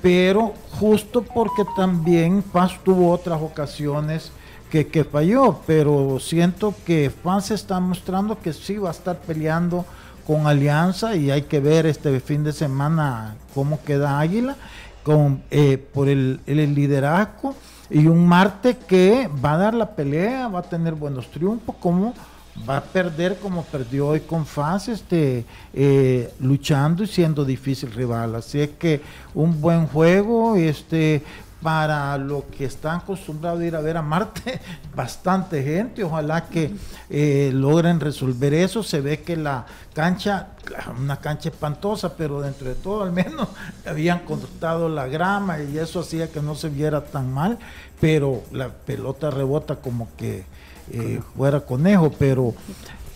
pero 0.00 0.54
justo 0.72 1.22
porque 1.22 1.64
también 1.76 2.42
Paz 2.42 2.72
tuvo 2.82 3.12
otras 3.12 3.40
ocasiones 3.40 4.32
que, 4.70 5.04
falló, 5.04 5.60
pero 5.66 6.18
siento 6.18 6.74
que 6.86 7.10
Paz 7.10 7.50
está 7.50 7.78
mostrando 7.78 8.40
que 8.40 8.54
sí 8.54 8.78
va 8.78 8.88
a 8.88 8.92
estar 8.92 9.18
peleando 9.20 9.84
con 10.26 10.46
Alianza 10.46 11.14
y 11.14 11.30
hay 11.30 11.42
que 11.42 11.60
ver 11.60 11.84
este 11.84 12.18
fin 12.20 12.42
de 12.42 12.52
semana 12.52 13.36
cómo 13.54 13.82
queda 13.82 14.18
Águila 14.18 14.56
eh, 15.50 15.78
por 15.92 16.08
el, 16.08 16.40
liderazgo 16.46 17.54
y 17.92 18.06
un 18.06 18.26
Marte 18.26 18.76
que 18.76 19.28
va 19.44 19.54
a 19.54 19.58
dar 19.58 19.74
la 19.74 19.94
pelea, 19.94 20.48
va 20.48 20.60
a 20.60 20.62
tener 20.62 20.94
buenos 20.94 21.30
triunfos, 21.30 21.76
como 21.78 22.14
va 22.68 22.78
a 22.78 22.82
perder 22.82 23.38
como 23.38 23.64
perdió 23.64 24.08
hoy 24.08 24.20
con 24.20 24.46
Faz, 24.46 24.88
este, 24.88 25.44
eh, 25.74 26.32
luchando 26.40 27.02
y 27.02 27.06
siendo 27.06 27.44
difícil 27.44 27.92
rival. 27.92 28.34
Así 28.34 28.60
es 28.60 28.70
que 28.70 29.02
un 29.34 29.60
buen 29.60 29.86
juego, 29.86 30.56
este, 30.56 31.22
para 31.62 32.18
lo 32.18 32.44
que 32.48 32.64
están 32.64 32.98
acostumbrados 32.98 33.60
a 33.60 33.64
ir 33.64 33.76
a 33.76 33.80
ver 33.80 33.96
a 33.96 34.02
Marte, 34.02 34.60
bastante 34.94 35.62
gente, 35.62 36.02
ojalá 36.02 36.46
que 36.46 36.74
eh, 37.08 37.50
logren 37.54 38.00
resolver 38.00 38.52
eso, 38.52 38.82
se 38.82 39.00
ve 39.00 39.20
que 39.20 39.36
la 39.36 39.64
cancha, 39.94 40.48
una 40.98 41.20
cancha 41.20 41.50
espantosa, 41.50 42.16
pero 42.16 42.40
dentro 42.40 42.68
de 42.68 42.74
todo 42.74 43.04
al 43.04 43.12
menos 43.12 43.48
habían 43.86 44.20
cortado 44.20 44.88
la 44.88 45.06
grama 45.06 45.60
y 45.60 45.78
eso 45.78 46.00
hacía 46.00 46.30
que 46.30 46.42
no 46.42 46.54
se 46.56 46.68
viera 46.68 47.04
tan 47.04 47.32
mal, 47.32 47.58
pero 48.00 48.42
la 48.50 48.68
pelota 48.68 49.30
rebota 49.30 49.76
como 49.76 50.08
que 50.16 50.44
eh, 50.90 51.20
fuera 51.36 51.60
conejo, 51.60 52.10
pero 52.18 52.54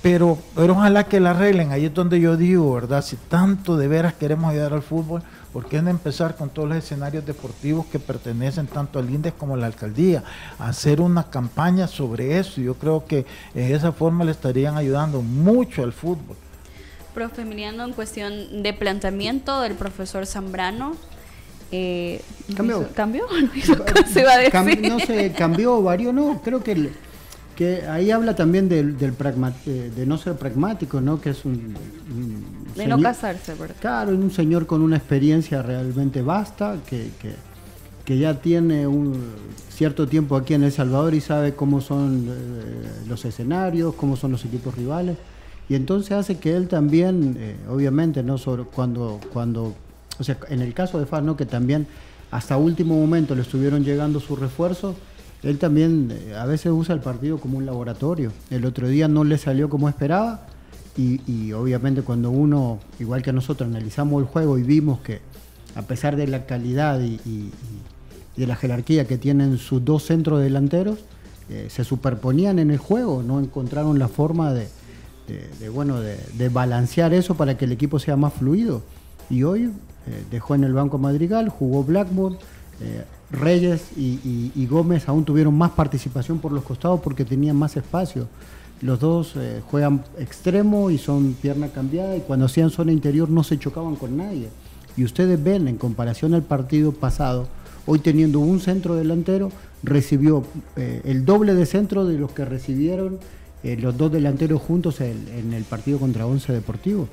pero, 0.03 0.39
pero 0.55 0.75
ojalá 0.75 1.05
que 1.05 1.19
la 1.19 1.31
arreglen, 1.31 1.73
ahí 1.73 1.87
es 1.87 1.95
donde 1.95 2.21
yo 2.21 2.37
digo, 2.37 2.75
¿verdad? 2.75 3.03
Si 3.03 3.17
tanto 3.17 3.77
de 3.77 3.89
veras 3.89 4.15
queremos 4.15 4.53
ayudar 4.53 4.73
al 4.73 4.83
fútbol, 4.83 5.21
¿Por 5.57 5.65
qué 5.71 5.81
no 5.81 5.89
empezar 5.89 6.37
con 6.37 6.51
todos 6.51 6.69
los 6.69 6.77
escenarios 6.77 7.25
deportivos 7.25 7.87
que 7.87 7.99
pertenecen 7.99 8.67
tanto 8.67 8.99
al 8.99 9.09
INDES 9.09 9.33
como 9.39 9.55
a 9.55 9.57
la 9.57 9.65
alcaldía? 9.65 10.23
Hacer 10.59 11.01
una 11.01 11.31
campaña 11.31 11.87
sobre 11.87 12.39
eso. 12.39 12.61
Yo 12.61 12.75
creo 12.75 13.07
que 13.07 13.25
de 13.55 13.73
esa 13.73 13.91
forma 13.91 14.23
le 14.23 14.33
estarían 14.33 14.77
ayudando 14.77 15.23
mucho 15.23 15.83
al 15.83 15.95
fútbol. 15.95 16.37
Profe 17.15 17.41
Emiliano, 17.41 17.85
en 17.85 17.95
cuestión 17.95 18.63
de 18.63 18.75
planteamiento 18.75 19.63
del 19.63 19.77
profesor 19.77 20.27
Zambrano, 20.27 20.95
eh, 21.73 22.21
cambió. 22.55 22.87
¿Cambió? 22.93 23.27
se 24.13 24.21
iba 24.21 24.33
a 24.33 24.37
decir? 24.37 24.91
no 24.91 24.99
sé, 25.01 25.33
cambió, 25.33 25.83
varió, 25.83 26.13
no, 26.13 26.43
creo 26.45 26.63
que 26.63 26.91
que 27.57 27.87
ahí 27.87 28.11
habla 28.11 28.37
también 28.37 28.69
del, 28.69 28.97
del 28.99 29.15
eh, 29.67 29.91
de 29.97 30.07
no 30.07 30.19
ser 30.19 30.35
pragmático, 30.35 31.01
¿no? 31.01 31.21
Que 31.21 31.31
es 31.31 31.45
un... 31.45 31.75
de 32.77 32.87
no 32.87 33.01
casarse, 33.01 33.55
¿verdad? 33.55 33.77
Claro, 33.81 34.13
un 34.13 34.31
señor 34.31 34.67
con 34.67 34.83
una 34.83 34.97
experiencia 34.97 35.63
realmente 35.63 36.23
vasta, 36.23 36.77
que, 36.87 37.11
que 38.07 38.19
ya 38.19 38.41
tiene 38.41 38.87
un 38.87 39.15
cierto 39.69 40.07
tiempo 40.07 40.37
aquí 40.37 40.55
en 40.55 40.63
El 40.63 40.71
Salvador 40.71 41.13
y 41.13 41.21
sabe 41.21 41.55
cómo 41.55 41.81
son 41.81 42.25
eh, 42.29 42.89
los 43.09 43.25
escenarios, 43.25 43.95
cómo 43.97 44.17
son 44.17 44.31
los 44.31 44.45
equipos 44.45 44.77
rivales. 44.77 45.19
Y 45.69 45.75
entonces 45.75 46.13
hace 46.13 46.39
que 46.39 46.57
él 46.57 46.69
también, 46.69 47.37
eh, 47.39 47.57
obviamente, 47.69 48.23
no 48.23 48.39
sobre 48.39 48.63
cuando, 48.63 49.21
cuando, 49.33 49.75
o 50.21 50.25
sea, 50.25 50.39
en 50.49 50.63
el 50.63 50.73
caso 50.73 51.01
de 51.01 51.07
FAS, 51.07 51.25
¿no? 51.25 51.37
que 51.37 51.47
también 51.47 51.89
hasta 52.31 52.57
último 52.57 52.95
momento 52.95 53.35
le 53.35 53.43
estuvieron 53.43 53.85
llegando 53.85 54.21
sus 54.21 54.39
refuerzos, 54.39 54.95
él 55.43 55.59
también 55.59 56.13
eh, 56.13 56.35
a 56.35 56.47
veces 56.47 56.73
usa 56.73 56.95
el 56.95 57.01
partido 57.01 57.39
como 57.39 57.59
un 57.59 57.67
laboratorio. 57.67 58.33
El 58.51 58.65
otro 58.65 58.89
día 58.89 59.09
no 59.09 59.25
le 59.25 59.39
salió 59.39 59.69
como 59.69 59.89
esperaba 59.89 60.47
y, 60.99 61.53
obviamente 61.53 62.01
cuando 62.01 62.31
uno, 62.31 62.79
igual 62.99 63.23
que 63.23 63.31
nosotros, 63.31 63.69
analizamos 63.69 64.23
el 64.23 64.27
juego 64.27 64.57
y 64.57 64.63
vimos 64.63 65.01
que 65.01 65.21
a 65.75 65.83
pesar 65.83 66.17
de 66.17 66.27
la 66.27 66.47
calidad 66.47 67.01
y, 67.03 67.51
de 68.35 68.47
la 68.47 68.57
jerarquía 68.57 69.07
que 69.07 69.19
tienen 69.19 69.59
sus 69.59 69.85
dos 69.85 70.05
centros 70.05 70.41
delanteros, 70.41 71.01
eh, 71.51 71.69
se 71.71 71.85
superponían 71.85 72.59
en 72.59 72.71
el 72.71 72.79
juego, 72.79 73.23
no 73.23 73.41
encontraron 73.41 73.99
la 73.99 74.09
forma 74.09 74.53
de, 74.53 74.69
bueno, 75.69 76.01
de, 76.01 76.49
balancear 76.49 77.13
eso 77.13 77.35
para 77.35 77.59
que 77.59 77.67
el 77.67 77.73
equipo 77.73 77.99
sea 77.99 78.17
más 78.17 78.33
fluido. 78.33 78.83
Y 79.29 79.43
hoy 79.43 79.65
eh, 79.65 80.25
dejó 80.31 80.55
en 80.55 80.65
el 80.65 80.73
banco 80.73 80.99
Madrigal, 80.99 81.51
jugó 81.51 81.85
Blackburn, 81.85 82.39
eh, 82.81 83.05
Reyes 83.31 83.91
y, 83.97 84.67
Gómez 84.67 85.09
aún 85.09 85.25
tuvieron 85.25 85.57
más 85.57 85.73
participación 85.73 86.39
por 86.39 86.53
los 86.53 86.65
costados 86.65 87.01
porque 87.01 87.25
tenían 87.25 87.57
más 87.57 87.77
espacio. 87.77 88.29
Los 88.83 89.01
dos 89.01 89.33
eh, 89.37 89.63
juegan 89.71 90.05
extremo 90.19 90.91
y 90.91 90.99
son 90.99 91.35
pierna 91.35 91.69
cambiada 91.69 92.17
y 92.17 92.21
cuando 92.21 92.47
hacían 92.47 92.71
zona 92.71 92.93
interior 92.93 93.29
no 93.31 93.43
se 93.43 93.59
chocaban 93.59 93.97
con 93.97 94.17
nadie. 94.17 94.49
Y 94.97 95.05
ustedes 95.05 95.43
ven, 95.43 95.69
en 95.69 95.77
comparación 95.77 96.35
al 96.35 96.43
partido 96.43 96.93
pasado, 96.93 97.49
hoy 97.87 97.99
teniendo 97.99 98.41
un 98.41 98.61
centro 98.61 98.95
delantero, 98.95 99.51
recibió 99.83 100.45
el 100.77 101.25
doble 101.25 101.55
de 101.55 101.67
centro 101.67 102.07
de 102.07 102.19
los 102.19 102.33
que 102.33 102.45
recibieron 102.45 103.19
eh, 103.67 103.77
los 103.77 103.97
dos 103.97 104.13
delanteros 104.13 104.63
juntos 104.63 105.01
en, 105.01 105.53
el 105.53 105.65
partido 105.65 105.99
contra 105.99 106.25
Once 106.25 106.53
Deportivo. 106.53 107.09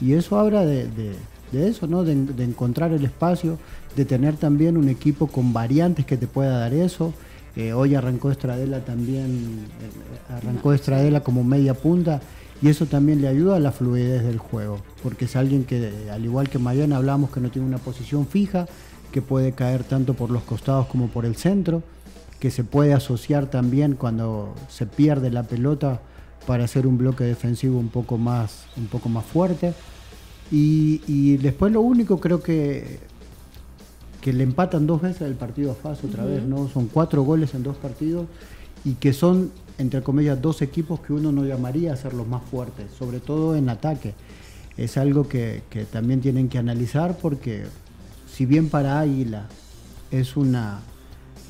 Y 0.00 0.12
eso 0.12 0.38
habla 0.38 0.64
de, 0.64 1.16
eso, 1.52 1.88
¿no? 1.88 2.04
De, 2.04 2.12
encontrar 2.44 2.92
el 2.92 3.04
espacio, 3.04 3.58
de 3.96 4.04
tener 4.04 4.36
también 4.36 4.76
un 4.76 4.88
equipo 4.88 5.26
con 5.26 5.52
variantes 5.52 6.06
que 6.06 6.16
te 6.16 6.26
pueda 6.26 6.58
dar 6.58 6.74
eso. 6.74 7.12
Eh, 7.56 7.72
hoy 7.72 7.94
arrancó 7.94 8.30
Estradela 8.30 8.80
también, 8.84 9.66
eh, 9.80 10.32
arrancó 10.32 10.72
Estradela 10.72 11.20
como 11.20 11.42
media 11.42 11.74
punta 11.74 12.20
y 12.62 12.68
eso 12.68 12.86
también 12.86 13.22
le 13.22 13.28
ayuda 13.28 13.56
a 13.56 13.60
la 13.60 13.72
fluidez 13.72 14.22
del 14.22 14.38
juego, 14.38 14.78
porque 15.02 15.24
es 15.24 15.36
alguien 15.36 15.64
que, 15.64 15.90
al 16.12 16.24
igual 16.24 16.48
que 16.48 16.58
Mariana, 16.58 16.96
hablamos 16.96 17.30
que 17.30 17.40
no 17.40 17.50
tiene 17.50 17.66
una 17.66 17.78
posición 17.78 18.26
fija, 18.26 18.66
que 19.10 19.22
puede 19.22 19.52
caer 19.52 19.84
tanto 19.84 20.14
por 20.14 20.30
los 20.30 20.42
costados 20.42 20.86
como 20.86 21.08
por 21.08 21.24
el 21.24 21.36
centro 21.36 21.82
que 22.40 22.50
se 22.50 22.64
puede 22.64 22.92
asociar 22.92 23.46
también 23.46 23.94
cuando 23.94 24.54
se 24.68 24.86
pierde 24.86 25.30
la 25.30 25.44
pelota 25.44 26.00
para 26.46 26.64
hacer 26.64 26.86
un 26.86 26.98
bloque 26.98 27.24
defensivo 27.24 27.78
un 27.78 27.88
poco 27.88 28.18
más, 28.18 28.66
un 28.76 28.86
poco 28.86 29.08
más 29.08 29.24
fuerte. 29.24 29.72
Y, 30.50 31.38
después 31.38 31.72
lo 31.72 31.80
único 31.80 32.20
creo 32.20 32.40
que, 32.40 33.00
que 34.26 34.32
le 34.32 34.42
empatan 34.42 34.88
dos 34.88 35.02
veces 35.02 35.22
el 35.22 35.36
partido 35.36 35.70
a 35.70 35.76
Faz 35.76 36.02
otra 36.02 36.24
vez, 36.24 36.42
¿no? 36.42 36.66
Son 36.66 36.88
cuatro 36.88 37.22
goles 37.22 37.54
en 37.54 37.62
dos 37.62 37.76
partidos 37.76 38.26
y 38.84 38.94
que 38.94 39.12
son, 39.12 39.52
entre 39.78 40.02
comillas, 40.02 40.42
dos 40.42 40.62
equipos 40.62 40.98
que 40.98 41.12
uno 41.12 41.30
no 41.30 41.44
llamaría 41.44 41.92
a 41.92 41.96
ser 41.96 42.12
los 42.12 42.26
más 42.26 42.42
fuertes, 42.42 42.86
sobre 42.98 43.20
todo 43.20 43.54
en 43.54 43.68
ataque. 43.68 44.14
Es 44.76 44.96
algo 44.96 45.28
que, 45.28 45.62
que 45.70 45.84
también 45.84 46.22
tienen 46.22 46.48
que 46.48 46.58
analizar 46.58 47.16
porque 47.18 47.66
si 48.28 48.46
bien 48.46 48.68
para 48.68 48.98
Águila 48.98 49.46
es 50.10 50.36
una 50.36 50.80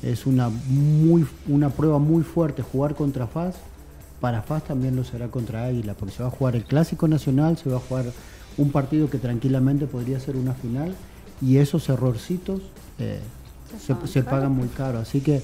es 0.03 0.27
una, 0.27 0.49
muy, 0.49 1.25
una 1.47 1.71
prueba 1.71 1.97
muy 1.97 2.21
fuerte 2.21 2.61
jugar 2.61 2.93
contra 2.93 3.25
FAS. 3.25 3.55
Para 4.21 4.43
FAS 4.43 4.65
también 4.65 4.95
lo 4.95 5.03
será 5.03 5.29
contra 5.29 5.65
Águila, 5.65 5.95
porque 5.95 6.13
se 6.13 6.21
va 6.21 6.29
a 6.29 6.31
jugar 6.31 6.55
el 6.55 6.63
Clásico 6.63 7.07
Nacional, 7.07 7.57
se 7.57 7.71
va 7.71 7.77
a 7.77 7.79
jugar 7.79 8.05
un 8.55 8.71
partido 8.71 9.09
que 9.09 9.17
tranquilamente 9.17 9.87
podría 9.87 10.19
ser 10.19 10.35
una 10.35 10.53
final 10.53 10.93
y 11.41 11.57
esos 11.57 11.87
errorcitos 11.89 12.61
eh, 12.99 13.19
se, 14.05 14.23
pagan 14.23 14.51
muy 14.51 14.67
caro. 14.69 14.99
Así 14.99 15.21
que 15.21 15.35
eh, 15.35 15.43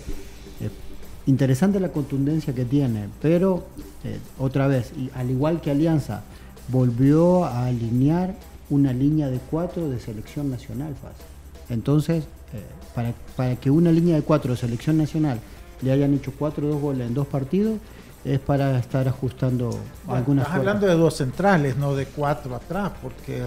interesante 1.25 1.79
la 1.79 1.89
contundencia 1.89 2.53
que 2.53 2.65
tiene, 2.65 3.09
pero 3.21 3.65
eh, 4.03 4.19
otra 4.39 4.67
vez, 4.67 4.91
y 4.97 5.09
al 5.15 5.29
igual 5.29 5.61
que 5.61 5.71
Alianza, 5.71 6.21
volvió 6.69 7.45
a 7.45 7.65
alinear 7.65 8.35
una 8.69 8.93
línea 8.93 9.29
de 9.29 9.39
cuatro 9.39 9.89
de 9.89 9.99
selección 9.99 10.49
nacional 10.49 10.95
FAS. 10.95 11.13
Entonces, 11.69 12.23
para, 12.95 13.13
para 13.35 13.55
que 13.55 13.71
una 13.71 13.91
línea 13.91 14.15
de 14.15 14.21
cuatro 14.21 14.51
de 14.51 14.57
selección 14.57 14.97
nacional 14.97 15.39
le 15.81 15.91
hayan 15.91 16.13
hecho 16.13 16.31
cuatro 16.37 16.67
o 16.67 16.69
dos 16.69 16.81
goles 16.81 17.07
en 17.07 17.13
dos 17.13 17.27
partidos, 17.27 17.79
es 18.23 18.39
para 18.39 18.77
estar 18.79 19.07
ajustando 19.07 19.77
algunas 20.07 20.45
Estás 20.45 20.59
hablando 20.59 20.87
de 20.87 20.93
dos 20.93 21.15
centrales, 21.15 21.77
no 21.77 21.95
de 21.95 22.05
cuatro 22.05 22.55
atrás, 22.55 22.91
porque 23.01 23.43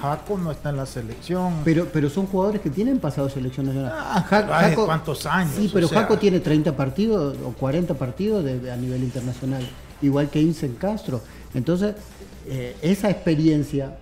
Jaco 0.00 0.38
no 0.38 0.50
está 0.50 0.70
en 0.70 0.76
la 0.76 0.86
selección. 0.86 1.54
Pero, 1.64 1.86
pero 1.92 2.10
son 2.10 2.26
jugadores 2.26 2.60
que 2.60 2.70
tienen 2.70 2.98
pasado 2.98 3.28
selección 3.28 3.66
nacional. 3.66 3.92
Ah, 3.94 4.72
¿Cuántos 4.74 5.26
años? 5.26 5.54
Sí, 5.56 5.70
pero 5.72 5.88
Jaco 5.88 6.18
tiene 6.18 6.40
30 6.40 6.76
partidos 6.76 7.36
o 7.44 7.52
40 7.52 7.94
partidos 7.94 8.44
a 8.44 8.76
nivel 8.76 9.02
internacional, 9.02 9.62
igual 10.02 10.28
que 10.28 10.40
Incen 10.40 10.74
Castro. 10.74 11.20
Entonces, 11.54 11.94
eh, 12.46 12.76
esa 12.82 13.10
experiencia 13.10 13.96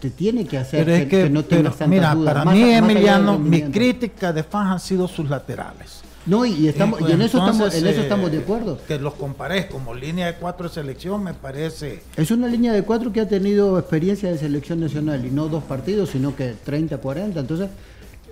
te 0.00 0.10
tiene 0.10 0.46
que 0.46 0.58
hacer 0.58 1.08
que, 1.08 1.28
no 1.28 1.44
tengas 1.44 1.76
tanta 1.76 1.88
Mira, 1.88 2.16
para 2.24 2.44
mí, 2.44 2.62
Emiliano, 2.62 3.38
mi 3.38 3.62
crítica 3.62 4.32
de 4.32 4.42
Fans 4.42 4.72
han 4.72 4.80
sido 4.80 5.08
sus 5.08 5.28
laterales. 5.28 6.02
No, 6.28 6.44
y, 6.44 6.68
estamos, 6.68 7.00
y 7.00 7.10
en, 7.10 7.22
eso 7.22 7.38
estamos, 7.38 7.74
en 7.74 7.86
eso 7.86 8.02
estamos 8.02 8.30
de 8.30 8.36
eh, 8.36 8.40
acuerdo. 8.42 8.78
Que 8.86 8.98
los 8.98 9.14
compares 9.14 9.66
como 9.66 9.94
línea 9.94 10.26
de 10.26 10.34
cuatro 10.34 10.68
de 10.68 10.74
selección 10.74 11.24
me 11.24 11.32
parece... 11.32 12.02
Es 12.16 12.30
una 12.30 12.48
línea 12.48 12.72
de 12.74 12.82
cuatro 12.82 13.12
que 13.12 13.20
ha 13.22 13.28
tenido 13.28 13.78
experiencia 13.78 14.30
de 14.30 14.36
selección 14.36 14.80
nacional 14.80 15.24
y 15.24 15.30
no 15.30 15.48
dos 15.48 15.64
partidos, 15.64 16.10
sino 16.10 16.36
que 16.36 16.54
30, 16.64 16.98
40. 16.98 17.40
Entonces, 17.40 17.70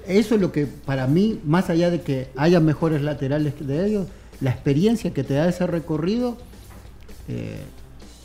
eso 0.06 0.34
es 0.34 0.40
lo 0.42 0.52
que 0.52 0.66
para 0.66 1.06
mí, 1.06 1.40
más 1.44 1.70
allá 1.70 1.90
de 1.90 2.02
que 2.02 2.28
haya 2.36 2.60
mejores 2.60 3.00
laterales 3.00 3.54
de 3.58 3.86
ellos, 3.86 4.06
la 4.42 4.50
experiencia 4.50 5.14
que 5.14 5.24
te 5.24 5.32
da 5.32 5.48
ese 5.48 5.66
recorrido, 5.66 6.36
eh, 7.28 7.62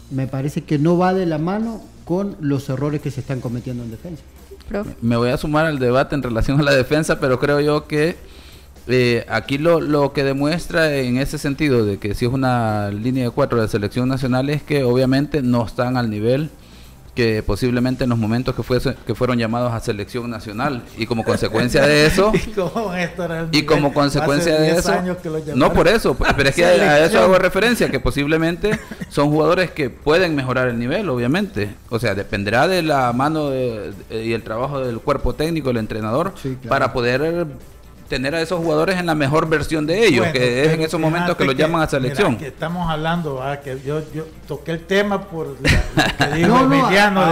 me 0.09 0.27
parece 0.27 0.63
que 0.63 0.79
no 0.79 0.97
va 0.97 1.13
de 1.13 1.25
la 1.25 1.37
mano 1.37 1.81
con 2.03 2.35
los 2.41 2.67
errores 2.69 2.99
que 2.99 3.09
se 3.09 3.21
están 3.21 3.39
cometiendo 3.39 3.83
en 3.83 3.91
defensa. 3.91 4.21
Me 5.01 5.17
voy 5.17 5.29
a 5.29 5.37
sumar 5.37 5.65
al 5.65 5.79
debate 5.79 6.15
en 6.15 6.23
relación 6.23 6.59
a 6.59 6.63
la 6.63 6.73
defensa, 6.73 7.19
pero 7.19 7.39
creo 7.39 7.59
yo 7.59 7.87
que 7.87 8.15
eh, 8.93 9.25
aquí 9.29 9.57
lo, 9.57 9.79
lo, 9.79 10.13
que 10.13 10.23
demuestra 10.23 10.95
en 10.95 11.17
ese 11.17 11.37
sentido 11.37 11.85
de 11.85 11.97
que 11.97 12.15
si 12.15 12.25
es 12.25 12.31
una 12.31 12.89
línea 12.89 13.25
de 13.25 13.31
cuatro 13.31 13.61
de 13.61 13.67
selección 13.67 14.09
nacional 14.09 14.49
es 14.49 14.63
que 14.63 14.83
obviamente 14.83 15.41
no 15.41 15.65
están 15.65 15.97
al 15.97 16.09
nivel 16.09 16.49
que 17.15 17.43
posiblemente 17.43 18.05
en 18.05 18.09
los 18.09 18.19
momentos 18.19 18.55
que, 18.55 18.63
fuese, 18.63 18.95
que 19.05 19.15
fueron 19.15 19.37
llamados 19.37 19.73
a 19.73 19.79
selección 19.81 20.29
nacional. 20.29 20.83
Y 20.97 21.05
como 21.05 21.23
consecuencia 21.23 21.85
de 21.85 22.05
eso 22.05 22.31
y, 23.51 23.63
como 23.63 23.93
consecuencia 23.93 24.55
de 24.55 24.71
eso 24.71 24.93
no 25.55 25.73
por 25.73 25.87
eso 25.87 26.15
pues, 26.15 26.33
pero 26.35 26.49
es 26.49 26.55
que 26.55 26.65
a, 26.65 27.03
eso 27.05 27.19
hago 27.19 27.37
referencia 27.37 27.89
que 27.89 27.99
posiblemente 27.99 28.79
son 29.09 29.29
jugadores 29.29 29.71
que 29.71 29.89
pueden 29.89 30.35
mejorar 30.35 30.69
el 30.69 30.79
nivel 30.79 31.09
obviamente. 31.09 31.75
O 31.89 31.99
sea 31.99 32.15
dependerá 32.15 32.67
de 32.67 32.81
la 32.81 33.11
mano 33.13 33.51
y 33.53 34.33
el 34.33 34.43
trabajo 34.43 34.79
del 34.79 34.99
cuerpo 34.99 35.33
técnico 35.33 35.69
el 35.69 35.77
entrenador 35.77 36.33
para 36.67 36.93
poder 36.93 37.47
tener 38.11 38.35
a 38.35 38.41
esos 38.41 38.59
jugadores 38.59 38.99
en 38.99 39.05
la 39.05 39.15
mejor 39.15 39.47
versión 39.47 39.87
de 39.87 40.05
ellos, 40.05 40.27
que 40.33 40.65
es 40.65 40.73
en 40.73 40.81
esos 40.81 40.99
momentos 40.99 41.37
que 41.37 41.45
los 41.45 41.55
llaman 41.55 41.81
a 41.81 41.87
selección. 41.87 42.35
que 42.35 42.47
estamos 42.47 42.89
hablando, 42.89 43.41
que 43.63 43.79
yo, 43.85 44.01
yo 44.13 44.25
toqué 44.49 44.73
el 44.73 44.85
tema 44.85 45.29
por 45.29 45.47
lo 45.47 45.55
que 45.61 46.35
dijo 46.35 46.59
Emiliano, 46.59 47.23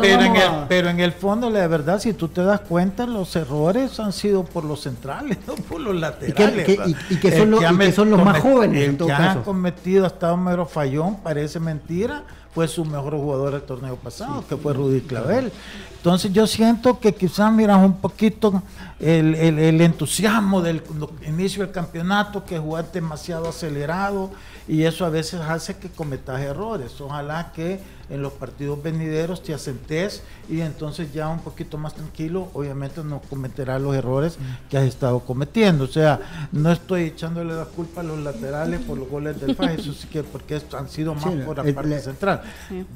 pero, 0.00 0.22
en 0.22 0.36
el, 0.36 0.50
pero 0.68 0.88
en 0.90 1.00
el 1.00 1.10
fondo, 1.10 1.50
la 1.50 1.66
verdad, 1.66 1.98
si 1.98 2.12
tú 2.12 2.28
te 2.28 2.40
das 2.44 2.60
cuenta, 2.60 3.04
los 3.04 3.34
errores 3.34 3.98
han 3.98 4.12
sido 4.12 4.44
por 4.44 4.62
los 4.62 4.82
centrales, 4.82 5.38
no 5.46 5.56
por 5.56 5.80
los 5.80 5.96
laterales. 5.96 6.68
Y 7.10 7.16
que, 7.16 7.36
son, 7.36 7.50
los, 7.50 7.64
son 7.92 8.08
los 8.08 8.24
más 8.24 8.38
jóvenes. 8.38 8.90
El 8.90 8.96
que 8.96 9.10
han 9.10 9.42
cometido 9.42 10.06
hasta 10.06 10.32
Homero 10.32 10.66
Fallón, 10.66 11.16
parece 11.16 11.58
mentira, 11.58 12.22
fue 12.54 12.68
su 12.68 12.84
mejor 12.84 13.14
jugador 13.14 13.52
del 13.52 13.62
torneo 13.62 13.96
pasado, 13.96 14.44
que 14.46 14.56
fue 14.56 14.74
Rudy 14.74 15.00
Clavel. 15.00 15.50
Entonces 15.96 16.32
yo 16.32 16.46
siento 16.46 16.98
que 16.98 17.14
quizás 17.14 17.52
miras 17.52 17.78
un 17.78 17.94
poquito 17.98 18.62
el, 19.00 19.34
el, 19.34 19.80
entusiasmo 19.80 20.60
del 20.60 20.82
inicio 21.26 21.62
del 21.62 21.72
campeonato, 21.72 22.44
que 22.44 22.58
jugar 22.58 22.90
demasiado 22.92 23.48
acelerado 23.48 24.30
y 24.68 24.84
eso 24.84 25.04
a 25.04 25.10
veces 25.10 25.40
hace 25.40 25.76
que 25.76 25.88
cometas 25.88 26.40
errores. 26.40 27.00
Ojalá 27.00 27.52
que 27.54 27.80
en 28.10 28.20
los 28.20 28.32
partidos 28.34 28.82
venideros 28.82 29.42
te 29.42 29.54
asentes 29.54 30.22
y 30.48 30.60
entonces 30.60 31.12
ya 31.12 31.28
un 31.28 31.40
poquito 31.40 31.78
más 31.78 31.94
tranquilo, 31.94 32.50
obviamente 32.52 33.02
no 33.02 33.20
cometerás 33.20 33.80
los 33.80 33.96
errores 33.96 34.38
que 34.68 34.76
has 34.76 34.84
estado 34.84 35.20
cometiendo. 35.20 35.84
O 35.84 35.88
sea, 35.88 36.48
no 36.52 36.70
estoy 36.70 37.04
echándole 37.04 37.54
la 37.54 37.64
culpa 37.64 38.02
a 38.02 38.04
los 38.04 38.18
laterales 38.18 38.80
por 38.80 38.98
los 38.98 39.08
goles 39.08 39.40
del 39.40 39.56
FAS, 39.56 39.72
eso 39.78 39.92
sí 39.94 40.08
que 40.08 40.22
porque 40.22 40.60
han 40.76 40.88
sido 40.88 41.14
más 41.14 41.24
por 41.46 41.64
la 41.64 41.74
parte 41.74 42.00
central. 42.00 42.42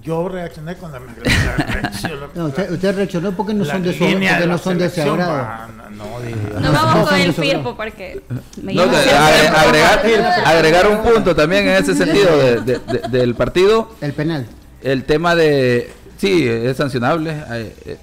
Yo 0.02 0.28
reaccioné 0.28 0.76
cuando 0.76 1.00
me 1.00 1.06
no, 2.34 2.46
usted, 2.46 2.94
reaccionó 2.94 3.32
porque 3.32 3.54
no 3.54 3.64
son 3.64 3.82
de, 3.82 3.92
porque 3.92 4.46
no 4.46 4.58
son 4.58 4.78
de 4.78 4.86
ese 4.86 5.02
agrado. 5.02 5.85
No, 5.96 6.60
Nos 6.60 6.72
vamos 6.72 7.08
con 7.08 7.18
el 7.20 7.32
Firpo 7.32 7.76
porque 7.76 8.20
me 8.62 8.74
No, 8.74 8.86
de- 8.86 8.96
agre- 8.98 9.48
agregar, 9.48 10.46
agregar 10.46 10.86
un 10.88 10.98
punto 10.98 11.34
también 11.34 11.68
en 11.68 11.76
ese 11.82 11.94
sentido 11.94 12.36
de- 12.36 12.60
de- 12.60 12.78
de- 12.78 13.08
del 13.18 13.34
partido. 13.34 13.90
El 14.00 14.12
penal. 14.12 14.46
El 14.82 15.04
tema 15.04 15.34
de. 15.34 15.90
Sí, 16.18 16.46
es 16.46 16.76
sancionable. 16.76 17.30
eh, 17.50 17.74
eh, 17.86 17.96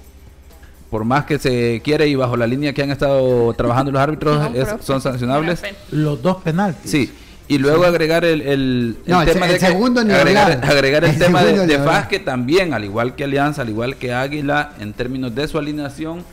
por 0.90 1.04
más 1.04 1.24
que 1.24 1.40
se 1.40 1.80
quiere 1.82 2.06
y 2.06 2.14
bajo 2.14 2.36
la 2.36 2.46
línea 2.46 2.72
que 2.72 2.80
han 2.82 2.90
estado 2.92 3.52
trabajando 3.54 3.90
los 3.90 4.00
árbitros, 4.00 4.50
No, 4.52 4.56
es- 4.56 4.84
son 4.84 5.00
sancionables. 5.00 5.60
Los 5.90 6.22
dos 6.22 6.36
penaltis. 6.42 6.88
Sí. 6.90 7.12
Y 7.48 7.58
luego 7.58 7.84
agregar 7.84 8.24
el, 8.24 8.40
el, 8.42 8.96
el 9.04 9.12
No, 9.12 9.24
tema 9.24 9.46
de 9.46 9.54
el 9.54 9.58
que- 9.60 9.66
segundo 9.66 10.02
ni 10.04 10.14
agregar, 10.14 10.60
agregar 10.64 11.04
el, 11.04 11.10
El 11.10 11.18
tema 11.18 11.42
de, 11.42 11.66
de. 11.66 11.78
FAS 11.80 12.06
que 12.06 12.20
también, 12.20 12.72
al 12.74 12.84
igual 12.84 13.14
que 13.16 13.24
Alianza, 13.24 13.62
al 13.62 13.68
igual 13.70 13.96
que 13.96 14.14
Águila, 14.14 14.70
en 14.80 14.92
términos 14.92 15.34
de 15.34 15.48
su 15.48 15.58
alineación, 15.58 16.24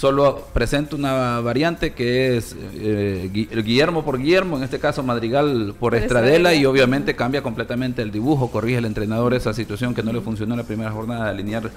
solo 0.00 0.46
presenta 0.54 0.96
una 0.96 1.40
variante 1.40 1.92
que 1.92 2.38
es 2.38 2.56
eh, 2.74 3.28
Gui- 3.30 3.50
Guillermo 3.62 4.02
por 4.02 4.16
Guillermo, 4.18 4.56
en 4.56 4.62
este 4.62 4.78
caso 4.78 5.02
Madrigal 5.02 5.74
por 5.78 5.90
Por 5.90 5.94
Estradela, 5.94 6.54
y 6.54 6.64
obviamente 6.64 7.14
cambia 7.14 7.42
completamente 7.42 8.00
el 8.00 8.10
dibujo, 8.10 8.50
corrige 8.50 8.78
el 8.78 8.86
entrenador 8.86 9.34
esa 9.34 9.52
situación 9.52 9.94
que 9.94 10.02
no 10.02 10.10
le 10.14 10.22
funcionó 10.22 10.54
en 10.54 10.58
la 10.60 10.64
primera 10.64 10.90
jornada 10.90 11.24
de 11.24 11.30
alinear 11.30 11.70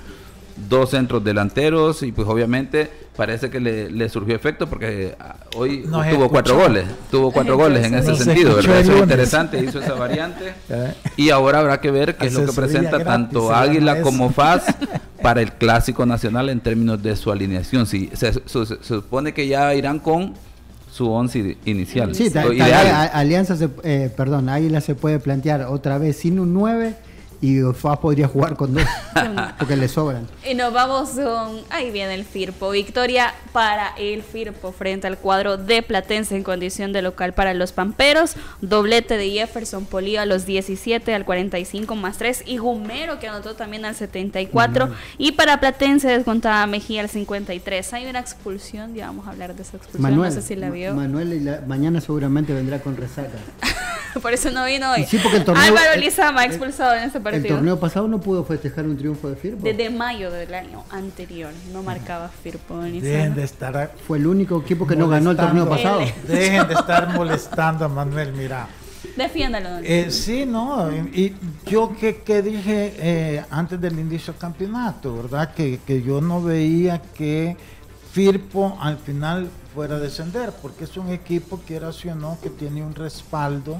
dos 0.70 0.92
centros 0.92 1.24
delanteros 1.24 2.04
y 2.04 2.12
pues 2.12 2.28
obviamente 2.28 2.90
parece 3.18 3.50
que 3.50 3.60
le, 3.60 3.90
le 3.92 4.08
surgió 4.08 4.36
efecto 4.36 4.68
porque 4.68 5.16
ah, 5.20 5.36
hoy 5.58 5.84
Nos 5.86 6.08
tuvo 6.10 6.30
cuatro 6.30 6.56
goles, 6.56 6.86
tuvo 7.12 7.32
cuatro 7.32 7.58
goles 7.58 7.86
en 7.86 7.96
ese 7.96 8.10
Nos 8.12 8.20
sentido, 8.20 8.56
¿verdad? 8.56 8.80
Eso 8.80 8.94
es 8.94 9.00
interesante, 9.02 9.60
hizo 9.62 9.80
esa 9.80 9.96
variante. 9.96 10.54
Y 11.18 11.30
ahora 11.30 11.60
habrá 11.60 11.82
que 11.82 11.92
ver 11.92 12.16
qué 12.16 12.28
es 12.28 12.34
lo 12.34 12.46
que 12.46 12.54
presenta 12.54 13.04
tanto 13.04 13.54
Águila 13.54 14.02
como 14.02 14.30
FAS 14.32 14.64
para 15.24 15.42
el 15.42 15.54
Clásico 15.54 16.06
Nacional 16.06 16.50
en 16.50 16.60
términos 16.60 17.02
de 17.02 17.16
su 17.16 17.32
alineación. 17.32 17.88
Sí, 17.88 18.12
se, 18.14 18.34
se 18.34 18.66
supone 18.84 19.34
que 19.34 19.48
ya 19.48 19.74
irán 19.74 19.98
con 20.00 20.36
su 20.94 21.10
once 21.10 21.58
inicial. 21.66 22.14
Sí, 22.14 22.32
Alianza, 22.38 23.56
se, 23.56 23.70
eh, 23.84 24.12
perdón, 24.16 24.48
Águila 24.50 24.80
se 24.80 24.94
puede 24.94 25.20
plantear 25.20 25.64
otra 25.64 25.98
vez 25.98 26.18
sin 26.18 26.40
un 26.40 26.54
9 26.54 26.94
y 27.44 27.60
FAS 27.74 28.00
podría 28.00 28.28
jugar 28.30 28.56
con 28.56 28.74
dos, 28.74 28.84
porque 29.60 29.76
le 29.76 29.90
sobran. 29.90 30.26
Y 30.50 30.54
nos 30.54 30.72
vamos 30.72 31.10
con. 31.10 31.60
Ahí 31.70 31.92
viene 31.92 32.14
el 32.14 32.24
Firpo. 32.24 32.70
Victoria 32.70 33.34
para 33.52 33.90
el 33.98 34.24
Firpo 34.24 34.72
frente 34.72 35.08
al 35.08 35.18
cuadro 35.18 35.58
de 35.58 35.84
Platense 35.84 36.38
en 36.38 36.44
condición 36.44 36.94
de 36.94 37.02
local 37.02 37.34
para 37.34 37.54
los 37.54 37.74
Pamperos. 37.74 38.36
Doblete 38.62 39.18
de 39.18 39.30
Jefferson 39.30 39.86
Polío 39.86 40.22
a 40.22 40.26
los 40.26 40.46
17 40.46 41.14
al 41.14 41.26
45 41.26 41.96
más 41.96 42.18
3. 42.18 42.44
Y 42.46 42.58
Gumero 42.60 43.20
que 43.20 43.28
anotó 43.28 43.56
también 43.56 43.84
al 43.84 43.96
74. 43.96 44.90
Y 45.18 45.34
para 45.34 45.60
Platense 45.60 46.08
descontaba 46.08 46.66
Mejía 46.66 47.02
al 47.02 47.10
53. 47.10 47.94
Hay 47.94 48.06
una 48.06 48.20
expulsión, 48.20 48.96
ya 48.96 49.08
vamos 49.08 49.28
a 49.28 49.32
hablar 49.32 49.54
de 49.54 49.64
esa 49.64 49.76
expulsión. 49.76 50.02
Manuel, 50.02 50.34
no 50.34 50.42
sé 50.42 50.48
si 50.48 50.56
la 50.56 50.70
vio. 50.70 50.94
Ma- 50.94 51.02
Manuel 51.04 51.34
y 51.34 51.40
la- 51.42 51.60
mañana 51.68 52.00
seguramente 52.00 52.54
vendrá 52.54 52.80
con 52.80 52.96
resaca. 52.96 53.38
Por 54.22 54.32
eso 54.32 54.52
no 54.52 54.64
vino 54.66 54.92
hoy. 54.92 55.06
Sí, 55.06 55.18
porque 55.18 55.38
el 55.38 55.44
torneo- 55.46 55.64
Álvaro 55.64 56.00
Lizama 56.00 56.46
expulsado 56.46 56.94
en 56.96 57.04
este 57.06 57.20
El 57.36 57.48
torneo 57.48 57.80
pasado 57.80 58.08
no 58.08 58.20
pudo 58.20 58.44
festejar 58.44 58.86
un 58.86 58.98
triunfo 58.98 59.30
de 59.30 59.36
Firpo. 59.36 59.64
Desde 59.64 59.90
mayo 59.90 60.32
del 60.32 60.54
año 60.54 60.84
anterior 60.90 61.52
no 61.72 61.84
marcaba 61.84 62.30
Firpo 62.30 62.84
en 62.84 63.02
Dejen 63.02 63.36
de 63.36 63.44
estar 63.44 63.92
Fue 64.08 64.18
el 64.18 64.28
único 64.28 64.60
equipo 64.62 64.86
que 64.86 64.96
no 64.96 65.08
ganó 65.08 65.32
el 65.32 65.38
torneo 65.38 65.68
pasado. 65.68 66.02
Dejen 66.28 66.68
de 66.68 66.74
estar 66.74 67.14
molestando 67.14 67.86
a 67.86 67.88
Manuel, 67.88 68.34
mira. 68.34 68.68
Defiéndalo. 69.18 69.70
don 69.70 69.82
Eh, 69.86 70.10
sí, 70.10 70.46
no, 70.46 70.90
y 70.92 71.36
yo 71.66 71.96
que, 72.00 72.18
que 72.18 72.42
dije 72.42 72.94
eh, 72.98 73.44
antes 73.50 73.80
del 73.80 74.00
inicio 74.00 74.34
del 74.34 74.40
campeonato, 74.40 75.16
¿verdad? 75.16 75.54
Que, 75.54 75.80
que 75.86 76.02
yo 76.02 76.22
no 76.22 76.42
veía 76.42 77.02
que 77.14 77.56
Firpo 78.12 78.78
al 78.80 78.98
final 78.98 79.50
fuera 79.74 79.96
a 79.96 80.00
descender, 80.00 80.52
porque 80.62 80.84
es 80.84 80.98
un 80.98 81.10
equipo, 81.10 81.60
quieras 81.66 82.04
o 82.06 82.16
no, 82.16 82.38
que 82.42 82.50
tiene 82.50 82.84
un 82.84 82.96
respaldo 82.96 83.78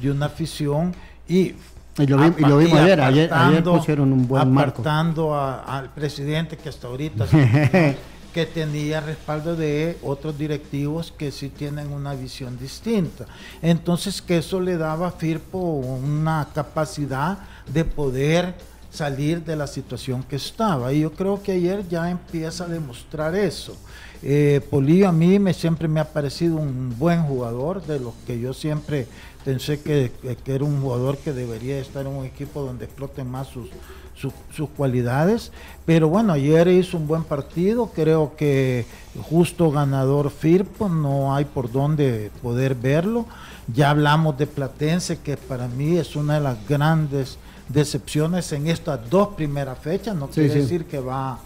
y 0.00 0.08
una 0.08 0.26
afición 0.26 0.94
y... 1.28 1.54
Y 1.98 2.06
lo 2.06 2.18
vi- 2.18 2.34
y 2.38 2.40
lo 2.42 2.58
vimos 2.58 2.78
ayer, 2.80 3.00
ayer- 3.00 3.30
pusieron 3.64 4.12
un 4.12 4.28
buen 4.28 4.52
marco. 4.52 4.82
apartando 4.82 5.34
a- 5.34 5.62
al 5.78 5.90
presidente 5.90 6.56
que 6.56 6.68
hasta 6.68 6.88
ahorita 6.88 7.26
que 8.34 8.44
tenía 8.44 9.00
respaldo 9.00 9.56
de 9.56 9.96
otros 10.02 10.36
directivos 10.38 11.10
que 11.16 11.30
sí 11.32 11.48
tienen 11.48 11.90
una 11.90 12.12
visión 12.14 12.58
distinta. 12.58 13.24
Entonces 13.62 14.20
que 14.20 14.38
eso 14.38 14.60
le 14.60 14.76
daba 14.76 15.08
a 15.08 15.10
Firpo 15.12 15.58
una 15.58 16.46
capacidad 16.54 17.38
de 17.72 17.84
poder 17.86 18.54
salir 18.90 19.42
de 19.44 19.56
la 19.56 19.66
situación 19.66 20.22
que 20.22 20.36
estaba. 20.36 20.92
Y 20.92 21.00
yo 21.00 21.12
creo 21.12 21.42
que 21.42 21.52
ayer 21.52 21.86
ya 21.88 22.10
empieza 22.10 22.64
a 22.64 22.68
demostrar 22.68 23.34
eso. 23.34 23.74
Eh, 24.22 24.60
Polillo 24.70 25.08
a 25.08 25.12
mí 25.12 25.38
me, 25.38 25.52
siempre 25.54 25.88
me 25.88 26.00
ha 26.00 26.12
parecido 26.12 26.56
un 26.56 26.94
buen 26.98 27.22
jugador, 27.22 27.82
de 27.86 28.00
los 28.00 28.14
que 28.26 28.40
yo 28.40 28.52
siempre 28.54 29.06
pensé 29.44 29.80
que, 29.80 30.10
que- 30.44 30.54
era 30.54 30.64
un 30.64 30.80
jugador 30.80 31.18
que 31.18 31.32
debería 31.32 31.78
estar 31.78 32.06
en 32.06 32.12
un 32.12 32.24
equipo 32.24 32.62
donde 32.62 32.86
exploten 32.86 33.30
más 33.30 33.46
sus, 33.48 33.68
sus, 34.14 34.32
sus 34.54 34.68
cualidades. 34.70 35.52
Pero 35.84 36.08
bueno, 36.08 36.32
ayer 36.32 36.66
hizo 36.68 36.96
un 36.96 37.06
buen 37.06 37.22
partido, 37.24 37.92
creo 37.94 38.34
que 38.36 38.86
justo 39.30 39.70
ganador 39.70 40.30
Firpo, 40.30 40.88
no 40.88 41.34
hay 41.34 41.44
por 41.44 41.70
dónde 41.70 42.30
poder 42.42 42.74
verlo. 42.74 43.26
Ya 43.72 43.90
hablamos 43.90 44.36
de 44.38 44.46
Platense, 44.46 45.18
que 45.18 45.36
para 45.36 45.68
mí 45.68 45.96
es 45.96 46.16
una 46.16 46.34
de 46.34 46.40
las 46.40 46.68
grandes 46.68 47.38
decepciones 47.68 48.50
en 48.52 48.68
estas 48.68 49.10
dos 49.10 49.28
primeras 49.34 49.78
fechas, 49.78 50.14
no 50.16 50.26
Sí, 50.28 50.34
quiere 50.34 50.50
sí. 50.54 50.58
decir 50.60 50.84
que 50.86 51.00
va 51.00 51.38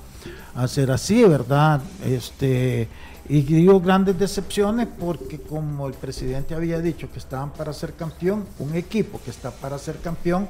a 0.54 0.66
ser 0.68 0.90
así, 0.90 1.22
¿verdad? 1.24 1.80
Este, 2.04 2.88
y 3.28 3.42
digo 3.42 3.80
grandes 3.80 4.18
decepciones 4.18 4.88
porque 4.98 5.38
como 5.40 5.86
el 5.86 5.94
presidente 5.94 6.54
había 6.54 6.80
dicho 6.80 7.10
que 7.12 7.18
estaban 7.20 7.50
para 7.52 7.72
ser 7.72 7.92
campeón, 7.94 8.44
un 8.58 8.74
equipo 8.74 9.20
que 9.24 9.30
está 9.30 9.50
para 9.50 9.78
ser 9.78 9.96
campeón 9.98 10.48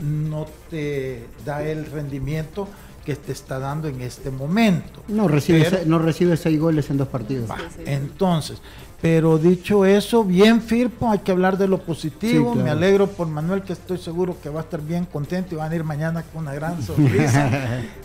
no 0.00 0.46
te 0.70 1.26
da 1.44 1.62
el 1.62 1.84
rendimiento 1.86 2.66
que 3.04 3.16
te 3.16 3.32
está 3.32 3.58
dando 3.58 3.88
en 3.88 4.00
este 4.00 4.30
momento. 4.30 5.02
No 5.08 5.26
recibe, 5.26 5.66
Pero- 5.68 5.84
no 5.86 5.98
recibe 5.98 6.36
seis 6.36 6.58
goles 6.58 6.88
en 6.88 6.98
dos 6.98 7.08
partidos. 7.08 7.50
Entonces, 7.84 8.62
pero 9.02 9.36
dicho 9.36 9.84
eso, 9.84 10.22
bien 10.24 10.62
Firpo, 10.62 11.10
hay 11.10 11.18
que 11.18 11.32
hablar 11.32 11.58
de 11.58 11.66
lo 11.66 11.78
positivo. 11.78 12.52
Sí, 12.52 12.60
claro. 12.60 12.64
Me 12.64 12.70
alegro 12.70 13.08
por 13.08 13.26
Manuel, 13.26 13.62
que 13.62 13.72
estoy 13.72 13.98
seguro 13.98 14.36
que 14.40 14.48
va 14.48 14.60
a 14.60 14.62
estar 14.62 14.80
bien 14.80 15.04
contento 15.06 15.54
y 15.54 15.58
van 15.58 15.72
a 15.72 15.74
ir 15.74 15.82
mañana 15.84 16.22
con 16.32 16.42
una 16.42 16.54
gran 16.54 16.80
sonrisa. 16.86 17.50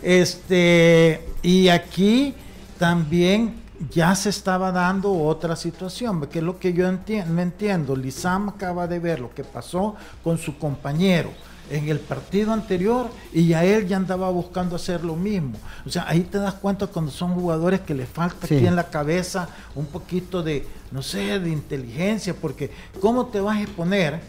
este, 0.02 1.24
y 1.42 1.68
aquí 1.68 2.34
también 2.78 3.54
ya 3.92 4.12
se 4.16 4.30
estaba 4.30 4.72
dando 4.72 5.12
otra 5.12 5.54
situación, 5.54 6.26
que 6.26 6.40
es 6.40 6.44
lo 6.44 6.58
que 6.58 6.72
yo 6.72 6.88
enti- 6.90 7.24
no 7.24 7.40
entiendo. 7.40 7.94
Lizam 7.94 8.48
acaba 8.48 8.88
de 8.88 8.98
ver 8.98 9.20
lo 9.20 9.32
que 9.32 9.44
pasó 9.44 9.94
con 10.24 10.36
su 10.36 10.58
compañero 10.58 11.30
en 11.70 11.88
el 11.88 11.98
partido 12.00 12.52
anterior 12.52 13.08
y 13.32 13.52
a 13.52 13.64
él 13.64 13.86
ya 13.86 13.96
andaba 13.96 14.30
buscando 14.30 14.76
hacer 14.76 15.04
lo 15.04 15.16
mismo. 15.16 15.52
O 15.86 15.90
sea, 15.90 16.04
ahí 16.08 16.20
te 16.20 16.38
das 16.38 16.54
cuenta 16.54 16.86
cuando 16.86 17.10
son 17.10 17.34
jugadores 17.34 17.80
que 17.80 17.94
le 17.94 18.06
falta 18.06 18.46
Sí. 18.46 18.56
aquí 18.56 18.66
en 18.66 18.76
la 18.76 18.88
cabeza 18.88 19.48
un 19.74 19.86
poquito 19.86 20.42
de, 20.42 20.66
no 20.90 21.02
sé, 21.02 21.38
de 21.38 21.50
inteligencia, 21.50 22.34
porque 22.34 22.70
¿cómo 23.00 23.26
te 23.26 23.40
vas 23.40 23.58
a 23.58 23.62
exponer? 23.62 24.20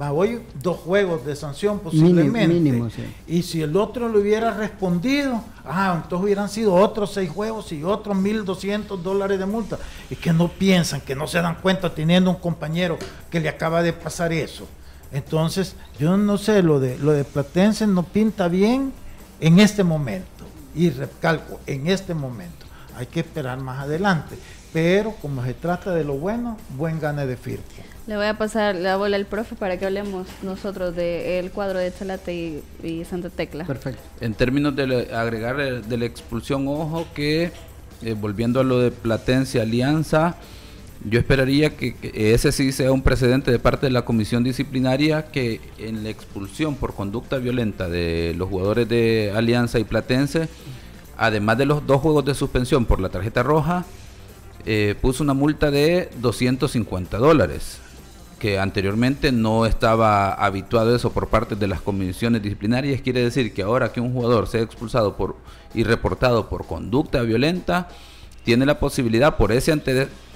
Va, 0.00 0.10
voy 0.12 0.40
dos 0.62 0.78
juegos 0.78 1.26
de 1.26 1.36
sanción 1.36 1.78
posiblemente. 1.80 2.48
mínimo, 2.48 2.88
sí. 2.88 3.02
Y 3.26 3.42
si 3.42 3.60
el 3.60 3.76
otro 3.76 4.08
le 4.08 4.18
hubiera 4.18 4.50
respondido, 4.52 5.42
ah, 5.62 6.00
entonces 6.02 6.24
hubieran 6.24 6.48
sido 6.48 6.72
otros 6.74 7.12
seis 7.12 7.28
juegos 7.28 7.70
y 7.72 7.84
otros 7.84 8.16
1.200 8.16 9.02
dólares 9.02 9.38
de 9.38 9.44
multa. 9.44 9.78
Y 10.08 10.16
que 10.16 10.32
no 10.32 10.48
piensan, 10.48 11.02
que 11.02 11.14
no 11.14 11.26
se 11.26 11.42
dan 11.42 11.56
cuenta 11.56 11.94
teniendo 11.94 12.30
un 12.30 12.36
compañero 12.36 12.96
que 13.30 13.40
le 13.40 13.50
acaba 13.50 13.82
de 13.82 13.92
pasar 13.92 14.32
eso. 14.32 14.66
Entonces, 15.12 15.74
yo 15.98 16.16
no 16.16 16.38
sé, 16.38 16.62
lo 16.62 16.80
de, 16.80 16.98
lo 16.98 17.12
de 17.12 17.24
Platense 17.24 17.86
no 17.86 18.04
pinta 18.04 18.48
bien 18.48 18.92
en 19.40 19.58
este 19.58 19.84
momento. 19.84 20.28
Y 20.74 20.90
recalco, 20.90 21.60
en 21.66 21.88
este 21.88 22.14
momento. 22.14 22.66
Hay 22.96 23.06
que 23.06 23.20
esperar 23.20 23.58
más 23.60 23.80
adelante. 23.80 24.36
Pero 24.72 25.12
como 25.20 25.44
se 25.44 25.54
trata 25.54 25.92
de 25.92 26.04
lo 26.04 26.14
bueno, 26.14 26.56
buen 26.76 27.00
gane 27.00 27.26
de 27.26 27.36
Firpo. 27.36 27.64
Le 28.06 28.16
voy 28.16 28.26
a 28.26 28.38
pasar 28.38 28.76
la 28.76 28.96
bola 28.96 29.16
al 29.16 29.26
profe 29.26 29.56
para 29.56 29.78
que 29.78 29.86
hablemos 29.86 30.26
nosotros 30.42 30.94
del 30.94 31.50
cuadro 31.50 31.78
de 31.78 31.92
Chalate 31.92 32.34
y, 32.34 32.62
y 32.82 33.04
Santa 33.04 33.30
Tecla. 33.30 33.64
Perfecto. 33.64 34.00
En 34.20 34.34
términos 34.34 34.74
de 34.76 35.08
agregar 35.12 35.60
eh, 35.60 35.80
de 35.80 35.96
la 35.96 36.04
expulsión, 36.04 36.66
ojo 36.68 37.06
que 37.14 37.52
eh, 38.02 38.14
volviendo 38.14 38.60
a 38.60 38.64
lo 38.64 38.78
de 38.78 38.90
Platense 38.90 39.60
Alianza, 39.60 40.36
yo 41.04 41.18
esperaría 41.18 41.76
que, 41.76 41.94
ese 42.14 42.52
sí 42.52 42.72
sea 42.72 42.92
un 42.92 43.02
precedente 43.02 43.50
de 43.50 43.58
parte 43.58 43.86
de 43.86 43.92
la 43.92 44.04
comisión 44.04 44.44
disciplinaria 44.44 45.26
que 45.30 45.60
en 45.78 46.02
la 46.04 46.10
expulsión 46.10 46.76
por 46.76 46.94
conducta 46.94 47.38
violenta 47.38 47.88
de 47.88 48.34
los 48.36 48.48
jugadores 48.48 48.88
de 48.88 49.32
Alianza 49.34 49.78
y 49.78 49.84
Platense, 49.84 50.48
además 51.16 51.56
de 51.58 51.66
los 51.66 51.86
dos 51.86 52.02
juegos 52.02 52.24
de 52.26 52.34
suspensión 52.34 52.84
por 52.84 53.00
la 53.00 53.08
tarjeta 53.08 53.42
roja, 53.42 53.86
eh, 54.66 54.94
puso 55.00 55.24
una 55.24 55.32
multa 55.32 55.70
de 55.70 56.10
250 56.20 57.16
dólares, 57.16 57.78
que 58.38 58.58
anteriormente 58.58 59.32
no 59.32 59.64
estaba 59.64 60.32
habituado 60.32 60.94
eso 60.94 61.12
por 61.12 61.28
parte 61.28 61.56
de 61.56 61.66
las 61.66 61.80
comisiones 61.80 62.42
disciplinarias. 62.42 63.00
Quiere 63.00 63.22
decir 63.22 63.54
que 63.54 63.62
ahora 63.62 63.92
que 63.92 64.00
un 64.00 64.12
jugador 64.12 64.48
sea 64.48 64.60
expulsado 64.60 65.16
por 65.16 65.36
y 65.74 65.84
reportado 65.84 66.48
por 66.50 66.66
conducta 66.66 67.22
violenta, 67.22 67.88
tiene 68.44 68.66
la 68.66 68.78
posibilidad 68.78 69.36
por 69.36 69.52
ese 69.52 69.72
antecedente 69.72 70.29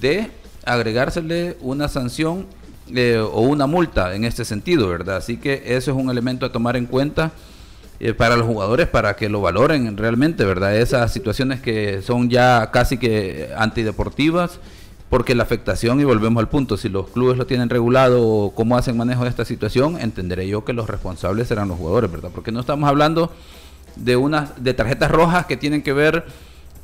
de 0.00 0.30
agregársele 0.64 1.56
una 1.60 1.88
sanción 1.88 2.46
eh, 2.94 3.18
o 3.18 3.40
una 3.40 3.66
multa 3.66 4.14
en 4.14 4.24
este 4.24 4.44
sentido, 4.44 4.88
¿verdad? 4.88 5.16
Así 5.16 5.36
que 5.36 5.62
eso 5.66 5.90
es 5.90 5.96
un 5.96 6.10
elemento 6.10 6.46
a 6.46 6.52
tomar 6.52 6.76
en 6.76 6.86
cuenta 6.86 7.32
eh, 8.00 8.14
para 8.14 8.36
los 8.36 8.46
jugadores 8.46 8.86
para 8.86 9.16
que 9.16 9.28
lo 9.28 9.40
valoren 9.40 9.96
realmente, 9.96 10.44
¿verdad? 10.44 10.76
Esas 10.76 11.12
situaciones 11.12 11.60
que 11.60 12.00
son 12.00 12.30
ya 12.30 12.70
casi 12.70 12.96
que 12.96 13.50
antideportivas, 13.56 14.60
porque 15.10 15.34
la 15.34 15.42
afectación, 15.42 16.00
y 16.00 16.04
volvemos 16.04 16.40
al 16.40 16.48
punto, 16.48 16.76
si 16.76 16.88
los 16.88 17.08
clubes 17.08 17.36
lo 17.36 17.46
tienen 17.46 17.68
regulado 17.68 18.26
o 18.26 18.54
cómo 18.54 18.76
hacen 18.76 18.96
manejo 18.96 19.24
de 19.24 19.30
esta 19.30 19.44
situación, 19.44 19.98
entenderé 20.00 20.46
yo 20.46 20.64
que 20.64 20.72
los 20.72 20.88
responsables 20.88 21.48
serán 21.48 21.68
los 21.68 21.78
jugadores, 21.78 22.10
¿verdad? 22.10 22.30
Porque 22.34 22.52
no 22.52 22.60
estamos 22.60 22.88
hablando 22.88 23.32
de 23.96 24.16
unas 24.16 24.62
de 24.62 24.74
tarjetas 24.74 25.10
rojas 25.10 25.46
que 25.46 25.56
tienen 25.56 25.82
que 25.82 25.92
ver 25.92 26.24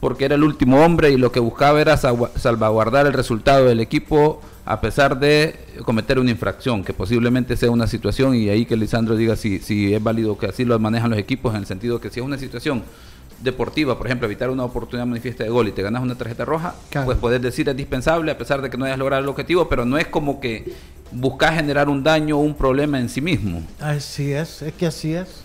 porque 0.05 0.27
era 0.27 0.35
el 0.35 0.45
último 0.45 0.85
hombre 0.85 1.13
y 1.13 1.17
lo 1.17 1.33
que 1.33 1.41
buscaba 1.41 1.81
era 1.81 1.97
salvaguardar 1.97 3.07
el 3.07 3.15
resultado 3.15 3.65
del 3.65 3.81
equipo 3.81 4.43
a 4.67 4.79
pesar 4.83 5.19
de 5.19 5.59
cometer 5.87 6.19
una 6.19 6.31
infracción, 6.31 6.85
que 6.85 6.93
posiblemente 6.93 7.57
sea 7.57 7.71
una 7.71 7.87
situación, 7.87 8.35
y 8.35 8.51
ahí 8.51 8.67
que 8.67 8.77
Lisandro 8.77 9.17
diga 9.17 9.35
si, 9.35 9.61
si 9.61 9.95
es 9.95 10.03
válido 10.03 10.37
que 10.37 10.45
así 10.45 10.67
lo 10.67 10.79
manejan 10.79 11.09
los 11.09 11.19
equipos, 11.19 11.55
en 11.55 11.61
el 11.61 11.67
sentido 11.67 12.03
que 12.03 12.11
si 12.11 12.21
es 12.21 12.27
una 12.27 12.37
situación 12.37 12.83
deportiva, 13.41 13.97
por 13.97 14.07
ejemplo, 14.07 14.27
evitar 14.27 14.51
una 14.51 14.65
oportunidad 14.65 15.07
manifiesta 15.07 15.43
de 15.43 15.49
gol 15.49 15.69
y 15.69 15.73
te 15.73 15.81
ganas 15.81 16.03
una 16.03 16.17
tarjeta 16.17 16.45
roja, 16.45 16.75
pues 17.07 17.17
puedes 17.17 17.41
decir 17.41 17.67
es 17.71 17.75
dispensable 17.75 18.31
a 18.31 18.37
pesar 18.37 18.61
de 18.61 18.69
que 18.69 18.77
no 18.77 18.85
hayas 18.85 18.99
logrado 18.99 19.23
el 19.23 19.29
objetivo, 19.31 19.71
pero 19.71 19.87
no 19.87 19.97
es 19.97 20.09
como 20.09 20.39
que 20.39 20.71
buscas 21.13 21.55
generar 21.55 21.89
un 21.89 22.05
daño 22.05 22.37
o 22.37 22.41
un 22.41 22.55
problema 22.55 23.01
en 23.01 23.09
sí 23.09 23.23
mismo. 23.23 23.63
Así 23.81 24.33
es, 24.33 24.61
es 24.61 24.75
que 24.75 24.85
así 24.85 25.15
es. 25.15 25.45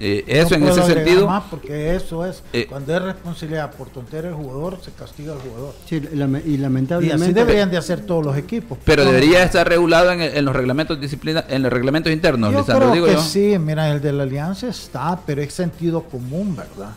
Eh, 0.00 0.24
eso 0.26 0.54
en 0.54 0.66
ese 0.66 0.82
sentido. 0.82 1.26
Más 1.26 1.44
porque 1.50 1.94
eso 1.94 2.24
es. 2.24 2.42
Eh, 2.52 2.66
cuando 2.68 2.96
es 2.96 3.02
responsabilidad 3.02 3.72
por 3.72 3.88
tontería 3.90 4.30
del 4.30 4.34
jugador, 4.34 4.78
se 4.82 4.90
castiga 4.92 5.32
al 5.32 5.38
jugador. 5.38 5.74
Sí, 5.88 5.96
y 5.96 6.56
lamentablemente. 6.56 7.24
Y 7.24 7.24
así 7.24 7.32
deberían 7.32 7.70
de 7.70 7.76
hacer 7.76 8.00
todos 8.00 8.24
los 8.24 8.36
equipos. 8.36 8.78
Pero 8.84 9.04
debería 9.04 9.42
estar 9.42 9.68
regulado 9.68 10.12
en, 10.12 10.44
los 10.44 10.54
reglamentos 10.54 11.00
disciplina, 11.00 11.44
en 11.48 11.62
los 11.62 11.72
reglamentos 11.72 12.12
internos, 12.12 12.52
yo 12.52 12.64
creo 12.64 12.90
digo 12.92 13.06
que 13.06 13.18
Sí, 13.18 13.58
mira, 13.58 13.90
el 13.90 14.00
de 14.00 14.12
la 14.12 14.24
alianza 14.24 14.68
está, 14.68 15.18
pero 15.24 15.42
es 15.42 15.52
sentido 15.52 16.02
común, 16.02 16.56
¿verdad? 16.56 16.90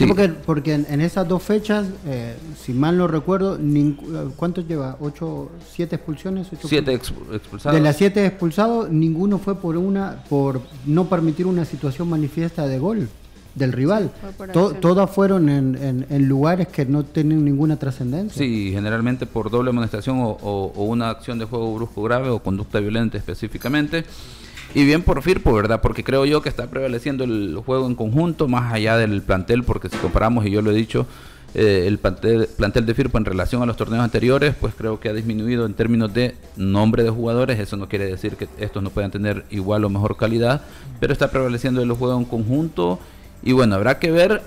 Sí, 0.00 0.06
porque, 0.06 0.28
porque 0.28 0.74
en, 0.74 1.00
esas 1.00 1.28
dos 1.28 1.42
fechas, 1.42 1.86
eh, 2.06 2.34
si 2.58 2.72
mal 2.72 2.96
no 2.96 3.06
recuerdo, 3.06 3.58
¿cuántos 4.36 4.66
lleva? 4.66 4.96
¿Ocho, 5.00 5.50
siete 5.72 5.96
expulsiones? 5.96 6.48
siete 6.64 6.94
expulsados. 6.94 7.74
De 7.74 7.82
las 7.82 7.96
siete 7.96 8.24
expulsados, 8.24 8.90
ninguno 8.90 9.38
fue 9.38 9.56
por 9.56 9.76
una 9.76 10.24
por 10.28 10.62
no 10.86 11.08
permitir 11.08 11.46
una 11.46 11.64
situación 11.64 12.08
manifiesta 12.08 12.66
de 12.66 12.78
gol 12.78 13.08
del 13.54 13.72
rival. 13.72 14.10
todas 14.80 15.10
fueron 15.10 15.48
en, 15.48 16.06
en, 16.08 16.28
lugares 16.28 16.68
que 16.68 16.86
no 16.86 17.04
tienen 17.04 17.44
ninguna 17.44 17.76
trascendencia. 17.78 18.38
Sí, 18.38 18.70
generalmente 18.72 19.26
por 19.26 19.50
doble 19.50 19.70
amonestación 19.70 20.18
o, 20.20 20.30
o, 20.40 20.84
una 20.84 21.10
acción 21.10 21.38
de 21.38 21.44
juego 21.44 21.74
brusco 21.74 22.02
grave 22.02 22.28
o 22.30 22.38
conducta 22.38 22.80
violenta 22.80 23.18
específicamente. 23.18 24.04
Y 24.74 24.84
bien 24.84 25.02
por 25.02 25.20
Firpo, 25.22 25.52
¿verdad? 25.52 25.80
Porque 25.80 26.04
creo 26.04 26.24
yo 26.24 26.42
que 26.42 26.48
está 26.48 26.68
prevaleciendo 26.68 27.24
el 27.24 27.60
juego 27.64 27.86
en 27.86 27.96
conjunto, 27.96 28.46
más 28.46 28.72
allá 28.72 28.96
del 28.96 29.20
plantel, 29.20 29.64
porque 29.64 29.88
si 29.88 29.96
comparamos, 29.96 30.46
y 30.46 30.50
yo 30.50 30.62
lo 30.62 30.70
he 30.70 30.74
dicho, 30.74 31.06
eh, 31.54 31.86
el 31.88 31.98
plantel, 31.98 32.48
plantel, 32.56 32.86
de 32.86 32.94
Firpo 32.94 33.18
en 33.18 33.24
relación 33.24 33.62
a 33.62 33.66
los 33.66 33.76
torneos 33.76 34.04
anteriores, 34.04 34.54
pues 34.54 34.72
creo 34.76 35.00
que 35.00 35.08
ha 35.08 35.12
disminuido 35.12 35.66
en 35.66 35.74
términos 35.74 36.14
de 36.14 36.36
nombre 36.56 37.02
de 37.02 37.10
jugadores. 37.10 37.58
Eso 37.58 37.76
no 37.76 37.88
quiere 37.88 38.06
decir 38.06 38.36
que 38.36 38.46
estos 38.58 38.82
no 38.82 38.90
puedan 38.90 39.10
tener 39.10 39.44
igual 39.50 39.84
o 39.84 39.90
mejor 39.90 40.16
calidad, 40.16 40.62
pero 41.00 41.12
está 41.12 41.30
prevaleciendo 41.32 41.82
el 41.82 41.90
juego 41.92 42.16
en 42.16 42.24
conjunto. 42.24 43.00
Y 43.42 43.50
bueno, 43.52 43.74
habrá 43.74 43.98
que 43.98 44.12
ver 44.12 44.40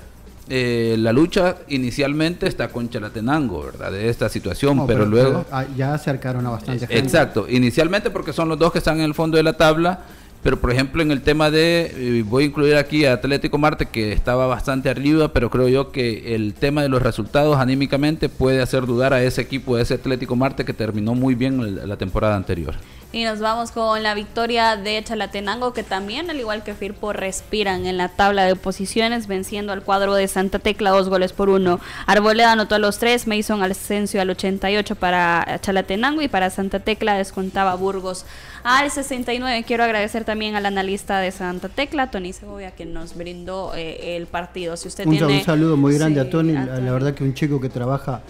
eh, 0.50 0.96
la 1.00 1.14
lucha 1.14 1.58
inicialmente 1.70 2.48
está 2.48 2.68
con 2.68 2.90
Chalatenango, 2.90 3.64
¿verdad? 3.64 3.92
De 3.92 4.10
esta 4.10 4.28
situación, 4.28 4.86
pero, 4.86 5.06
luego... 5.06 5.46
Ah, 5.52 5.66
ya 5.76 5.94
acercaron 5.94 6.46
a 6.46 6.50
bastante 6.50 6.86
gente. 6.86 6.98
Exacto, 6.98 7.46
inicialmente 7.50 8.10
porque 8.10 8.34
son 8.34 8.50
los 8.50 8.60
dos 8.60 8.72
que 8.72 8.80
están 8.80 9.00
en 9.00 9.06
el 9.06 9.14
fondo 9.14 9.38
de 9.38 9.44
la 9.44 9.54
tabla, 9.54 10.02
pero 10.44 10.60
por 10.60 10.72
ejemplo 10.72 11.02
en 11.02 11.12
el 11.12 11.22
tema 11.22 11.50
de, 11.50 11.94
eh, 11.96 12.24
voy 12.28 12.44
a 12.44 12.48
incluir 12.48 12.76
aquí 12.76 13.06
a 13.06 13.14
Atlético 13.14 13.58
Marte 13.58 13.86
que 13.86 14.12
estaba 14.12 14.46
bastante 14.46 14.90
arriba, 14.90 15.32
pero 15.32 15.50
creo 15.50 15.70
yo 15.70 15.94
que 15.94 16.36
el 16.36 16.54
tema 16.54 16.82
de 16.82 16.90
los 16.90 17.02
resultados 17.02 17.58
anímicamente 17.58 18.28
puede 18.28 18.62
hacer 18.62 18.86
dudar 18.86 19.14
a 19.14 19.24
ese 19.24 19.40
equipo, 19.42 19.78
a 19.78 19.82
ese 19.82 19.94
Atlético 19.94 20.36
Marte 20.36 20.66
que 20.66 20.74
terminó 20.74 21.16
muy 21.16 21.36
bien 21.36 21.88
la 21.88 21.96
temporada 21.96 22.36
anterior. 22.36 22.76
Y 23.16 23.26
nos 23.26 23.40
vamos 23.40 23.70
con 23.70 24.02
la 24.02 24.16
victoria 24.16 24.76
de 24.76 25.04
Chalatenango, 25.04 25.72
que 25.72 25.84
también, 25.84 26.32
al 26.32 26.40
igual 26.40 26.64
que 26.64 26.74
Firpo, 26.74 27.14
respiran 27.14 27.86
en 27.86 27.96
la 27.96 28.10
tabla 28.10 28.44
de 28.44 28.56
posiciones, 28.56 29.28
venciendo 29.28 29.72
al 29.72 29.84
cuadro 29.84 30.16
de 30.16 30.28
Santa 30.28 30.58
Tecla 30.58 30.90
dos 30.90 31.10
goles 31.10 31.32
por 31.32 31.50
uno. 31.50 31.80
Arboleda 32.08 32.54
anotó 32.54 32.74
a 32.74 32.80
los 32.80 32.98
tres, 32.98 33.28
Mason 33.28 33.62
Ascencio 33.62 34.20
al 34.20 34.32
88 34.32 34.96
para 34.96 35.60
Chalatenango 35.62 36.24
y 36.24 36.28
para 36.28 36.50
Santa 36.50 36.80
Tecla 36.80 37.14
descontaba 37.14 37.76
Burgos 37.76 38.26
al 38.64 38.90
69. 38.90 39.64
Quiero 39.68 39.84
agradecer 39.84 40.26
también 40.26 40.56
al 40.56 40.66
analista 40.66 41.20
de 41.20 41.30
Santa 41.30 41.70
Tecla, 41.70 42.10
Tony 42.10 42.34
Segovia, 42.34 42.72
que 42.72 42.88
nos 42.88 43.16
brindó 43.16 43.76
eh, 43.76 44.18
el 44.18 44.26
partido. 44.26 44.76
Si 44.76 44.88
usted 44.88 45.06
un, 45.06 45.16
tiene... 45.16 45.38
un 45.38 45.44
saludo 45.44 45.78
muy 45.78 45.94
grande 46.00 46.20
a 46.20 46.32
Tony, 46.32 46.54
la, 46.54 46.80
la 46.80 46.92
verdad 46.92 47.14
que 47.14 47.24
un 47.24 47.36
chico 47.36 47.62
que 47.62 47.70
trabaja 47.70 48.24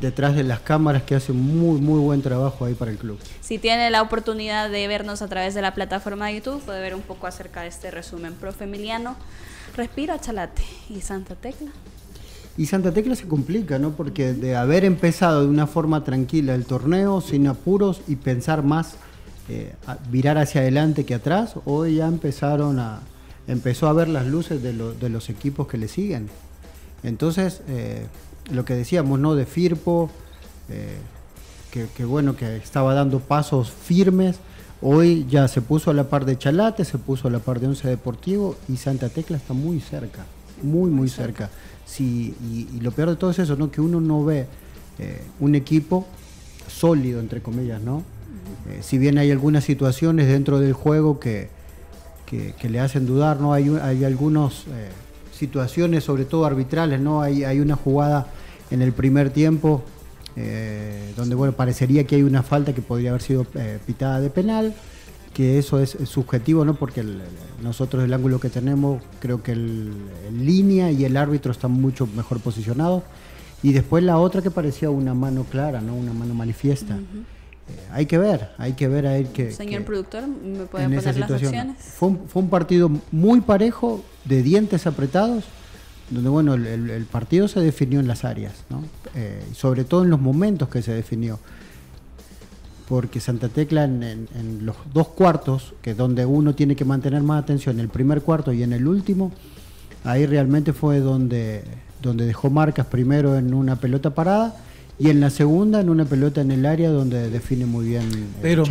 detrás 0.00 0.36
de 0.36 0.42
las 0.42 0.60
cámaras 0.60 1.02
que 1.02 1.14
hace 1.14 1.32
muy 1.32 1.80
muy 1.80 2.00
buen 2.00 2.22
trabajo 2.22 2.64
ahí 2.64 2.74
para 2.74 2.90
el 2.90 2.98
club. 2.98 3.18
Si 3.40 3.58
tiene 3.58 3.90
la 3.90 4.02
oportunidad 4.02 4.70
de 4.70 4.86
vernos 4.88 5.22
a 5.22 5.28
través 5.28 5.54
de 5.54 5.62
la 5.62 5.74
plataforma 5.74 6.26
de 6.26 6.36
YouTube, 6.36 6.60
puede 6.62 6.80
ver 6.80 6.94
un 6.94 7.02
poco 7.02 7.26
acerca 7.26 7.62
de 7.62 7.68
este 7.68 7.90
resumen. 7.90 8.34
Profe 8.34 8.64
Emiliano, 8.64 9.16
respira 9.76 10.20
Chalate 10.20 10.62
y 10.90 11.00
Santa 11.00 11.34
Tecla. 11.34 11.70
Y 12.58 12.66
Santa 12.66 12.92
Tecla 12.92 13.14
se 13.14 13.28
complica, 13.28 13.78
¿no? 13.78 13.90
Porque 13.92 14.32
de 14.32 14.56
haber 14.56 14.84
empezado 14.84 15.42
de 15.42 15.48
una 15.48 15.66
forma 15.66 16.04
tranquila 16.04 16.54
el 16.54 16.64
torneo, 16.64 17.20
sin 17.20 17.46
apuros 17.46 18.00
y 18.08 18.16
pensar 18.16 18.62
más, 18.62 18.94
eh, 19.48 19.74
virar 20.10 20.38
hacia 20.38 20.62
adelante 20.62 21.04
que 21.04 21.14
atrás, 21.14 21.54
hoy 21.66 21.96
ya 21.96 22.06
empezaron 22.06 22.78
a, 22.78 23.00
empezó 23.46 23.88
a 23.88 23.92
ver 23.92 24.08
las 24.08 24.26
luces 24.26 24.62
de, 24.62 24.72
de 24.72 25.08
los 25.10 25.28
equipos 25.28 25.66
que 25.68 25.76
le 25.76 25.88
siguen. 25.88 26.30
Entonces, 27.02 27.60
eh, 27.68 28.06
lo 28.50 28.64
que 28.64 28.74
decíamos, 28.74 29.18
¿no? 29.18 29.34
De 29.34 29.46
Firpo, 29.46 30.10
eh, 30.68 30.98
que, 31.94 32.04
bueno, 32.06 32.36
que 32.36 32.56
estaba 32.56 32.94
dando 32.94 33.20
pasos 33.20 33.70
firmes. 33.70 34.36
Hoy 34.80 35.26
ya 35.28 35.46
se 35.48 35.60
puso 35.60 35.90
a 35.90 35.94
la 35.94 36.04
par 36.04 36.24
de 36.24 36.38
Chalate, 36.38 36.84
se 36.84 36.96
puso 36.96 37.28
a 37.28 37.30
la 37.30 37.38
par 37.38 37.60
de 37.60 37.66
Once 37.66 37.86
Deportivo 37.86 38.56
y 38.68 38.76
Santa 38.76 39.08
Tecla 39.08 39.36
está 39.36 39.52
muy 39.52 39.80
cerca, 39.80 40.24
muy, 40.62 40.90
muy 40.90 41.08
cerca. 41.08 41.50
Sí, 41.84 42.34
y, 42.50 42.80
lo 42.80 42.92
peor 42.92 43.10
de 43.10 43.16
todo 43.16 43.30
es 43.30 43.38
eso, 43.38 43.56
¿no? 43.56 43.70
Que 43.70 43.80
uno 43.80 44.00
no 44.00 44.24
ve 44.24 44.46
eh, 44.98 45.22
un 45.40 45.54
equipo 45.54 46.06
sólido, 46.68 47.20
entre 47.20 47.42
comillas, 47.42 47.80
¿no? 47.82 48.02
Eh, 48.68 48.78
si 48.82 48.98
bien 48.98 49.18
hay 49.18 49.30
algunas 49.30 49.64
situaciones 49.64 50.28
dentro 50.28 50.58
del 50.58 50.72
juego 50.72 51.20
que, 51.20 51.48
que, 52.26 52.68
le 52.68 52.80
hacen 52.80 53.06
dudar, 53.06 53.40
¿no? 53.40 53.52
Hay, 53.52 53.68
hay 53.82 54.04
algunos 54.04 54.64
situaciones, 55.36 56.04
sobre 56.04 56.24
todo 56.24 56.46
arbitrales, 56.46 57.00
¿no? 57.00 57.22
Hay, 57.22 57.44
hay 57.44 57.60
una 57.60 57.76
jugada 57.76 58.26
en 58.70 58.82
el 58.82 58.92
primer 58.92 59.30
tiempo 59.30 59.82
eh, 60.36 61.14
donde, 61.16 61.34
bueno, 61.34 61.54
parecería 61.54 62.04
que 62.04 62.16
hay 62.16 62.22
una 62.22 62.42
falta 62.42 62.74
que 62.74 62.82
podría 62.82 63.10
haber 63.10 63.22
sido 63.22 63.46
eh, 63.54 63.78
pitada 63.86 64.20
de 64.20 64.28
penal, 64.28 64.74
que 65.32 65.58
eso 65.58 65.80
es, 65.80 65.96
subjetivo, 66.04 66.64
¿no? 66.64 66.74
Porque 66.74 67.04
nosotros 67.62 68.04
el 68.04 68.12
ángulo 68.12 68.38
que 68.38 68.50
tenemos, 68.50 69.02
creo 69.18 69.42
que 69.42 69.52
el, 69.52 69.94
línea 70.32 70.90
y 70.90 71.04
el 71.06 71.16
árbitro 71.16 71.52
están 71.52 71.72
mucho 71.72 72.06
mejor 72.06 72.40
posicionados. 72.40 73.02
Y 73.62 73.72
después 73.72 74.04
la 74.04 74.18
otra 74.18 74.42
que 74.42 74.50
parecía 74.50 74.90
una 74.90 75.14
mano 75.14 75.44
clara, 75.44 75.80
¿no? 75.80 75.94
Una 75.94 76.12
mano 76.12 76.34
manifiesta. 76.34 76.96
Eh, 76.96 77.88
hay 77.90 78.04
que 78.04 78.18
ver, 78.18 78.50
hay 78.58 78.74
que 78.74 78.88
ver 78.88 79.06
a 79.06 79.16
él 79.16 79.28
que... 79.28 79.52
Señor 79.52 79.84
productor, 79.84 80.26
¿me 80.26 80.66
puede 80.66 80.84
poner 80.84 81.16
las 81.16 81.30
opciones? 81.30 81.76
Fue 81.78 82.10
un, 82.10 82.28
fue 82.28 82.42
un, 82.42 82.50
partido 82.50 82.90
muy 83.10 83.40
parejo, 83.40 84.04
de 84.28 84.42
dientes 84.42 84.86
apretados, 84.86 85.44
donde 86.10 86.28
bueno, 86.28 86.54
el, 86.54 87.06
partido 87.10 87.48
se 87.48 87.60
definió 87.60 88.00
en 88.00 88.08
las 88.08 88.24
áreas, 88.24 88.52
¿no? 88.70 88.84
Eh, 89.14 89.42
sobre 89.52 89.84
todo 89.84 90.04
en 90.04 90.10
los 90.10 90.20
momentos 90.20 90.68
que 90.68 90.82
se 90.82 90.92
definió. 90.92 91.38
Porque 92.88 93.18
Santa 93.18 93.48
Tecla 93.48 93.84
en, 93.84 94.02
en, 94.02 94.64
los 94.64 94.76
dos 94.94 95.08
cuartos, 95.08 95.74
que 95.82 95.90
es 95.90 95.96
donde 95.96 96.24
uno 96.24 96.54
tiene 96.54 96.76
que 96.76 96.84
mantener 96.84 97.22
más 97.22 97.42
atención, 97.42 97.76
en 97.76 97.80
el 97.80 97.88
primer 97.88 98.22
cuarto 98.22 98.52
y 98.52 98.62
en 98.62 98.72
el 98.72 98.86
último, 98.86 99.32
ahí 100.04 100.24
realmente 100.26 100.72
fue 100.72 101.00
donde, 101.00 101.64
donde 102.00 102.26
dejó 102.26 102.50
marcas 102.50 102.86
primero 102.86 103.36
en 103.36 103.52
una 103.52 103.76
pelota 103.76 104.10
parada 104.14 104.56
y 104.98 105.10
en 105.10 105.20
la 105.20 105.30
segunda 105.30 105.80
en 105.80 105.90
una 105.90 106.04
pelota 106.04 106.40
en 106.40 106.50
el 106.50 106.64
área 106.64 106.90
donde 106.90 107.28
define 107.28 107.66
muy 107.66 107.86
bien 107.86 108.04
el 108.04 108.26
pero, 108.40 108.64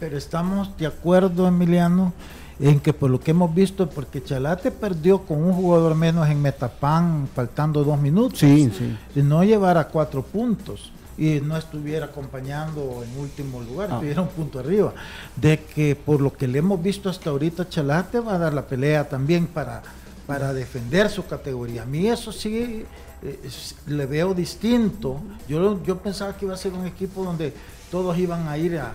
pero 0.00 0.16
estamos 0.16 0.76
de 0.78 0.86
acuerdo, 0.86 1.46
Emiliano, 1.46 2.14
en 2.60 2.80
que 2.80 2.92
por 2.92 3.10
lo 3.10 3.20
que 3.20 3.30
hemos 3.30 3.54
visto, 3.54 3.88
porque 3.88 4.22
Chalate 4.22 4.70
perdió 4.70 5.22
con 5.22 5.42
un 5.42 5.52
jugador 5.52 5.94
menos 5.94 6.28
en 6.28 6.42
Metapan, 6.42 7.28
faltando 7.34 7.84
dos 7.84 8.00
minutos, 8.00 8.38
sí, 8.38 8.70
sí. 8.76 8.96
y 9.14 9.22
no 9.22 9.44
llevara 9.44 9.88
cuatro 9.88 10.22
puntos 10.22 10.92
y 11.16 11.40
no 11.40 11.56
estuviera 11.56 12.06
acompañando 12.06 13.02
en 13.02 13.20
último 13.20 13.60
lugar, 13.60 13.90
estuviera 13.90 14.22
un 14.22 14.28
punto 14.28 14.60
arriba. 14.60 14.92
De 15.34 15.60
que 15.60 15.96
por 15.96 16.20
lo 16.20 16.32
que 16.32 16.46
le 16.46 16.58
hemos 16.58 16.80
visto 16.82 17.08
hasta 17.08 17.30
ahorita, 17.30 17.68
Chalate 17.68 18.20
va 18.20 18.34
a 18.34 18.38
dar 18.38 18.54
la 18.54 18.66
pelea 18.66 19.08
también 19.08 19.46
para 19.46 19.82
para 20.28 20.52
defender 20.52 21.08
su 21.08 21.26
categoría. 21.26 21.84
A 21.84 21.86
mí 21.86 22.06
eso 22.06 22.32
sí 22.32 22.84
eh, 23.22 23.50
le 23.86 24.04
veo 24.04 24.34
distinto. 24.34 25.18
Yo, 25.48 25.82
yo 25.82 25.96
pensaba 25.96 26.36
que 26.36 26.44
iba 26.44 26.52
a 26.52 26.58
ser 26.58 26.74
un 26.74 26.86
equipo 26.86 27.24
donde 27.24 27.54
todos 27.90 28.16
iban 28.18 28.46
a 28.46 28.58
ir 28.58 28.76
a, 28.76 28.92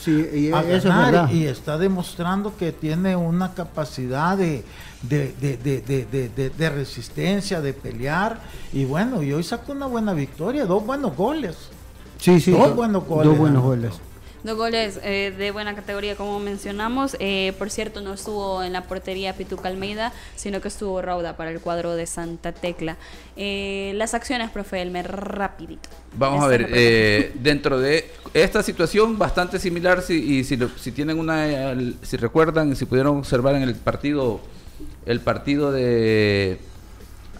sí, 0.00 0.28
y 0.32 0.46
eso 0.48 0.88
ganar, 0.88 1.32
y 1.32 1.46
está 1.46 1.78
demostrando 1.78 2.56
que 2.56 2.72
tiene 2.72 3.16
una 3.16 3.52
capacidad 3.54 4.36
de, 4.36 4.64
de, 5.02 6.70
resistencia, 6.74 7.60
de 7.60 7.72
pelear. 7.72 8.40
Y 8.72 8.84
bueno, 8.84 9.22
y 9.22 9.32
hoy 9.32 9.42
sacó 9.42 9.72
una 9.72 9.86
buena 9.86 10.12
victoria, 10.12 10.66
dos 10.66 10.84
buenos 10.84 11.16
goles. 11.16 11.56
Sí, 12.18 12.40
sí, 12.40 12.50
dos 12.52 12.74
buenos 12.74 13.06
goles. 13.06 13.26
Dos 13.28 13.38
buenos 13.38 13.62
goles. 13.62 14.00
Dos 14.42 14.56
goles 14.56 14.98
eh, 15.02 15.34
de 15.36 15.50
buena 15.50 15.74
categoría, 15.74 16.16
como 16.16 16.40
mencionamos. 16.40 17.14
Eh, 17.20 17.52
por 17.58 17.68
cierto, 17.68 18.00
no 18.00 18.14
estuvo 18.14 18.62
en 18.62 18.72
la 18.72 18.84
portería 18.84 19.34
Pituca 19.34 19.68
Almeida, 19.68 20.12
sino 20.34 20.62
que 20.62 20.68
estuvo 20.68 21.02
Rauda 21.02 21.36
para 21.36 21.50
el 21.50 21.60
cuadro 21.60 21.94
de 21.94 22.06
Santa 22.06 22.52
Tecla. 22.52 22.96
Eh, 23.36 23.92
las 23.96 24.14
acciones, 24.14 24.50
profe 24.50 24.80
Elmer, 24.80 25.10
rapidito. 25.10 25.90
Vamos 26.16 26.42
a 26.42 26.48
ver, 26.48 27.32
dentro 27.34 27.78
de 27.78 28.10
esta 28.32 28.62
situación 28.62 29.18
bastante 29.18 29.58
similar, 29.58 30.00
si, 30.00 30.38
y 30.38 30.44
si, 30.44 30.58
si 30.76 30.92
tienen 30.92 31.18
una, 31.18 31.76
si 32.02 32.16
recuerdan, 32.16 32.74
si 32.76 32.86
pudieron 32.86 33.18
observar 33.18 33.54
en 33.56 33.62
el 33.62 33.74
partido, 33.74 34.40
el 35.04 35.20
partido 35.20 35.70
de 35.70 36.58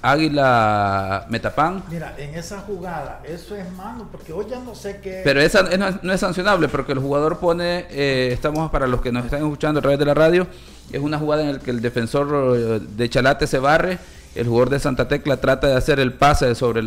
Águila 0.03 1.26
Metapán. 1.28 1.82
Mira, 1.90 2.14
en 2.16 2.34
esa 2.34 2.61
jugada, 2.61 3.20
eso 3.24 3.55
es 3.55 3.70
mano, 3.72 4.09
porque 4.11 4.32
hoy 4.32 4.46
ya 4.48 4.59
no 4.61 4.74
sé 4.74 5.01
qué. 5.03 5.20
Pero 5.24 5.40
esa 5.40 5.62
no 6.03 6.12
es, 6.12 6.20
sancionable, 6.20 6.68
porque 6.68 6.92
el 6.92 6.98
jugador 6.98 7.38
pone, 7.38 7.86
eh, 7.90 8.30
estamos 8.32 8.70
para 8.70 8.86
los 8.86 9.01
que 9.03 9.12
nos 9.12 9.24
están 9.24 9.42
escuchando 9.42 9.78
a 9.78 9.82
través 9.82 9.98
de 9.98 10.05
la 10.07 10.14
radio, 10.14 10.46
es 10.90 11.01
una 11.01 11.18
jugada 11.18 11.42
en 11.42 11.53
la 11.55 11.59
que 11.59 11.70
el 11.70 11.80
defensor 11.80 12.57
eh, 12.57 12.80
de 12.80 13.09
Chalate 13.09 13.46
se 13.46 13.59
barre, 13.59 13.98
el 14.34 14.46
jugador 14.46 14.70
de 14.70 14.80
Santa 14.80 15.09
Tecla 15.09 15.36
trata 15.38 15.66
de 15.66 15.74
hacer 15.74 16.01
el 16.01 16.12
pase 16.12 16.55
sobre 16.55 16.82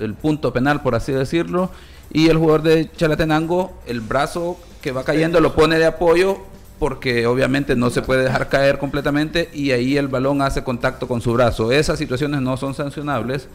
el 0.00 0.14
punto 0.14 0.52
penal, 0.52 0.82
por 0.82 0.94
así 0.94 1.12
decirlo, 1.12 1.70
y 2.12 2.28
el 2.28 2.36
jugador 2.36 2.62
de 2.62 2.90
Chalatenango, 2.96 3.72
el 3.86 4.00
brazo 4.00 4.58
que 4.82 4.92
va 4.92 5.04
cayendo 5.04 5.40
lo 5.40 5.54
pone 5.54 5.78
de 5.78 5.86
apoyo 5.86 6.38
porque 6.80 7.26
obviamente 7.26 7.76
no 7.76 7.90
se 7.90 8.00
puede 8.00 8.24
dejar 8.24 8.48
caer 8.48 8.78
completamente 8.78 9.50
y 9.52 9.70
ahí 9.70 9.98
el 9.98 10.08
balón 10.08 10.40
hace 10.40 10.64
contacto 10.64 11.06
con 11.06 11.20
su 11.20 11.34
brazo. 11.34 11.70
Esas 11.70 11.98
situaciones 11.98 12.40
no 12.40 12.56
son 12.56 12.74
sancionables, 12.74 13.48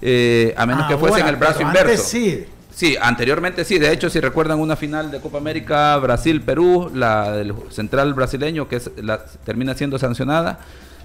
eh, 0.00 0.54
a 0.56 0.64
menos 0.64 0.86
que 0.86 0.96
fuese 0.96 1.20
en 1.20 1.26
el 1.26 1.36
brazo 1.36 1.60
inverso. 1.60 2.02
sí. 2.02 2.46
Sí, 2.72 2.96
anteriormente 2.98 3.64
sí. 3.64 3.78
De 3.78 3.92
hecho, 3.92 4.08
si 4.08 4.20
recuerdan 4.20 4.60
una 4.60 4.76
final 4.76 5.10
de 5.10 5.20
Copa 5.20 5.38
América 5.38 5.96
Brasil-Perú, 5.98 6.92
la 6.94 7.32
del 7.32 7.52
central 7.70 8.14
brasileño 8.14 8.68
que 8.68 8.80
la, 9.02 9.24
termina 9.44 9.74
siendo 9.74 9.98
sancionada, 9.98 10.60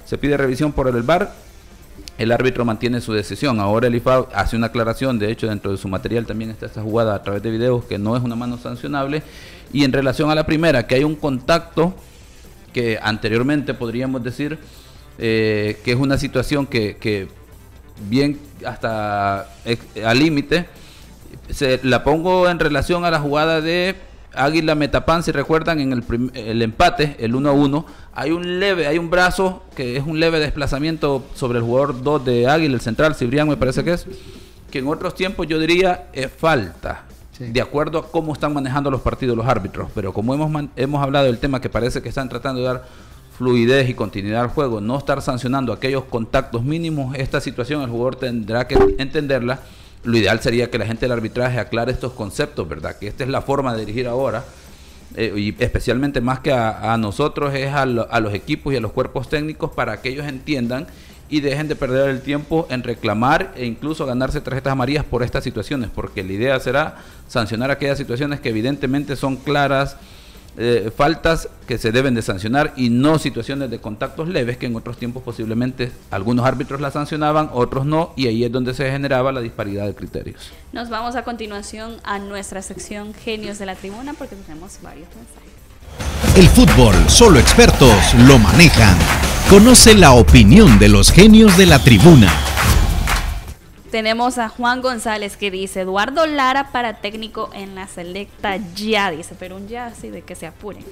se 0.05 0.18
pide 0.20 0.38
revisión 0.38 0.72
por 0.72 0.88
el 0.88 1.01
VAR. 1.01 1.34
El 2.18 2.32
árbitro 2.32 2.63
mantiene 2.63 3.01
su 3.01 3.13
decisión. 3.13 3.59
Ahora 3.59 3.88
el 3.88 3.95
IFA 3.95 4.28
hace 4.34 4.55
una 4.55 4.68
aclaración. 4.68 5.20
De 5.20 5.32
hecho, 5.32 5.47
dentro 5.47 5.72
de 5.72 5.78
su 5.78 5.88
material 5.88 6.26
también 6.26 6.49
está 6.49 6.66
esta 6.66 6.82
jugada 6.82 7.16
a 7.16 7.24
través 7.24 7.43
de 7.43 7.51
videos 7.51 7.86
que 7.86 7.97
no 7.97 8.16
es 8.16 8.24
una 8.24 8.36
mano 8.36 8.57
sancionable 8.57 9.24
y 9.74 9.84
en 9.84 9.91
relación 9.91 10.32
a 10.32 10.36
la 10.36 10.45
primera, 10.45 10.88
que 10.88 10.95
hay 10.95 11.03
un 11.03 11.16
contacto 11.16 11.93
que 12.72 12.97
anteriormente 13.01 13.74
podríamos 13.74 14.24
decir 14.24 14.57
eh, 15.18 15.80
que 15.84 15.91
es 15.91 15.97
una 15.97 16.18
situación 16.18 16.66
que, 16.66 17.28
bien 18.07 18.39
hasta 18.66 19.49
al 20.03 20.20
límite, 20.20 20.68
la 21.84 22.03
pongo 22.03 22.49
en 22.49 22.59
relación 22.59 23.05
a 23.05 23.11
la 23.11 23.20
jugada 23.20 23.59
de 23.59 23.95
Águila 24.38 24.75
Metapan, 24.75 25.23
si 25.23 25.31
recuerdan, 25.31 25.79
en 25.79 25.93
el, 25.93 26.31
el 26.33 26.61
empate, 26.61 27.15
el 27.19 27.36
1 27.36 27.49
a 27.49 27.51
1, 27.53 27.86
hay 28.13 28.31
un 28.31 28.59
leve, 28.59 28.88
hay 28.88 28.97
un 28.97 29.09
brazo 29.09 29.63
que 29.75 29.97
es 29.97 30.03
un 30.05 30.19
leve 30.19 30.39
desplazamiento 30.39 31.25
sobre 31.36 31.59
el 31.59 31.63
jugador 31.63 32.03
2 32.03 32.25
de 32.25 32.47
Águila, 32.47 32.75
el 32.75 32.81
central, 32.81 33.15
Cibrián 33.15 33.47
me 33.47 33.57
parece 33.57 33.83
que 33.83 33.93
es, 33.93 34.05
que 34.71 34.79
en 34.79 34.88
otros 34.88 35.15
tiempos 35.15 35.47
yo 35.47 35.59
diría 35.59 36.07
es 36.13 36.31
falta 36.31 37.05
de 37.39 37.61
acuerdo 37.61 37.99
a 37.99 38.11
cómo 38.11 38.33
están 38.33 38.53
manejando 38.53 38.89
los 38.89 39.01
partidos 39.01 39.36
los 39.36 39.45
árbitros. 39.45 39.89
Pero 39.93 40.13
como 40.13 40.33
hemos, 40.33 40.69
hemos 40.75 41.03
hablado 41.03 41.25
del 41.25 41.39
tema 41.39 41.59
que 41.59 41.69
parece 41.69 42.01
que 42.01 42.09
están 42.09 42.29
tratando 42.29 42.61
de 42.61 42.67
dar 42.67 42.86
fluidez 43.38 43.89
y 43.89 43.93
continuidad 43.93 44.43
al 44.43 44.47
juego, 44.49 44.79
no 44.79 44.97
estar 44.97 45.21
sancionando 45.21 45.73
aquellos 45.73 46.05
contactos 46.05 46.63
mínimos, 46.63 47.15
esta 47.15 47.41
situación 47.41 47.81
el 47.81 47.89
jugador 47.89 48.15
tendrá 48.15 48.67
que 48.67 48.77
entenderla. 48.97 49.59
Lo 50.06 50.18
ideal 50.18 50.39
sería 50.39 50.70
que 50.70 50.78
la 50.78 50.86
gente 50.86 51.01
del 51.01 51.12
arbitraje 51.12 51.60
aclare 51.60 51.91
estos 51.91 52.14
conceptos, 52.14 52.70
¿verdad? 52.70 52.97
Que 52.97 53.08
esta 53.08 53.24
es 53.24 53.30
la 53.30 53.41
forma 53.41 53.74
de 53.74 53.82
dirigir 53.82 54.08
ahora. 54.08 54.45
Eh, 55.16 55.34
y 55.36 55.56
especialmente 55.64 56.22
más 56.22 56.39
que 56.39 56.51
a, 56.53 56.95
nosotros, 56.97 57.53
es 57.53 57.72
a, 57.72 57.82
a 57.82 58.20
los 58.20 58.34
equipos 58.34 58.74
y 58.74 58.78
a 58.78 58.82
los 58.82 58.91
cuerpos 58.91 59.30
técnicos 59.30 59.72
para 59.72 60.01
que 60.01 60.10
ellos 60.10 60.26
entiendan 60.28 60.88
y 61.30 61.39
dejen 61.39 61.68
de 61.68 61.76
perder 61.76 62.10
el 62.10 62.22
tiempo 62.22 62.68
en 62.70 62.84
reclamar 62.84 63.53
e 63.56 63.66
incluso 63.66 64.06
ganarse 64.06 64.41
tarjetas 64.41 64.72
amarillas 64.72 65.06
por 65.06 65.24
estas 65.24 65.43
situaciones, 65.43 65.89
porque 65.93 66.24
la 66.24 66.34
idea 66.34 66.60
será 66.60 66.97
sancionar 67.28 67.72
aquellas 67.72 67.97
situaciones 67.97 68.39
que 68.39 68.49
evidentemente 68.49 69.16
son 69.16 69.38
claras, 69.38 69.97
eh, 70.58 70.91
faltas 70.95 71.49
que 71.68 71.78
se 71.78 71.91
deben 71.91 72.16
de 72.16 72.22
sancionar 72.22 72.74
y 72.78 72.89
no 72.89 73.20
situaciones 73.20 73.70
de 73.70 73.80
contactos 73.80 74.30
leves 74.30 74.58
que 74.58 74.66
en 74.68 74.76
otros 74.76 74.97
tiempos 74.97 75.24
posiblemente 75.24 75.91
algunos 76.12 76.45
árbitros 76.45 76.80
las 76.80 76.93
sancionaban, 76.93 77.49
otros 77.53 77.86
no, 77.86 78.14
y 78.16 78.28
ahí 78.28 78.43
es 78.43 78.51
donde 78.51 78.74
se 78.74 78.89
generaba 78.89 79.32
la 79.32 79.41
disparidad 79.41 79.86
de 79.86 79.95
criterios. 79.95 80.51
Nos 80.72 80.89
vamos 80.89 81.16
a 81.16 81.24
continuación 81.24 81.97
a 82.03 82.20
nuestra 82.20 82.62
sección 82.62 83.14
Genios 83.14 83.60
de 83.60 83.66
la 83.66 83.76
Tribuna 83.76 84.14
porque 84.14 84.36
tenemos 84.36 84.80
varios 84.82 85.08
mensajes. 85.10 85.56
El 86.36 86.47
fútbol, 86.49 86.95
solo 87.10 87.39
expertos 87.39 88.14
lo 88.28 88.38
manejan. 88.39 88.97
Conoce 89.49 89.93
la 89.93 90.12
opinión 90.12 90.80
de 90.80 90.89
los 90.89 91.12
genios 91.12 91.58
de 91.58 91.66
la 91.66 91.80
tribuna 91.80 92.32
tenemos 93.95 94.39
a 94.39 94.49
Juan 94.49 94.81
González 94.81 95.37
que 95.37 95.49
dice, 95.49 95.79
Eduardo 95.79 96.27
Lara 96.27 96.73
para 96.73 96.95
técnico 96.95 97.49
en 97.53 97.75
la 97.75 97.87
selecta 97.87 98.57
ya, 98.75 99.09
dice, 99.09 99.37
pero 99.39 99.55
un 99.55 99.69
ya 99.69 99.85
así 99.85 100.09
de 100.09 100.21
que 100.21 100.35
se 100.35 100.47
apuren. 100.47 100.83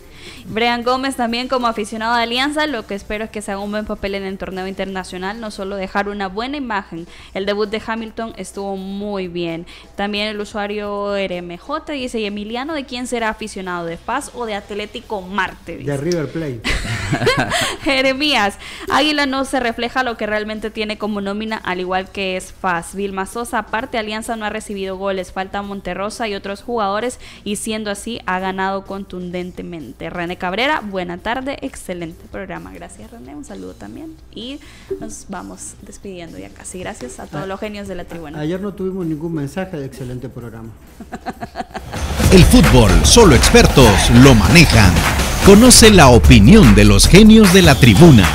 Brian 0.45 0.83
Gómez 0.83 1.17
también 1.17 1.49
como 1.49 1.67
aficionado 1.67 2.15
de 2.15 2.23
Alianza, 2.23 2.65
lo 2.65 2.87
que 2.87 2.95
espero 2.95 3.25
es 3.25 3.29
que 3.29 3.41
se 3.41 3.51
haga 3.51 3.59
un 3.59 3.71
buen 3.71 3.85
papel 3.85 4.15
en 4.15 4.23
el 4.23 4.37
torneo 4.37 4.67
internacional, 4.67 5.41
no 5.41 5.51
solo 5.51 5.75
dejar 5.75 6.07
una 6.07 6.29
buena 6.29 6.55
imagen. 6.55 7.05
El 7.33 7.45
debut 7.45 7.69
de 7.69 7.81
Hamilton 7.85 8.35
estuvo 8.37 8.77
muy 8.77 9.27
bien. 9.27 9.65
También 9.97 10.29
el 10.29 10.39
usuario 10.39 11.13
RMJ 11.13 11.91
dice, 11.91 12.21
¿y 12.21 12.25
Emiliano 12.25 12.73
de 12.73 12.85
quién 12.85 13.07
será 13.07 13.27
aficionado? 13.27 13.85
¿De 13.85 13.97
Paz 13.97 14.31
o 14.33 14.45
de 14.45 14.55
Atlético 14.55 15.21
Marte? 15.21 15.75
De 15.79 15.97
River 15.97 16.31
Plate. 16.31 16.61
Jeremías, 17.83 18.57
Águila 18.89 19.25
no 19.25 19.43
se 19.43 19.59
refleja 19.59 20.03
lo 20.03 20.15
que 20.15 20.25
realmente 20.25 20.69
tiene 20.69 20.97
como 20.97 21.19
nómina, 21.19 21.57
al 21.57 21.81
igual 21.81 22.09
que 22.09 22.37
es 22.37 22.53
Vilma 22.95 23.25
Sosa, 23.25 23.59
aparte 23.59 23.97
Alianza 23.97 24.35
no 24.35 24.45
ha 24.45 24.49
recibido 24.49 24.97
goles, 24.97 25.31
falta 25.31 25.61
Monterrosa 25.61 26.27
y 26.27 26.35
otros 26.35 26.61
jugadores 26.61 27.19
y 27.43 27.55
siendo 27.55 27.91
así 27.91 28.19
ha 28.25 28.39
ganado 28.39 28.85
contundentemente. 28.85 30.09
René 30.09 30.37
Cabrera, 30.37 30.81
buena 30.81 31.17
tarde, 31.17 31.57
excelente 31.61 32.25
programa. 32.31 32.71
Gracias 32.73 33.11
René, 33.11 33.35
un 33.35 33.45
saludo 33.45 33.73
también 33.73 34.15
y 34.33 34.59
nos 34.99 35.25
vamos 35.29 35.73
despidiendo 35.81 36.37
ya 36.37 36.49
casi. 36.49 36.79
Gracias 36.79 37.19
a 37.19 37.27
todos 37.27 37.47
los 37.47 37.59
genios 37.59 37.87
de 37.87 37.95
la 37.95 38.05
tribuna. 38.05 38.39
Ayer 38.39 38.59
no 38.61 38.73
tuvimos 38.73 39.05
ningún 39.05 39.33
mensaje 39.33 39.77
de 39.77 39.85
excelente 39.85 40.29
programa. 40.29 40.69
El 42.31 42.43
fútbol, 42.45 42.91
solo 43.05 43.35
expertos 43.35 44.09
lo 44.23 44.33
manejan. 44.33 44.91
Conoce 45.45 45.91
la 45.91 46.07
opinión 46.07 46.73
de 46.73 46.85
los 46.85 47.07
genios 47.07 47.53
de 47.53 47.61
la 47.61 47.75
tribuna. 47.75 48.27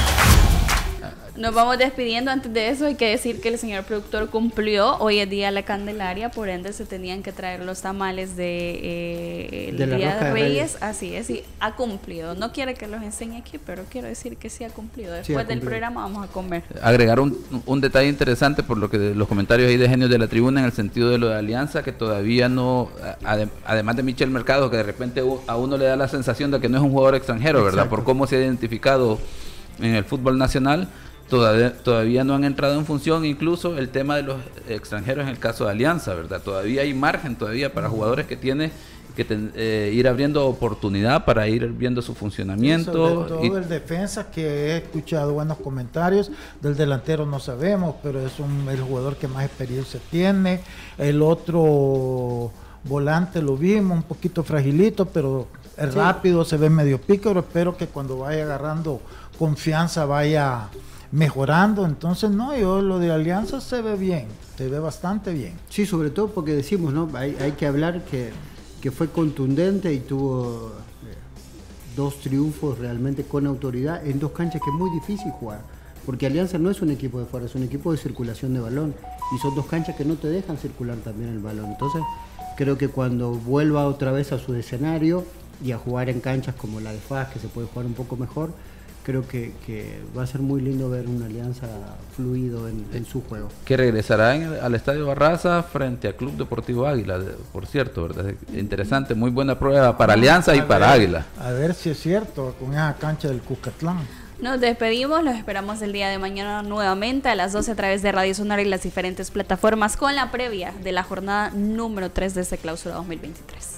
Nos 1.39 1.55
vamos 1.55 1.79
despidiendo. 1.79 2.33
Antes 2.33 2.53
de 2.53 2.69
eso, 2.69 2.87
hay 2.87 2.97
que 2.97 3.11
decir 3.11 3.41
que 3.41 3.49
el 3.49 3.59
señor 3.59 3.85
productor 3.85 4.29
cumplió. 4.29 4.97
Hoy 4.99 5.21
es 5.21 5.31
día 5.31 5.47
de 5.47 5.53
la 5.53 5.63
Candelaria, 5.63 6.33
por 6.33 6.49
ende 6.49 6.73
se 6.73 6.85
tenían 6.85 7.23
que 7.23 7.31
traer 7.31 7.65
los 7.65 7.81
tamales 7.81 8.37
de 8.37 8.71
eh, 8.83 9.69
el 9.69 9.77
Día 9.77 10.17
de 10.17 10.33
Reyes. 10.33 10.79
Así 10.81 11.15
es, 11.15 11.31
y 11.31 11.45
ha 11.61 11.77
cumplido. 11.77 12.35
No 12.35 12.51
quiere 12.51 12.75
que 12.75 12.89
los 12.89 13.05
enseñe 13.05 13.37
aquí, 13.37 13.59
pero 13.65 13.85
quiero 13.89 14.09
decir 14.09 14.37
que 14.37 14.51
sí 14.51 14.65
ha 14.65 14.71
cumplido. 14.71 15.15
Después 15.15 15.47
del 15.47 15.61
programa 15.61 16.03
vamos 16.03 16.29
a 16.29 16.33
comer. 16.33 16.65
Agregar 16.83 17.21
un, 17.21 17.39
un, 17.67 17.81
detalle 17.81 18.09
interesante 18.09 18.65
por 18.65 18.77
lo 18.77 18.91
que 18.91 18.99
los 18.99 19.29
comentarios 19.29 19.69
ahí 19.69 19.77
de 19.77 19.89
genios 19.89 20.11
de 20.11 20.19
la 20.19 20.27
tribuna 20.27 20.59
en 20.59 20.67
el 20.67 20.73
sentido 20.73 21.09
de 21.09 21.19
lo 21.19 21.29
de 21.29 21.37
Alianza, 21.37 21.85
que 21.85 21.93
todavía 21.93 22.49
no, 22.49 22.91
además 23.65 23.95
de 23.95 24.03
Michel 24.03 24.31
Mercado, 24.31 24.71
que 24.71 24.79
de 24.79 24.83
repente 24.83 25.23
a 25.47 25.57
uno 25.57 25.77
le 25.77 25.85
da 25.85 25.95
la 25.95 26.09
sensación 26.09 26.51
de 26.51 26.59
que 26.59 26.69
no 26.69 26.79
es 26.79 26.83
un 26.83 26.91
jugador 26.91 27.15
extranjero, 27.15 27.63
¿verdad? 27.63 27.89
Por 27.89 28.03
cómo 28.03 28.27
se 28.27 28.37
ha 28.37 28.41
identificado 28.41 29.21
en 29.79 29.95
el 29.95 30.05
fútbol 30.05 30.37
nacional 30.37 30.89
todavía, 31.29 31.77
todavía 31.77 32.25
no 32.25 32.35
han 32.35 32.45
entrado 32.45 32.79
en 32.79 32.87
función 32.87 33.25
incluso 33.25 33.79
el 33.79 33.89
tema 33.91 34.17
de 34.17 34.23
los 34.23 34.37
extranjeros 34.69 35.25
en 35.25 35.31
el 35.31 35.39
caso 35.39 35.65
de 35.65 35.73
Alianza, 35.73 36.15
¿verdad? 36.15 36.41
Todavía 36.43 36.83
hay 36.83 36.95
margen 36.95 37.37
todavía 37.37 37.73
para 37.73 37.89
jugadores 37.89 38.27
que 38.27 38.37
tiene 38.37 38.71
que 39.19 39.27
eh, 39.57 39.91
ir 39.93 40.07
abriendo 40.07 40.47
oportunidad 40.47 41.25
para 41.25 41.49
ir 41.49 41.67
viendo 41.73 42.01
su 42.03 42.15
funcionamiento. 42.15 42.93
todo 42.93 43.43
el 43.43 43.69
defensa 43.69 44.31
que 44.31 44.47
he 44.47 44.77
escuchado 44.77 45.33
buenos 45.33 45.59
comentarios, 45.59 46.31
del 46.63 46.77
delantero 46.77 47.27
no 47.27 47.41
sabemos, 47.41 47.97
pero 48.01 48.25
es 48.25 48.39
un, 48.39 48.69
el 48.69 48.81
jugador 48.81 49.17
que 49.17 49.27
más 49.27 49.45
experiencia 49.45 49.99
tiene. 50.09 50.61
El 50.99 51.21
otro 51.23 52.53
volante 52.85 53.43
lo 53.43 53.57
vimos, 53.57 53.97
un 53.97 54.05
poquito 54.05 54.45
fragilito, 54.45 55.07
pero 55.07 55.49
es 55.77 55.93
rápido, 55.95 56.45
se 56.45 56.57
ve 56.57 56.71
medio 56.71 57.01
pícaro, 57.01 57.41
espero 57.41 57.77
que 57.77 57.89
cuando 57.89 58.19
vaya 58.19 58.45
agarrando 58.45 59.01
confianza 59.37 60.05
vaya 60.05 60.69
mejorando. 61.13 61.87
Entonces, 61.87 62.31
no, 62.31 62.57
yo 62.57 62.83
lo 62.83 62.99
de 62.99 63.11
Alianza 63.11 63.61
se 63.61 63.83
ve 63.83 63.97
bien, 63.97 64.27
se 64.57 64.69
ve 64.69 64.79
bastante 64.79 65.33
bien. 65.33 65.55
Sí, 65.69 65.87
sobre 65.87 66.11
todo 66.11 66.29
porque 66.29 66.55
decimos, 66.55 66.93
¿no? 66.93 67.09
Hay, 67.15 67.37
hay 67.41 67.53
que 67.53 67.67
hablar 67.67 68.05
que, 68.05 68.31
que, 68.81 68.91
fue 68.91 69.09
contundente 69.09 69.93
y 69.93 70.01
tuvo 70.01 70.73
eh, 71.05 71.15
dos 71.97 72.21
triunfos 72.21 72.79
realmente 72.79 73.25
con 73.25 73.47
autoridad 73.47 74.07
en 74.07 74.19
dos 74.19 74.33
canchas 74.33 74.61
que 74.63 74.71
es 74.71 74.77
muy 74.77 74.91
difícil 74.91 75.31
jugar. 75.33 75.61
Porque 76.05 76.27
Alianza 76.27 76.59
no 76.59 76.71
es 76.71 76.81
un 76.81 76.91
equipo 76.91 77.21
de 77.21 77.27
fuera, 77.27 77.45
es 77.45 77.55
un 77.55 77.65
equipo 77.65 77.93
de 77.93 77.99
circulación 77.99 78.55
de 78.55 78.61
balón. 78.61 78.95
Y 79.35 79.39
son 79.39 79.55
dos 79.55 79.67
canchas 79.67 79.95
que 79.95 80.07
no 80.07 80.15
te 80.15 80.29
dejan 80.29 80.57
circular 80.57 80.97
también 80.99 81.31
el 81.31 81.39
balón. 81.39 81.67
Entonces, 81.67 82.01
creo 82.57 82.79
que 82.79 82.89
cuando 82.89 83.33
vuelva 83.33 83.87
otra 83.87 84.11
vez 84.11 84.33
a 84.33 84.39
su 84.39 84.55
escenario 84.55 85.25
y 85.63 85.73
a 85.73 85.77
jugar 85.77 86.09
en 86.09 86.21
canchas 86.21 86.55
como 86.55 86.81
la 86.81 86.93
de 86.93 86.99
FAS, 86.99 87.29
que 87.29 87.39
se 87.39 87.49
puede 87.49 87.67
jugar 87.67 87.85
un 87.85 87.93
poco 87.93 88.17
mejor, 88.17 88.53
creo 89.09 89.27
que, 89.27 89.55
que, 89.65 90.03
va 90.17 90.25
a 90.25 90.27
ser 90.27 90.43
muy 90.43 90.61
lindo 90.61 90.91
ver 90.91 91.07
una 91.07 91.25
alianza 91.25 91.67
fluido 92.15 92.69
en, 92.69 92.85
en 92.93 93.07
su 93.07 93.23
juego. 93.23 93.49
Que 93.65 93.75
regresará 93.75 94.37
en 94.37 94.53
al 94.63 94.75
Estadio 94.75 95.07
Barraza 95.07 95.63
frente 95.63 96.09
al 96.09 96.15
Club 96.15 96.37
Deportivo 96.37 96.87
Águila, 96.87 97.19
por 97.51 97.65
cierto, 97.65 98.07
¿verdad? 98.07 98.35
Interesante, 98.53 99.15
muy 99.15 99.31
buena 99.31 99.59
prueba 99.59 99.97
para 99.97 100.13
Alianza 100.13 100.55
y 100.55 100.61
para 100.61 100.93
Águila. 100.93 101.25
A 101.41 101.53
ver 101.53 101.73
si 101.73 101.89
es 101.89 101.99
cierto, 101.99 102.55
con 102.61 102.75
esa 102.75 102.95
cancha 103.01 103.29
del 103.29 103.41
Cuscatlán. 103.41 103.97
Nos 104.43 104.61
despedimos, 104.61 105.25
los 105.25 105.37
esperamos 105.37 105.81
el 105.81 105.95
día 105.95 106.11
de 106.11 106.19
mañana 106.19 106.63
nuevamente 106.63 107.31
a 107.31 107.35
las 107.35 107.55
12 107.55 107.73
a 107.73 107.77
través 107.77 108.03
de 108.03 108.13
Radio 108.13 108.35
Sonora 108.35 108.61
y 108.61 108.67
las 108.67 108.83
diferentes 108.83 109.31
plataformas 109.31 109.97
con 109.97 110.15
la 110.17 110.31
previa 110.31 110.75
de 110.83 110.93
la 110.93 111.03
jornada 111.03 111.49
número 111.55 112.11
3 112.11 112.35
de 112.35 112.43
este 112.43 112.59
clausura 112.59 112.97
2023. 112.97 113.78